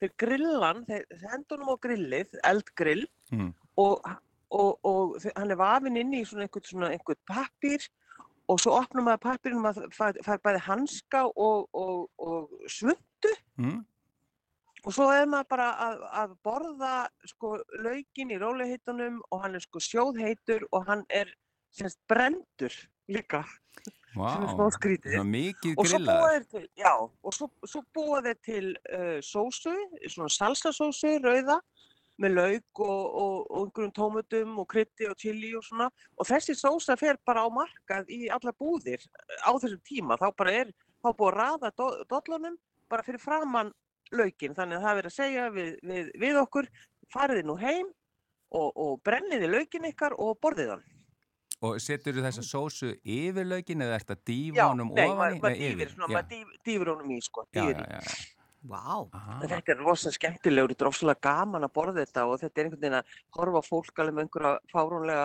Þeir 0.00 0.12
grillan, 0.18 0.84
þeir 0.86 1.04
hendur 1.30 1.58
honum 1.58 1.74
á 1.74 1.76
grillið, 1.82 2.38
eldgrill 2.44 3.06
Mm. 3.32 3.52
og, 3.76 4.06
og, 4.50 4.78
og 4.84 5.16
þe- 5.18 5.32
hann 5.36 5.50
er 5.50 5.56
vafinn 5.56 5.96
inn 5.96 6.12
í 6.14 6.22
svona 6.24 6.46
einhvern, 6.46 6.64
svona 6.70 6.90
einhvern 6.94 7.22
pappír 7.26 7.88
og 8.48 8.58
svo 8.60 8.78
opnum 8.78 9.04
maður 9.06 9.22
pappírinn 9.26 9.58
og 9.58 9.66
maður 9.66 9.90
fær, 10.22 10.38
bæði 10.38 10.60
hanska 10.68 11.24
og, 11.36 11.68
og, 11.74 12.10
og 12.18 12.50
svundu 12.68 13.34
Mm. 13.58 13.84
Og 14.82 14.94
svo 14.96 15.08
er 15.14 15.26
maður 15.30 15.48
bara 15.52 15.68
að, 15.86 16.00
að 16.22 16.32
borða 16.46 16.92
sko 17.30 17.52
laukin 17.84 18.32
í 18.34 18.38
róliheitunum 18.42 19.20
og 19.30 19.42
hann 19.44 19.54
er 19.58 19.62
sko 19.64 19.82
sjóðheitur 19.82 20.64
og 20.72 20.86
hann 20.88 21.04
er 21.08 21.30
semst 21.72 22.00
brendur 22.10 22.74
líka 23.08 23.44
Vá, 24.12 24.26
sem 24.34 24.42
er 24.44 24.50
smá 24.52 24.66
skrítið. 24.74 25.14
og 25.80 25.86
svo 25.88 25.98
búa 26.04 26.32
þeir 26.34 26.42
til, 26.52 26.64
já, 26.76 26.90
og 27.00 27.32
svo, 27.32 27.46
svo 27.64 27.80
búa 27.96 28.18
þeir 28.26 28.40
til 28.44 28.66
uh, 28.92 29.18
sósu, 29.24 29.72
svona 30.12 30.28
salsasósu, 30.34 31.14
rauða, 31.24 31.56
með 32.20 32.34
lauk 32.36 32.82
og, 32.84 33.06
og, 33.22 33.38
og 33.48 33.62
einhverjum 33.70 33.94
tómutum 33.96 34.58
og 34.60 34.68
krytti 34.68 35.08
og 35.08 35.16
chili 35.18 35.54
og 35.56 35.64
svona. 35.64 35.86
Og 36.20 36.28
þessi 36.28 36.52
sósa 36.60 36.98
fer 37.00 37.16
bara 37.24 37.46
á 37.46 37.48
markað 37.50 38.12
í 38.12 38.26
alla 38.28 38.52
búðir 38.52 39.00
á 39.48 39.50
þessum 39.56 39.80
tíma, 39.88 40.20
þá 40.20 40.28
bara 40.36 40.52
er, 40.60 40.74
þá 41.00 41.08
búið 41.16 41.30
að 41.32 41.38
raða 41.40 41.72
do- 41.80 42.04
dollunum 42.12 42.60
bara 42.92 43.06
fyrir 43.08 43.24
framann 43.24 43.72
laukin, 44.12 44.54
þannig 44.58 44.78
að 44.78 44.82
það 44.86 44.90
er 44.92 44.98
verið 45.00 45.10
að 45.12 45.16
segja 45.18 45.46
við, 45.56 45.70
við, 45.90 46.10
við 46.22 46.38
okkur, 46.42 46.68
fariði 47.12 47.44
nú 47.48 47.56
heim 47.60 47.86
og, 48.52 48.68
og 48.76 48.98
brenniði 49.06 49.48
laukin 49.52 49.88
ykkar 49.92 50.16
og 50.20 50.36
borðið 50.44 50.74
hann. 50.76 50.84
Og 51.62 51.76
setur 51.78 52.16
þú 52.16 52.24
þessa 52.26 52.42
sósu 52.42 52.88
yfir 53.06 53.46
laukin 53.46 53.84
eða 53.86 53.98
ert 54.00 54.08
að 54.16 54.22
dýfa 54.26 54.58
Já, 54.58 54.64
honum 54.72 54.88
nei, 54.96 55.04
ofan 55.06 55.18
maður 55.20 55.36
í? 55.36 55.40
maður 55.44 55.52
Nei, 55.56 55.60
dýfir, 55.62 55.90
svona, 55.92 56.06
já. 56.08 56.14
maður 56.16 56.30
dýf- 56.32 56.56
dýfir 56.66 56.90
honum 56.92 57.10
í, 57.14 57.18
sko, 57.22 57.44
Já, 57.54 57.60
dýfir 57.60 57.76
já, 57.78 57.84
í. 57.84 57.92
já, 57.92 58.00
já. 58.02 58.30
En 59.42 59.48
Þetta 59.50 59.72
er 59.74 59.78
rosa 59.82 60.10
skemmtilegur, 60.14 60.70
þetta 60.74 60.84
er 60.84 60.88
rosalega 60.90 61.22
gaman 61.26 61.66
að 61.66 61.72
borða 61.74 62.02
þetta 62.04 62.24
og 62.30 62.36
þetta 62.42 62.60
er 62.60 62.66
einhvern 62.68 62.82
veginn 62.84 62.98
að 63.00 63.14
horfa 63.38 63.62
fólk 63.66 64.02
alveg 64.02 64.14
með 64.18 64.26
einhverja 64.26 64.52
fáránlega, 64.74 65.24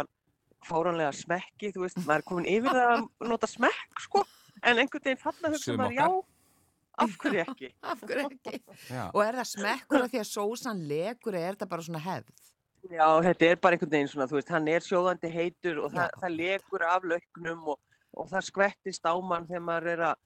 fáránlega 0.70 1.12
smekki, 1.14 1.70
þú 1.76 1.84
veist, 1.86 2.00
maður 2.06 2.24
er 2.24 2.26
komin 2.32 2.48
yfir 2.50 2.74
það 2.80 2.94
að 2.96 3.04
nota 3.34 3.50
smekk, 3.52 4.02
sko, 4.08 4.24
en 4.64 4.82
einhvern 4.82 5.06
veginn 5.06 5.22
þarna 5.26 5.52
hugsa 5.54 5.70
Sum 5.72 5.78
maður, 5.84 5.98
já. 5.98 6.08
Af 7.04 7.16
hverju 7.22 7.42
ekki? 7.44 7.72
Af 7.92 8.04
hverju 8.04 8.28
ekki? 8.32 8.62
Og 9.14 9.22
er 9.24 9.40
það 9.40 9.50
smekkur 9.54 10.06
af 10.06 10.14
því 10.14 10.22
að 10.22 10.30
sósan 10.32 10.84
lekur 10.90 11.38
eða 11.38 11.50
er 11.52 11.58
þetta 11.58 11.70
bara 11.74 11.88
svona 11.88 12.04
hefð? 12.06 12.54
Já, 12.88 13.08
þetta 13.26 13.50
er 13.50 13.60
bara 13.60 13.76
einhvern 13.76 13.92
veginn 13.92 14.12
svona, 14.12 14.30
þú 14.30 14.38
veist, 14.38 14.54
hann 14.54 14.70
er 14.72 14.86
sjóðandi 14.86 15.32
heitur 15.34 15.82
og 15.84 15.92
það, 15.96 16.14
það 16.22 16.36
lekur 16.38 16.86
af 16.88 17.08
lauknum 17.12 17.66
og, 17.74 17.80
og 18.16 18.30
það 18.32 18.48
skvettist 18.48 19.10
á 19.10 19.14
mann 19.20 19.48
þegar 19.50 19.66
maður 19.68 19.90
er 19.94 20.04
að 20.12 20.22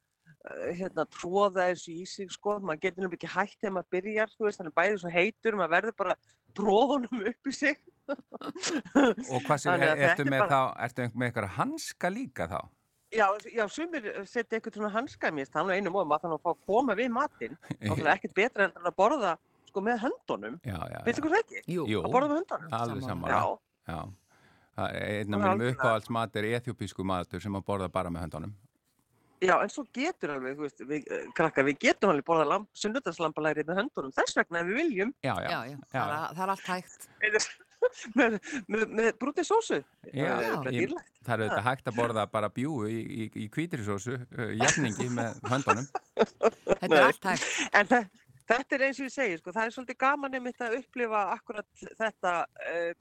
uh, 0.51 0.67
hérna, 0.77 1.05
tróða 1.15 1.69
þessu 1.71 1.95
í 1.95 2.05
sig, 2.11 2.29
sko, 2.35 2.59
maður 2.59 2.83
getur 2.85 3.05
nefnilega 3.05 3.19
ekki 3.21 3.31
hægt 3.33 3.57
þegar 3.63 3.75
maður 3.79 3.95
byrjar, 3.97 4.35
þú 4.35 4.47
veist, 4.47 4.61
hann 4.61 4.69
er 4.69 4.77
bæðið 4.77 4.99
svo 5.01 5.13
heitur, 5.15 5.57
maður 5.57 5.75
verður 5.77 5.97
bara 6.03 6.17
honum 6.61 7.25
upp 7.31 7.49
í 7.49 7.55
sig. 7.55 7.81
Og 8.11 9.41
hvað 9.47 9.67
að 9.71 9.85
ertu 9.87 10.25
er 10.25 10.29
með 10.29 10.43
bara- 10.43 10.51
þá, 10.51 10.61
ertu 10.85 11.09
með 11.15 11.27
eitthvað 11.29 11.51
hanska 11.57 12.11
líka 12.11 12.47
þá? 12.51 12.59
Já, 13.11 13.25
já, 13.51 13.65
sumir 13.67 14.05
setja 14.29 14.57
eitthvað 14.59 14.77
svona 14.79 14.91
hanska 14.93 15.31
mér, 15.35 15.49
þannig 15.51 15.81
einum 15.81 15.97
og 15.99 16.07
maður 16.07 16.21
þannig 16.25 16.37
að 16.39 16.43
fá 16.45 16.51
að 16.53 16.61
koma 16.69 16.95
við 16.95 17.09
matinn 17.11 17.57
og 17.89 17.95
það 17.97 18.05
er 18.05 18.11
ekkert 18.15 18.35
betra 18.37 18.67
en 18.69 18.87
að 18.87 18.95
borða 18.95 19.33
sko 19.67 19.83
með 19.83 19.99
höndunum. 20.05 20.55
Já, 20.63 20.77
já, 20.79 20.95
já. 20.95 21.01
Veistu 21.07 21.23
hvað 21.25 21.35
það 21.35 21.43
ekki? 21.45 21.61
Jú. 21.75 21.85
Að 22.01 22.11
borða 22.15 22.29
með 22.31 22.39
höndunum? 22.41 22.73
Alveg 22.79 23.05
saman. 23.07 23.31
Já, 23.31 23.43
Já. 23.91 24.01
Einn 24.81 24.87
af 24.87 24.95
Það 24.95 24.95
er 24.97 25.25
mínum 25.27 25.43
algjörlega. 25.51 25.73
uppáhaldsmat 25.75 26.35
er 26.39 26.45
ethiopísku 26.55 27.03
matur 27.05 27.41
sem 27.43 27.55
að 27.59 27.65
borða 27.67 27.89
bara 27.91 28.09
með 28.09 28.23
höndunum. 28.25 28.53
já, 29.41 29.55
en 29.65 29.69
svo 29.73 29.83
getur 29.93 30.31
alveg, 30.35 30.55
þú 30.55 30.61
veist, 30.67 30.81
við, 30.85 31.07
eh, 31.11 31.23
krakkar, 31.35 31.65
við 31.67 31.79
getum 31.81 32.11
alveg 32.13 32.23
borða 32.27 32.45
lamp, 32.47 32.69
sunnudaslambalæri 32.77 33.63
með 33.67 33.79
höndunum, 33.81 34.11
þess 34.15 34.37
vegna 34.37 34.61
ef 34.61 34.67
við 34.69 34.77
viljum, 34.79 35.13
Já, 35.25 35.33
já. 35.41 35.49
Já, 35.49 35.59
já, 35.71 35.77
það, 35.91 36.11
er, 36.13 36.35
það 36.37 36.43
er 36.45 36.53
allt 36.55 36.67
hægt. 36.71 37.07
með, 38.19 38.37
með, 38.71 38.85
með 38.99 39.09
brútið 39.21 39.47
sósu. 39.49 39.79
Já, 40.13 40.31
það 40.37 40.67
er 40.67 40.71
ég- 40.75 40.81
dýrlegt. 40.87 41.11
Það 41.21 41.33
er 41.35 41.43
auðvitað 41.45 41.67
hægt 41.69 41.87
að 41.91 41.97
borða 42.01 42.25
bara 42.31 42.49
bjúu 42.49 42.87
í, 42.89 42.99
í, 43.01 43.29
í 43.43 43.47
kvítrisósu, 43.53 44.17
uh, 44.37 44.51
jafningi 44.57 45.07
með 45.13 45.39
höndunum. 45.51 45.87
Þetta 46.17 46.91
er 46.91 47.05
allt 47.07 47.29
hægt. 47.31 47.47
En 47.77 47.91
þe 47.91 48.01
þetta 48.51 48.75
er 48.75 48.83
eins 48.87 48.99
og 48.99 49.05
ég 49.07 49.13
segi, 49.13 49.37
sko, 49.39 49.53
það 49.55 49.67
er 49.69 49.75
svolítið 49.77 49.99
gaman 50.01 50.33
einmitt 50.39 50.63
að 50.65 50.77
upplifa 50.81 51.21
akkurat 51.37 51.83
þetta, 52.01 52.33
uh, 52.73 52.93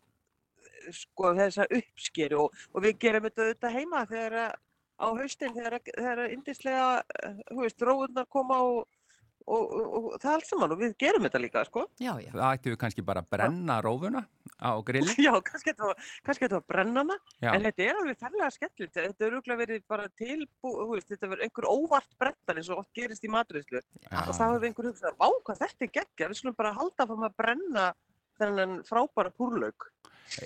sko, 0.94 1.32
þessa 1.38 1.66
uppskeru 1.80 2.44
og, 2.44 2.60
og 2.74 2.84
við 2.84 2.98
gerum 3.02 3.26
þetta 3.26 3.46
auðvitað 3.48 3.74
heima 3.78 4.04
þegar 4.10 4.36
að- 4.44 4.58
á 5.00 5.06
haustin, 5.16 5.54
þegar, 5.56 5.78
þegar 5.88 6.22
að 6.26 6.32
yndislega, 6.36 6.88
uh, 7.24 7.36
þú 7.50 7.60
veist, 7.64 7.84
róðunar 7.88 8.28
koma 8.36 8.60
og, 8.68 8.84
og, 9.46 9.72
og, 9.72 9.94
og 9.96 10.16
það 10.20 10.34
allt 10.34 10.48
saman 10.48 10.74
og 10.74 10.80
við 10.80 10.94
gerum 11.00 11.24
þetta 11.26 11.40
líka, 11.42 11.62
sko. 11.68 11.84
Já, 12.00 12.12
já. 12.22 12.30
Það 12.34 12.46
ættu 12.50 12.72
við 12.72 12.78
kannski 12.82 13.04
bara 13.06 13.22
að 13.24 13.30
brenna 13.34 13.78
rófuna 13.84 14.22
á 14.60 14.72
grilli. 14.86 15.14
Já, 15.26 15.32
kannski 15.46 15.74
var, 15.78 15.96
kannski 16.26 16.46
þetta 16.46 16.60
var 16.60 16.66
brennana, 16.74 17.16
Já, 17.40 17.50
en 17.54 17.66
þetta 17.68 17.86
er 17.86 18.00
alveg 18.02 18.20
ferlega 18.20 18.50
skemmtilegt, 18.56 18.94
þetta 18.98 19.26
er 19.26 19.38
auðvitað 19.38 19.62
verið 19.64 19.86
bara 19.94 20.10
tilbú, 20.20 20.74
þú 20.76 20.88
veist, 20.92 21.08
þetta 21.14 21.32
verið 21.32 21.48
einhver 21.48 21.70
óvart 21.70 22.12
brennan 22.20 22.60
eins 22.60 22.70
og 22.70 22.84
oft 22.84 22.92
gerist 22.96 23.26
í 23.26 23.32
maturiðslu. 23.32 23.82
og 24.10 24.34
þá 24.36 24.44
hefur 24.44 24.68
einhver 24.68 24.90
hugsað, 24.90 25.18
vá 25.20 25.28
hvað 25.48 25.64
þetta 25.64 25.86
er 25.86 25.92
geggja, 25.98 26.30
við 26.30 26.40
skulum 26.40 26.58
bara 26.60 26.76
halda 26.76 27.08
fram 27.10 27.28
að 27.28 27.36
brenna 27.40 27.90
þennan 28.40 28.80
frábæra 28.88 29.32
púrlaug. 29.36 29.88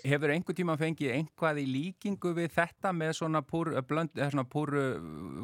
Hefur 0.01 0.33
einhver 0.33 0.57
tíma 0.57 0.79
fengið 0.81 1.13
einhvað 1.13 1.59
í 1.61 1.65
líkingu 1.69 2.31
við 2.39 2.55
þetta 2.55 2.93
með 2.97 3.11
svona 3.19 3.43
púr, 3.45 3.69
blönd, 3.85 4.15
eða 4.17 4.31
svona 4.33 4.47
púru 4.49 4.85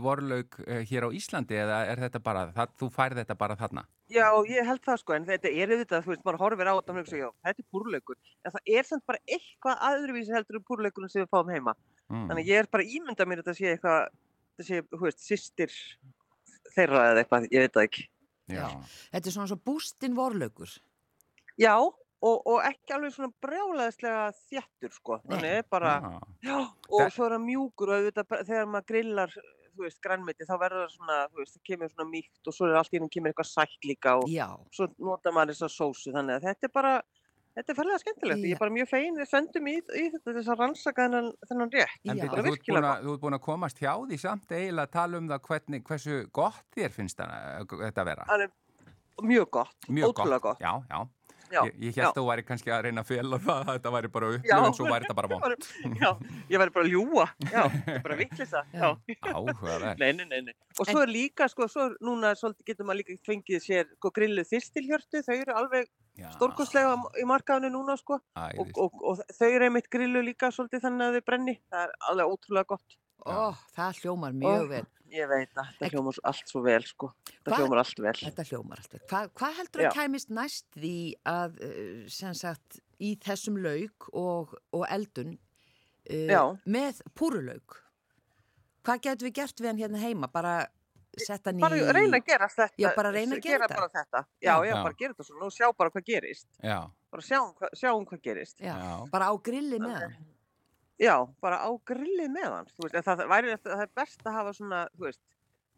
vorlaug 0.01 0.57
eh, 0.65 0.81
hér 0.89 1.05
á 1.05 1.09
Íslandi 1.13 1.59
eða 1.61 1.83
er 1.91 2.01
þetta 2.07 2.23
bara, 2.25 2.47
það, 2.57 2.73
þú 2.81 2.89
færð 2.95 3.21
þetta 3.21 3.37
bara 3.43 3.57
þarna? 3.61 3.85
Já, 4.11 4.25
ég 4.49 4.67
held 4.67 4.81
það 4.87 5.03
sko, 5.03 5.17
en 5.17 5.27
þetta 5.29 5.53
er 5.53 5.75
auðvitað, 5.75 6.07
þú 6.07 6.13
veist, 6.15 6.25
maður 6.25 6.41
horfir 6.41 6.71
á 6.73 6.75
þetta 6.79 6.95
og 6.95 7.01
hugsa, 7.03 7.21
já, 7.21 7.29
þetta 7.47 7.63
er 7.63 7.69
púrlaugur, 7.77 8.21
en 8.41 8.57
það 8.57 8.73
er 8.79 8.89
samt 8.89 9.07
bara 9.13 9.23
eitthvað 9.37 9.85
aðruvísi 9.91 10.35
heldur 10.39 10.61
um 10.61 10.67
púrlaugunum 10.71 11.13
sem 11.13 11.23
við 11.23 11.31
fáum 11.37 11.53
heima. 11.53 11.77
Mm. 12.09 12.25
Þannig 12.33 12.51
ég 12.51 12.65
er 12.65 12.71
bara 12.73 12.87
að 12.87 12.97
ímynda 12.97 13.29
mér 13.29 13.43
að 13.43 13.51
þetta 13.51 13.59
sé 13.61 13.75
eitthvað, 13.75 14.17
þetta 14.57 14.69
sé, 14.71 14.83
þú 14.89 15.03
veist, 15.05 15.23
systir 15.29 15.77
þeirra 16.75 17.05
eða 17.13 17.23
eitthvað, 17.23 17.51
ég 17.53 17.67
veit 17.67 17.77
það 17.77 17.91
ekki. 17.91 18.09
Já. 18.51 18.67
Þetta 19.13 19.31
er 19.31 19.37
svona 19.37 19.51
svo 19.53 19.61
bústinn 19.69 20.17
vorlaugur. 20.17 20.73
Já, 21.61 21.77
og, 22.23 22.43
og 22.47 22.59
ekki 22.69 22.93
alveg 22.97 23.15
svona 23.15 23.31
brjálæðislega 23.45 24.25
þjættur, 24.51 24.93
sko, 24.97 25.21
þannig 25.29 25.63
bara... 25.73 25.95
Já. 26.45 26.57
Og 26.91 27.01
Það- 27.01 27.15
svo 27.15 27.25
er 27.29 27.35
það 27.37 27.47
mjúkur 27.47 27.93
og 27.95 28.01
auðvitað 28.01 28.35
þegar 28.51 28.67
maður 28.75 28.89
grillar, 28.93 29.33
þú 29.71 29.87
veist, 29.87 30.01
grænmeti, 30.05 30.45
þá 30.49 30.55
verður 30.61 30.83
það 30.85 30.93
svona, 30.99 31.17
þú 31.31 31.41
veist, 31.41 31.55
það 31.57 31.65
kemur 31.71 31.93
svona 31.95 32.11
mýkt 32.11 32.51
og 32.51 32.57
svo 32.57 32.67
er 32.69 32.77
allt 32.81 32.93
í 32.93 32.99
hennum 32.99 33.13
kemur 33.15 33.33
eitthvað 33.33 33.49
sætt 33.55 33.89
líka 33.89 34.17
og 34.21 34.29
Já. 34.29 34.47
svo 34.77 34.91
nota 34.99 35.33
maður 35.33 35.55
þessa 35.55 35.71
sósu, 35.73 36.13
þannig 36.13 36.37
að 36.41 36.47
þetta 36.51 36.69
er 36.69 36.73
bara, 36.75 36.93
þetta 37.57 37.73
er 37.73 37.79
ferlega 37.79 38.01
skemmtilegt. 38.03 38.43
Ég 38.45 38.51
Já. 38.53 38.57
er 38.59 38.61
bara 38.65 38.75
mjög 38.77 38.91
fegin, 38.91 39.17
við 39.23 39.31
sendum 39.31 39.71
í, 39.71 39.77
í 39.81 40.05
þetta 40.17 40.35
þess 40.37 40.51
að 40.53 40.61
rannsaka 40.65 41.07
þennan, 41.07 41.31
þennan 41.49 41.73
rétt. 41.79 41.97
En 42.05 42.21
þú 42.21 42.27
ert 42.27 42.35
búin 42.37 42.51
virkilega 42.51 42.91
að, 42.97 43.07
þú 43.09 43.15
ert 43.17 43.25
búin 43.25 43.39
að 43.39 43.45
komast 43.47 43.81
hjá 43.81 43.93
því 44.11 44.19
samt 44.27 44.53
eiginlega 44.53 44.89
að 44.91 44.93
tala 44.99 45.23
um 45.23 45.31
það 45.33 45.47
hvernig, 45.49 45.85
hversu 45.89 46.19
gott 46.37 46.61
þér 46.77 46.95
finnst 46.99 47.23
það, 47.23 47.65
þetta 47.87 48.05
að 48.05 48.11
vera. 48.13 48.29
Alveg 48.37 48.53
mjög 49.31 49.51
gott, 49.57 49.89
Mjög 49.89 50.13
ótrúlega 50.13 50.45
gott. 50.51 50.61
Já, 50.61 50.75
já. 50.91 51.01
Já, 51.51 51.61
Ég, 51.67 51.75
ég 51.83 51.97
held 51.99 52.07
að 52.11 52.19
þú 52.21 52.25
væri 52.31 52.45
kannski 52.47 52.71
að 52.71 52.83
reyna 52.87 53.03
að 53.03 53.09
fela 53.11 53.39
það 53.43 53.61
að 53.61 53.71
þetta 53.75 53.93
væri 53.97 54.11
bara 54.17 54.27
Já. 54.31 54.37
upplifun, 54.41 54.75
svo 54.79 54.85
væri 54.91 55.09
þetta 55.09 55.17
bara 55.19 55.31
var- 55.35 55.57
Já, 56.03 56.11
ég 56.53 56.63
væri 56.63 56.75
bara 56.77 56.85
að 56.85 56.93
ljúa, 56.95 57.27
já, 57.51 57.63
bara 58.05 58.19
Já. 58.21 58.63
já. 58.73 58.89
Áhugaverð. 59.35 59.99
Nei, 59.99 60.13
nei, 60.21 60.27
nei, 60.31 60.41
nei. 60.51 60.55
Og 60.79 60.87
svo 60.87 61.03
er 61.03 61.11
líka, 61.11 61.49
sko, 61.51 61.67
svo 61.73 61.89
er 61.91 61.97
núna 62.07 62.31
svolítið 62.39 62.71
getur 62.71 62.87
maður 62.89 63.03
líka 63.03 63.19
fengið 63.27 63.65
sér, 63.67 63.91
sko, 63.99 64.13
grilluð 64.15 64.49
þyrstilhjörtu, 64.53 65.25
þau 65.27 65.35
eru 65.41 65.57
alveg 65.59 65.91
Já, 66.21 66.29
stórkostlega 66.37 66.95
í 67.21 67.27
markaðinu 67.29 67.71
núna, 67.75 67.97
sko. 67.99 68.21
og, 68.21 68.47
æðist. 68.55 68.79
og, 68.79 69.03
og 69.03 69.23
þau 69.39 69.49
eru 69.51 69.69
einmitt 69.71 69.91
grillu 69.91 70.23
líka 70.27 70.51
svolítið 70.55 70.85
þannig 70.87 71.07
að 71.07 71.19
þau 71.19 71.27
brenni. 71.31 71.55
Það 71.73 71.85
er 71.87 71.95
alveg 72.13 72.35
ótrúlega 72.35 72.71
gott. 72.75 72.97
Ó, 73.21 73.53
það 73.77 73.99
hljómar 74.05 74.33
mjög 74.37 74.69
vel. 74.71 74.85
Ég 75.11 75.27
veit 75.31 75.51
að 75.59 75.69
þetta 75.75 75.91
hljómar 75.95 76.15
svo- 76.17 76.25
allt 76.31 76.51
svo 76.53 76.63
vel, 76.63 76.83
sko. 76.87 77.09
Það 77.27 77.51
Hvað- 77.51 77.61
hljómar 77.61 77.79
allt 77.83 77.99
vel. 78.05 78.13
Þetta 78.21 78.45
hljómar 78.51 78.79
allt 78.83 78.93
vel. 78.95 79.01
Hva, 79.11 79.21
hvað 79.41 79.55
heldur 79.61 79.83
Já. 79.83 79.89
að 79.91 79.95
kæmist 79.99 80.31
næst 80.31 80.67
því 80.77 80.95
að, 81.27 81.61
uh, 81.67 82.09
sem 82.09 82.35
sagt, 82.35 82.81
í 83.01 83.17
þessum 83.19 83.57
lauk 83.65 84.09
og, 84.13 84.55
og 84.73 84.85
eldun 84.89 85.39
uh, 86.11 86.57
með 86.67 87.01
púrulauk? 87.15 87.81
Hvað 88.87 89.01
getum 89.09 89.29
við 89.29 89.35
gert 89.41 89.61
við 89.61 89.67
hann 89.73 89.79
hérna 89.83 89.99
heima? 90.01 90.29
Bara 90.33 90.55
setja 91.19 91.51
hann 91.51 91.59
í... 91.59 91.61
Bara 91.61 91.93
reyna 91.93 92.17
að 92.21 92.27
gera 92.31 92.47
þetta. 92.49 92.71
Já, 92.81 92.89
bara 92.97 93.11
reyna 93.13 93.37
að 93.37 93.43
gera 93.45 93.67
þetta. 93.67 93.81
bara 93.81 93.93
þetta. 93.99 94.25
Já, 94.41 94.55
já, 94.65 94.71
Já. 94.71 94.83
bara 94.83 94.95
gera 95.03 95.15
þetta 95.15 95.27
svona 95.27 95.45
og 95.51 95.53
sjá 95.57 95.67
bara 95.77 95.91
hvað 95.91 96.05
gerist. 96.07 96.47
Já, 96.63 96.79
Bara 97.11 97.23
sjáum, 97.27 97.49
hva, 97.59 97.69
sjáum 97.75 98.05
hvað 98.07 98.21
gerist. 98.23 98.61
Já, 98.63 98.71
Já. 98.79 99.11
bara 99.11 99.27
á 99.27 99.35
grilli 99.43 99.81
með 99.83 99.97
hann. 99.99 100.15
Já, 101.01 101.15
bara 101.41 101.63
á 101.65 101.71
grillið 101.89 102.33
með 102.35 102.49
hann. 102.53 102.73
Þú 102.77 102.87
veist, 102.87 102.97
það 103.07 103.23
væri, 103.31 103.53
það 103.65 103.85
er 103.87 103.93
best 103.97 104.27
að 104.27 104.35
hafa 104.37 104.57
svona, 104.57 104.81
þú 104.97 105.07
veist, 105.07 105.23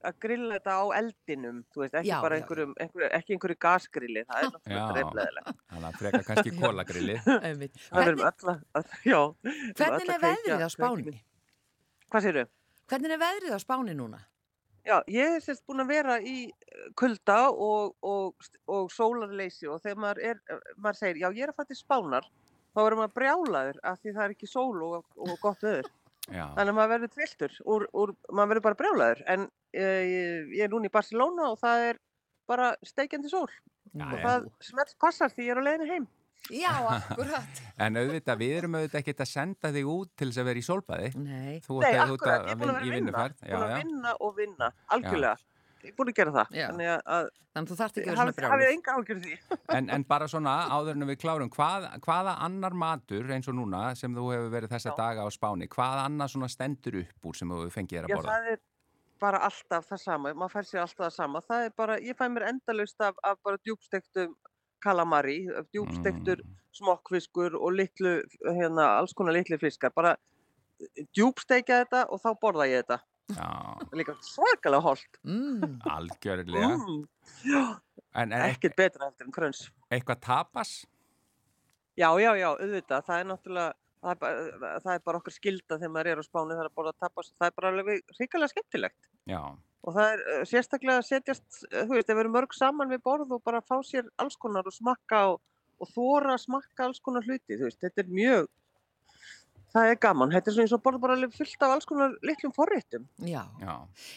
að 0.03 0.17
grilla 0.25 0.57
þetta 0.57 0.75
á 0.75 0.85
eldinum, 0.99 1.61
þú 1.71 1.85
veist, 1.85 1.95
ekki 2.01 2.11
Já, 2.11 2.17
bara 2.25 2.39
já, 2.39 2.43
einhverjum, 2.43 2.73
einhverjum, 2.83 3.13
ekki 3.19 3.37
einhverju 3.37 3.59
gasgrilli, 3.63 4.25
það 4.27 4.41
er 4.41 4.51
náttúrulega 4.57 4.89
dreifleðilega. 4.97 5.55
Þannig 5.71 5.89
að 5.91 6.01
freka 6.01 6.23
kannski 6.27 6.55
kólagrilli. 6.59 7.17
Það 7.23 8.01
verðum 8.01 8.27
öll 8.31 8.53
að, 8.57 8.99
já. 9.07 9.21
hvernig 9.79 10.13
er 10.17 10.27
veðrið 10.27 10.67
á 10.67 10.71
Spáni? 10.75 11.17
Hvað 12.11 12.27
séru? 12.27 12.45
Hvernig 12.91 13.17
er 13.17 13.23
veðrið 13.23 13.57
á 13.57 13.61
Spáni 13.63 13.97
núna? 13.97 14.25
Já, 14.83 14.97
ég 15.07 15.37
er 15.37 15.43
sérst 15.43 15.63
búin 15.69 15.85
að 15.85 15.93
vera 15.93 16.17
í 16.19 16.37
eh, 16.51 16.87
kulda 16.99 17.53
og, 17.55 17.93
og, 18.03 18.49
og 18.67 18.89
sólarleysi 18.91 19.69
og 19.71 19.79
þegar 19.85 20.01
maður, 20.03 20.21
er, 20.33 20.41
maður 20.75 20.99
segir, 20.99 21.21
já 21.23 21.29
ég 21.29 21.45
er 21.47 21.53
að 21.53 21.61
fara 21.61 21.71
til 21.71 21.79
spánar, 21.79 22.27
þá 22.73 22.81
verður 22.83 23.01
maður 23.03 23.17
brjálaður 23.19 23.83
af 23.91 23.99
því 24.01 24.15
það 24.15 24.25
er 24.25 24.37
ekki 24.37 24.51
sól 24.51 24.87
og, 24.89 25.05
og 25.17 25.35
gott 25.43 25.67
öður. 25.67 25.91
Já, 26.31 26.47
Þannig 26.55 26.71
að 26.71 26.77
maður 26.79 26.93
verður 26.95 27.59
úr, 27.67 28.15
maður 28.31 28.53
verður 28.53 28.65
bara 28.69 28.79
brjálaður. 28.79 29.23
En 29.35 29.47
uh, 29.49 30.03
ég, 30.07 30.51
ég 30.55 30.65
er 30.67 30.73
núna 30.73 30.89
í 30.89 30.95
Barcelona 30.95 31.51
og 31.51 31.61
það 31.61 31.87
er 31.91 32.03
bara 32.51 32.73
steikjandi 32.85 33.31
sól 33.31 33.49
Já, 33.93 34.07
og 34.07 34.19
já. 34.19 34.25
það 34.25 34.51
smelt 34.65 34.93
passar 35.03 35.33
því 35.33 35.47
ég 35.47 35.55
er 35.55 35.61
á 35.61 35.67
leiðinu 35.67 35.89
heim. 35.91 36.11
Já, 36.51 36.73
akkurat. 36.91 37.61
en 37.85 37.99
auðvitað, 38.01 38.41
við 38.41 38.57
erum 38.59 38.77
auðvitað 38.79 39.01
ekkert 39.03 39.23
að 39.23 39.31
senda 39.31 39.71
þig 39.75 39.91
út 39.93 40.11
til 40.19 40.29
þess 40.31 40.43
að 40.43 40.49
vera 40.51 40.63
í 40.63 40.67
sólbæði. 40.67 41.11
Nei, 41.23 41.61
Þú 41.63 41.79
Nei, 41.85 41.93
akkurat, 42.03 42.47
ég 42.49 42.55
er 42.55 42.59
búin 42.59 42.73
að 42.73 42.79
vera 42.79 42.87
í 42.87 42.91
að 42.91 42.97
vinna. 42.97 43.23
Já, 43.23 43.53
búin 43.53 43.67
að 43.67 43.73
já. 43.73 43.77
vinna 43.83 44.15
og 44.19 44.35
vinna, 44.39 44.71
algjörlega. 44.97 45.52
Ég 45.83 45.91
er 45.91 45.97
búin 45.99 46.11
að 46.13 46.15
gera 46.21 46.33
það, 46.37 46.51
Já. 46.55 46.67
þannig 46.71 46.89
að- 46.93 47.03
að 47.17 47.29
þannig 47.53 47.67
að 47.67 47.71
þú 47.73 47.77
þarft 47.83 47.97
ekki 47.99 48.11
að 48.11 48.17
vera 48.17 48.33
svona 48.33 48.33
hafið 48.33 48.53
hafið 48.53 48.73
enga 48.73 48.93
ágjörð 48.99 49.23
því. 49.27 49.39
En, 49.79 49.91
en 49.91 50.05
bara 50.05 50.27
svona 50.31 50.53
áður 50.71 50.91
en 50.97 51.07
við 51.09 51.19
klárum, 51.25 51.51
hvað, 51.51 51.87
hvaða 52.07 52.35
annar 52.47 52.75
matur 52.75 53.33
eins 53.35 53.49
og 53.49 53.55
núna 53.59 53.81
sem 53.99 54.15
þú 54.15 54.27
hefur 54.33 54.51
verið 54.55 54.71
þessa 54.77 54.93
Já. 54.93 54.97
daga 54.97 55.27
á 55.27 55.29
Spáni, 55.35 55.69
hvað 55.69 56.05
annar 56.07 56.29
svona 56.31 56.49
stendur 56.49 57.01
upp 57.03 57.27
úr 57.33 57.35
sem 57.37 57.49
þú 57.51 57.65
hefur 57.65 57.75
fengið 57.81 57.99
þér 57.99 58.05
að 58.07 58.15
Já, 58.15 58.17
borða? 58.17 58.31
það 58.37 58.53
er 58.53 58.59
bara 59.23 59.39
alltaf 59.47 59.87
það 59.91 60.01
sama, 60.03 60.33
maður 60.35 60.55
fær 60.57 60.67
sér 60.71 60.81
alltaf 60.83 61.05
það 61.07 61.13
sama. 61.19 61.41
Það 61.51 61.65
er 61.67 61.71
bara, 61.77 61.99
ég 62.03 62.17
fæ 62.19 62.25
mér 62.35 62.49
endalaust 62.49 63.01
af, 63.07 63.15
af 63.23 63.37
bara 63.45 63.59
djúbstektum 63.67 64.35
kalamari, 64.83 65.47
djúbstektur 65.75 66.43
Mm. 66.43 66.57
smokkfiskur 66.75 67.55
og 67.55 67.71
litlu, 67.77 68.23
hérna, 68.51 68.99
alls 68.99 69.13
konar 69.15 69.33
litlu 69.37 69.59
fiskar. 69.63 69.91
Bara 69.95 70.17
djúbstekja 71.15 71.85
þetta 71.85 72.07
og 72.11 72.21
þá 72.23 72.31
borða 72.43 72.67
ég 72.71 72.83
þetta. 72.83 72.99
Líka 73.97 74.17
svakalega 74.27 74.83
holt. 74.85 75.21
Mm. 75.25 75.79
algjörlega. 75.89 76.73
Mm. 76.79 77.05
Ekkert 78.43 78.77
betra 78.77 79.09
heldur 79.09 79.29
en 79.29 79.33
kröns. 79.35 79.67
eitthvað 79.91 80.21
tapas? 80.27 80.73
Já, 81.97 82.09
já, 82.21 82.33
já, 82.41 82.49
auðvitað, 82.51 83.05
það 83.07 83.19
er 83.19 83.27
náttúrulega, 83.29 83.73
það 84.01 84.15
er 84.15 84.21
bara, 84.23 84.79
það 84.85 84.95
er 84.95 85.03
bara 85.05 85.19
okkar 85.21 85.35
skilda 85.37 85.77
þegar 85.77 85.93
maður 85.93 86.11
er 86.13 86.23
á 86.23 86.25
spáni 86.25 86.55
það 86.57 86.63
er 86.63 86.71
að 86.71 86.79
borða 86.81 86.93
tapas, 87.05 87.33
það 87.37 87.47
er 87.51 87.57
bara 87.59 87.73
alveg 87.73 88.17
ríkalega 88.19 88.53
skemmtilegt. 88.55 89.11
Já, 89.29 89.43
Og 89.83 89.97
það 89.97 90.13
er 90.15 90.21
uh, 90.23 90.43
sérstaklega 90.47 91.01
að 91.01 91.09
setjast, 91.09 91.47
uh, 91.67 91.85
þú 91.89 91.97
veist, 91.97 92.11
að 92.13 92.19
vera 92.21 92.33
mörg 92.37 92.55
saman 92.55 92.93
við 92.93 93.03
borð 93.03 93.35
og 93.35 93.43
bara 93.43 93.63
fá 93.67 93.75
sér 93.87 94.07
alls 94.23 94.39
konar 94.39 94.69
og 94.69 94.75
smakka 94.77 95.23
og, 95.33 95.41
og 95.83 95.91
þóra 95.91 96.37
að 96.37 96.45
smakka 96.45 96.87
alls 96.87 97.03
konar 97.03 97.27
hluti, 97.27 97.57
þú 97.57 97.67
veist, 97.67 97.81
þetta 97.83 98.05
er 98.05 98.13
mjög, 98.15 98.51
það 99.73 99.93
er 99.93 99.99
gaman. 100.03 100.35
Þetta 100.35 100.51
er 100.51 100.57
svona 100.57 100.67
eins 100.69 100.75
og 100.77 100.83
borð 100.85 101.01
bara 101.03 101.31
fullt 101.39 101.65
af 101.67 101.75
alls 101.77 101.89
konar 101.89 102.15
litlum 102.27 102.53
forréttum. 102.57 103.09
Já. 103.29 103.43
já. 103.61 103.75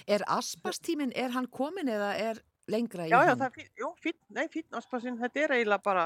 Er 0.07 0.25
aspastíminn, 0.35 1.15
er 1.15 1.33
hann 1.35 1.47
komin 1.47 1.91
eða 1.91 2.11
er 2.19 2.43
lengra 2.71 3.07
í 3.07 3.11
Já, 3.11 3.19
já, 3.21 3.31
hann? 3.31 3.41
það 3.41 3.49
er 3.49 3.55
fín, 3.57 3.71
jú, 3.81 3.89
fín, 4.03 4.19
nei, 4.33 4.45
fín 4.53 4.79
áspasinn, 4.79 5.19
þetta 5.21 5.43
er 5.43 5.53
eiginlega 5.59 5.85
bara, 5.85 6.05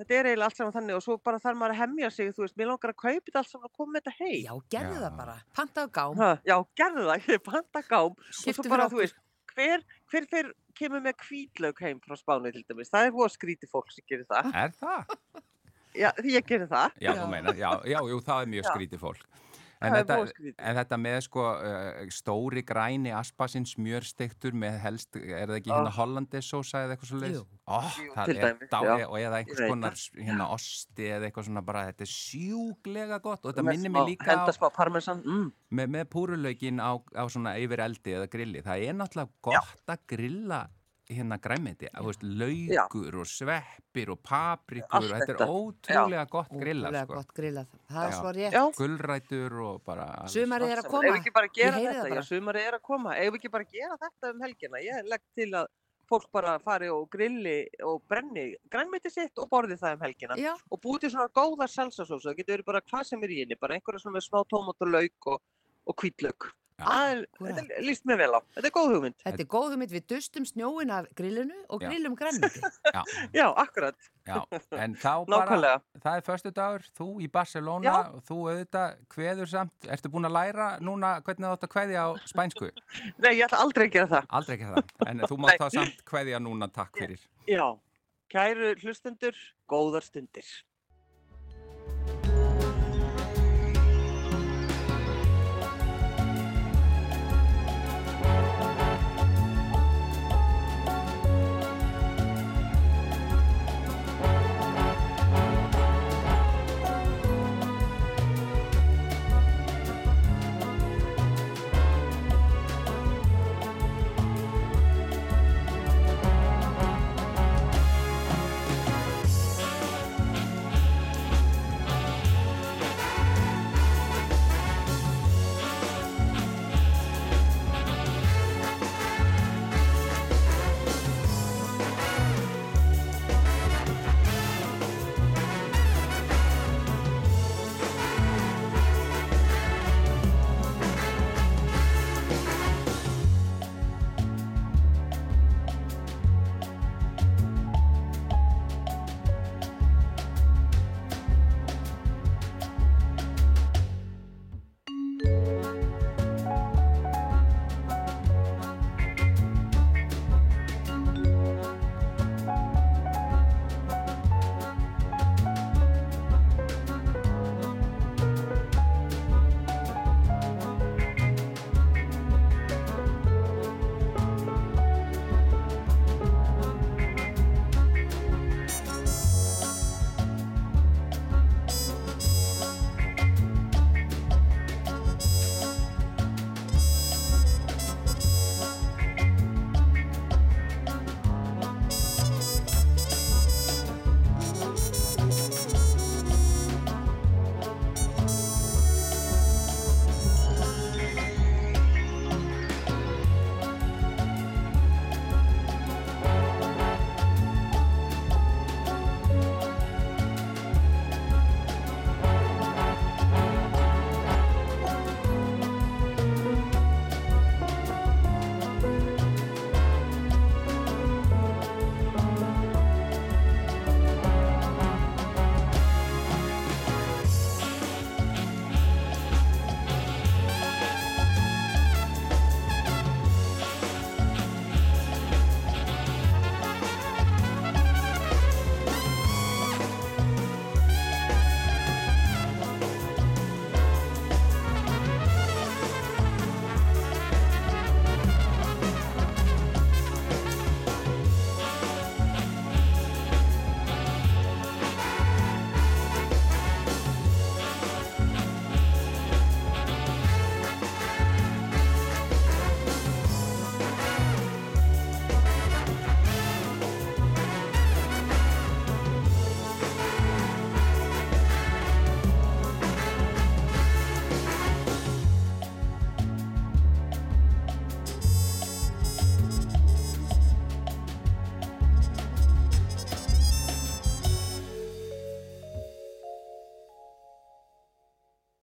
þetta 0.00 0.16
er 0.16 0.28
eiginlega 0.30 0.48
allt 0.50 0.60
saman 0.60 0.76
þannig 0.76 0.96
og 0.98 1.04
svo 1.04 1.16
bara 1.28 1.40
þarf 1.42 1.60
maður 1.60 1.74
að 1.76 1.80
hemja 1.82 2.10
sig, 2.14 2.30
þú 2.36 2.44
veist, 2.46 2.56
mér 2.56 2.70
langar 2.72 2.94
að 2.94 2.98
kaupa 3.02 3.26
þetta 3.28 3.42
allt 3.42 3.52
saman 3.52 3.68
og 3.70 3.74
koma 3.76 3.96
með 3.96 4.06
þetta 4.06 4.16
heim. 4.22 4.38
Já, 4.46 4.54
gerðu 4.76 4.96
Já. 4.96 5.02
það 5.04 5.18
bara. 5.20 5.36
Pantaðu 5.58 5.92
gám. 5.98 6.22
Ha, 6.22 6.30
já, 6.48 6.56
gerðu 6.82 7.08
það, 7.10 7.26
ég 7.36 7.44
panta 7.50 7.84
gám 7.90 8.14
og 8.14 8.22
Keyptu 8.30 8.56
svo 8.62 8.72
bara, 8.72 8.88
þú 8.92 9.02
veist, 9.02 9.20
hver, 9.52 9.84
hver 10.12 10.30
fyrir 10.32 10.54
kemur 10.76 11.04
með 11.04 11.20
hvítlaug 11.26 11.84
heim 11.84 12.00
frá 12.04 12.16
Spáni 12.20 12.52
til 12.52 12.64
dæmis, 12.68 12.90
það 12.92 13.10
er 13.10 13.14
voða 13.16 13.32
skríti 13.36 13.68
fólk 13.70 13.92
sem 13.92 14.04
gerir 14.08 14.26
það. 14.28 14.50
Er 14.64 14.74
það? 14.80 15.12
Já, 15.96 16.10
því 16.20 16.36
ég 16.36 16.46
gerir 16.52 16.70
það. 16.70 17.00
Já, 17.00 17.10
Já. 17.10 17.16
þú 17.22 17.32
meina, 17.32 17.56
já, 17.56 17.70
já, 17.88 17.98
jú, 18.12 18.20
það 18.28 18.42
er 18.44 18.54
mjög 18.56 18.64
Já. 18.64 18.70
skrítið 18.74 19.04
fólk. 19.08 19.26
En 19.76 19.92
er 19.92 20.06
þetta, 20.08 20.54
en 20.56 20.76
þetta 20.78 20.96
með 20.96 21.16
sko 21.26 21.42
uh, 21.52 21.98
stóri 22.08 22.62
græni 22.64 23.10
aspasinn 23.12 23.66
smjörstektur 23.68 24.54
með 24.56 24.78
helst, 24.80 25.18
er 25.20 25.50
það 25.50 25.58
ekki 25.58 25.68
Oh. 25.70 25.76
hérna 25.76 25.92
hollandesósa 25.98 26.80
eða 26.86 26.94
eitthvað 26.96 27.10
svo 27.10 27.20
leiðis? 27.20 27.42
Jú. 27.42 27.58
Oh, 27.66 27.90
Jú, 28.00 28.14
til 28.24 28.38
dæmis, 28.40 28.70
já. 28.72 28.94
og 29.10 29.18
eða 29.20 29.40
einhvers 29.42 29.60
konar 29.68 29.98
hérna 30.16 30.46
osti 30.54 31.10
eða 31.12 31.28
eitthvað 31.28 31.48
svona 31.50 31.64
bara, 31.68 31.84
þetta 31.90 32.06
er 32.06 32.12
sjúglega 32.14 33.20
gott 33.20 33.44
og 33.44 33.52
þetta 33.52 33.66
Með 33.66 33.76
minnir 33.76 33.92
mig 33.98 34.08
líka 34.14 34.30
á, 34.30 34.32
Henda 34.32 34.56
smá 34.56 34.66
parmesan, 34.72 35.20
mm. 35.26 35.52
með, 35.76 35.92
með 35.98 36.08
púrulaugin 36.16 36.80
á, 36.80 36.92
á 36.96 37.24
svona 37.28 37.56
yfir 37.60 37.84
eldi 37.84 38.16
eða 38.16 38.32
grilli. 38.32 38.64
Það 38.64 38.88
er 38.88 38.96
náttúrulega 38.96 39.30
gott 39.44 39.92
að 39.92 40.06
grilla 40.14 40.62
hérna 41.10 41.36
græmiti, 41.38 41.86
þú 41.94 42.04
veist, 42.08 42.22
laukur 42.40 43.16
og 43.22 43.28
sveppir 43.30 44.10
og 44.10 44.18
paprikur 44.26 44.98
Allt 44.98 45.12
og 45.12 45.22
þetta 45.22 45.46
er 45.46 45.52
ótrúlega 45.54 46.24
gott 46.32 46.50
grilla, 46.50 46.88
Ótrúlega 46.90 47.04
sko. 47.06 47.14
gott 47.14 47.32
grillað. 47.36 47.66
Það 47.92 48.02
er 48.06 48.10
Já. 48.12 48.18
svo 48.20 48.32
rétt. 48.36 48.52
Já, 48.56 48.62
Gulrætur 48.80 49.56
og 49.66 49.82
bara... 49.86 50.06
Sumarið 50.34 50.74
er 50.74 50.82
að 50.82 50.84
Ef 50.86 50.90
koma. 50.90 51.02
við 51.06 51.18
ekki 51.20 51.34
bara 51.38 51.50
gera 51.54 51.70
Ég 51.70 51.74
heyri 51.76 51.86
þetta, 51.86 52.02
það 52.02 52.10
já, 52.10 52.14
bara. 52.16 52.26
sumarið 52.30 52.66
er 52.70 52.78
að 52.78 52.82
koma. 52.90 53.16
Ef 53.16 53.30
við 53.32 53.38
ekki 53.40 53.52
bara 53.56 53.68
gera 53.76 53.98
þetta 54.02 54.32
um 54.34 54.40
helgina, 54.46 54.82
ég 54.86 55.10
legg 55.12 55.24
til 55.38 55.48
að 55.62 55.66
fólk 56.06 56.28
bara 56.30 56.58
fari 56.62 56.88
og 56.88 57.08
grilli 57.10 57.56
og 57.82 58.02
brenni 58.06 58.44
grænmeti 58.70 59.10
sitt 59.10 59.38
og 59.42 59.48
borði 59.50 59.74
það 59.80 59.96
um 59.96 60.04
helgina. 60.06 60.36
Já, 60.38 60.52
Og 60.70 60.78
búið 60.84 61.00
til 61.06 61.10
svona 61.16 61.30
góða 61.34 61.66
salsasósu, 61.70 62.28
það 62.28 62.36
getur 62.42 62.54
verið 62.58 62.68
bara 62.68 62.80
hvað 62.86 63.04
sem 63.08 63.22
er 63.26 63.30
í 63.34 63.40
henni, 63.42 63.56
bara 63.58 63.74
einhverja 63.74 64.02
svona 64.04 64.22
smá 64.22 64.42
tómat 64.46 64.78
og 64.86 64.88
lauk 64.94 65.26
og, 65.34 65.40
og 65.86 65.94
hvítlauk. 66.02 66.52
Þetta 66.76 67.78
líst 67.80 68.04
mér 68.04 68.18
vel 68.20 68.36
á, 68.36 68.40
þetta 68.52 68.68
er 68.68 68.72
góð 68.74 68.90
hugmynd. 68.92 69.14
þetta 69.22 69.42
er 69.42 69.48
góð 69.48 69.70
hugmynd. 69.72 69.92
Við 69.96 70.04
dustum 70.12 70.44
snjóin 70.44 70.90
af 70.92 71.06
grillinu 71.16 71.56
og 71.72 71.80
grillum 71.80 72.16
grænmeti. 72.18 72.60
Já, 72.96 73.00
Já, 73.32 73.46
akkurat, 73.62 73.96
já, 74.26 74.36
en 74.76 74.96
þá 75.00 75.24
bara, 75.32 75.72
það 76.02 76.18
er 76.18 76.26
förstu 76.26 76.52
dagur, 76.52 76.84
þú 76.98 77.08
í 77.24 77.30
Barcelona, 77.32 77.88
Já. 77.88 77.96
og 78.12 78.22
þú 78.28 78.38
auðvitað 78.50 79.00
kveður 79.14 79.50
samt, 79.54 79.88
ertu 79.88 80.12
búin 80.12 80.28
að 80.28 80.36
læra 80.36 80.68
núna 80.84 81.14
hvernig 81.24 81.48
þú 81.48 81.54
átt 81.56 81.66
að 81.68 81.72
kveðja 81.78 82.04
á 82.04 82.08
spænsku? 82.28 82.70
Nei, 83.24 83.32
ég 83.38 83.46
ætla 83.48 83.62
aldrei 83.64 83.86
að 83.88 83.92
gera 83.96 84.12
það. 84.12 84.30
Aldrei 84.40 84.56
ekki 84.58 84.70
það, 84.74 84.94
en 85.08 85.26
þú 85.32 85.40
mátt 85.46 85.64
þá 85.64 85.68
samt 85.80 86.06
kveðja 86.12 86.42
núna, 86.44 86.68
takk 86.76 86.92
fyrir. 87.00 87.24
Já, 87.48 87.66
kæru 88.32 88.74
hlustendur, 88.84 89.40
góðar 89.70 90.04
stundir. 90.04 90.44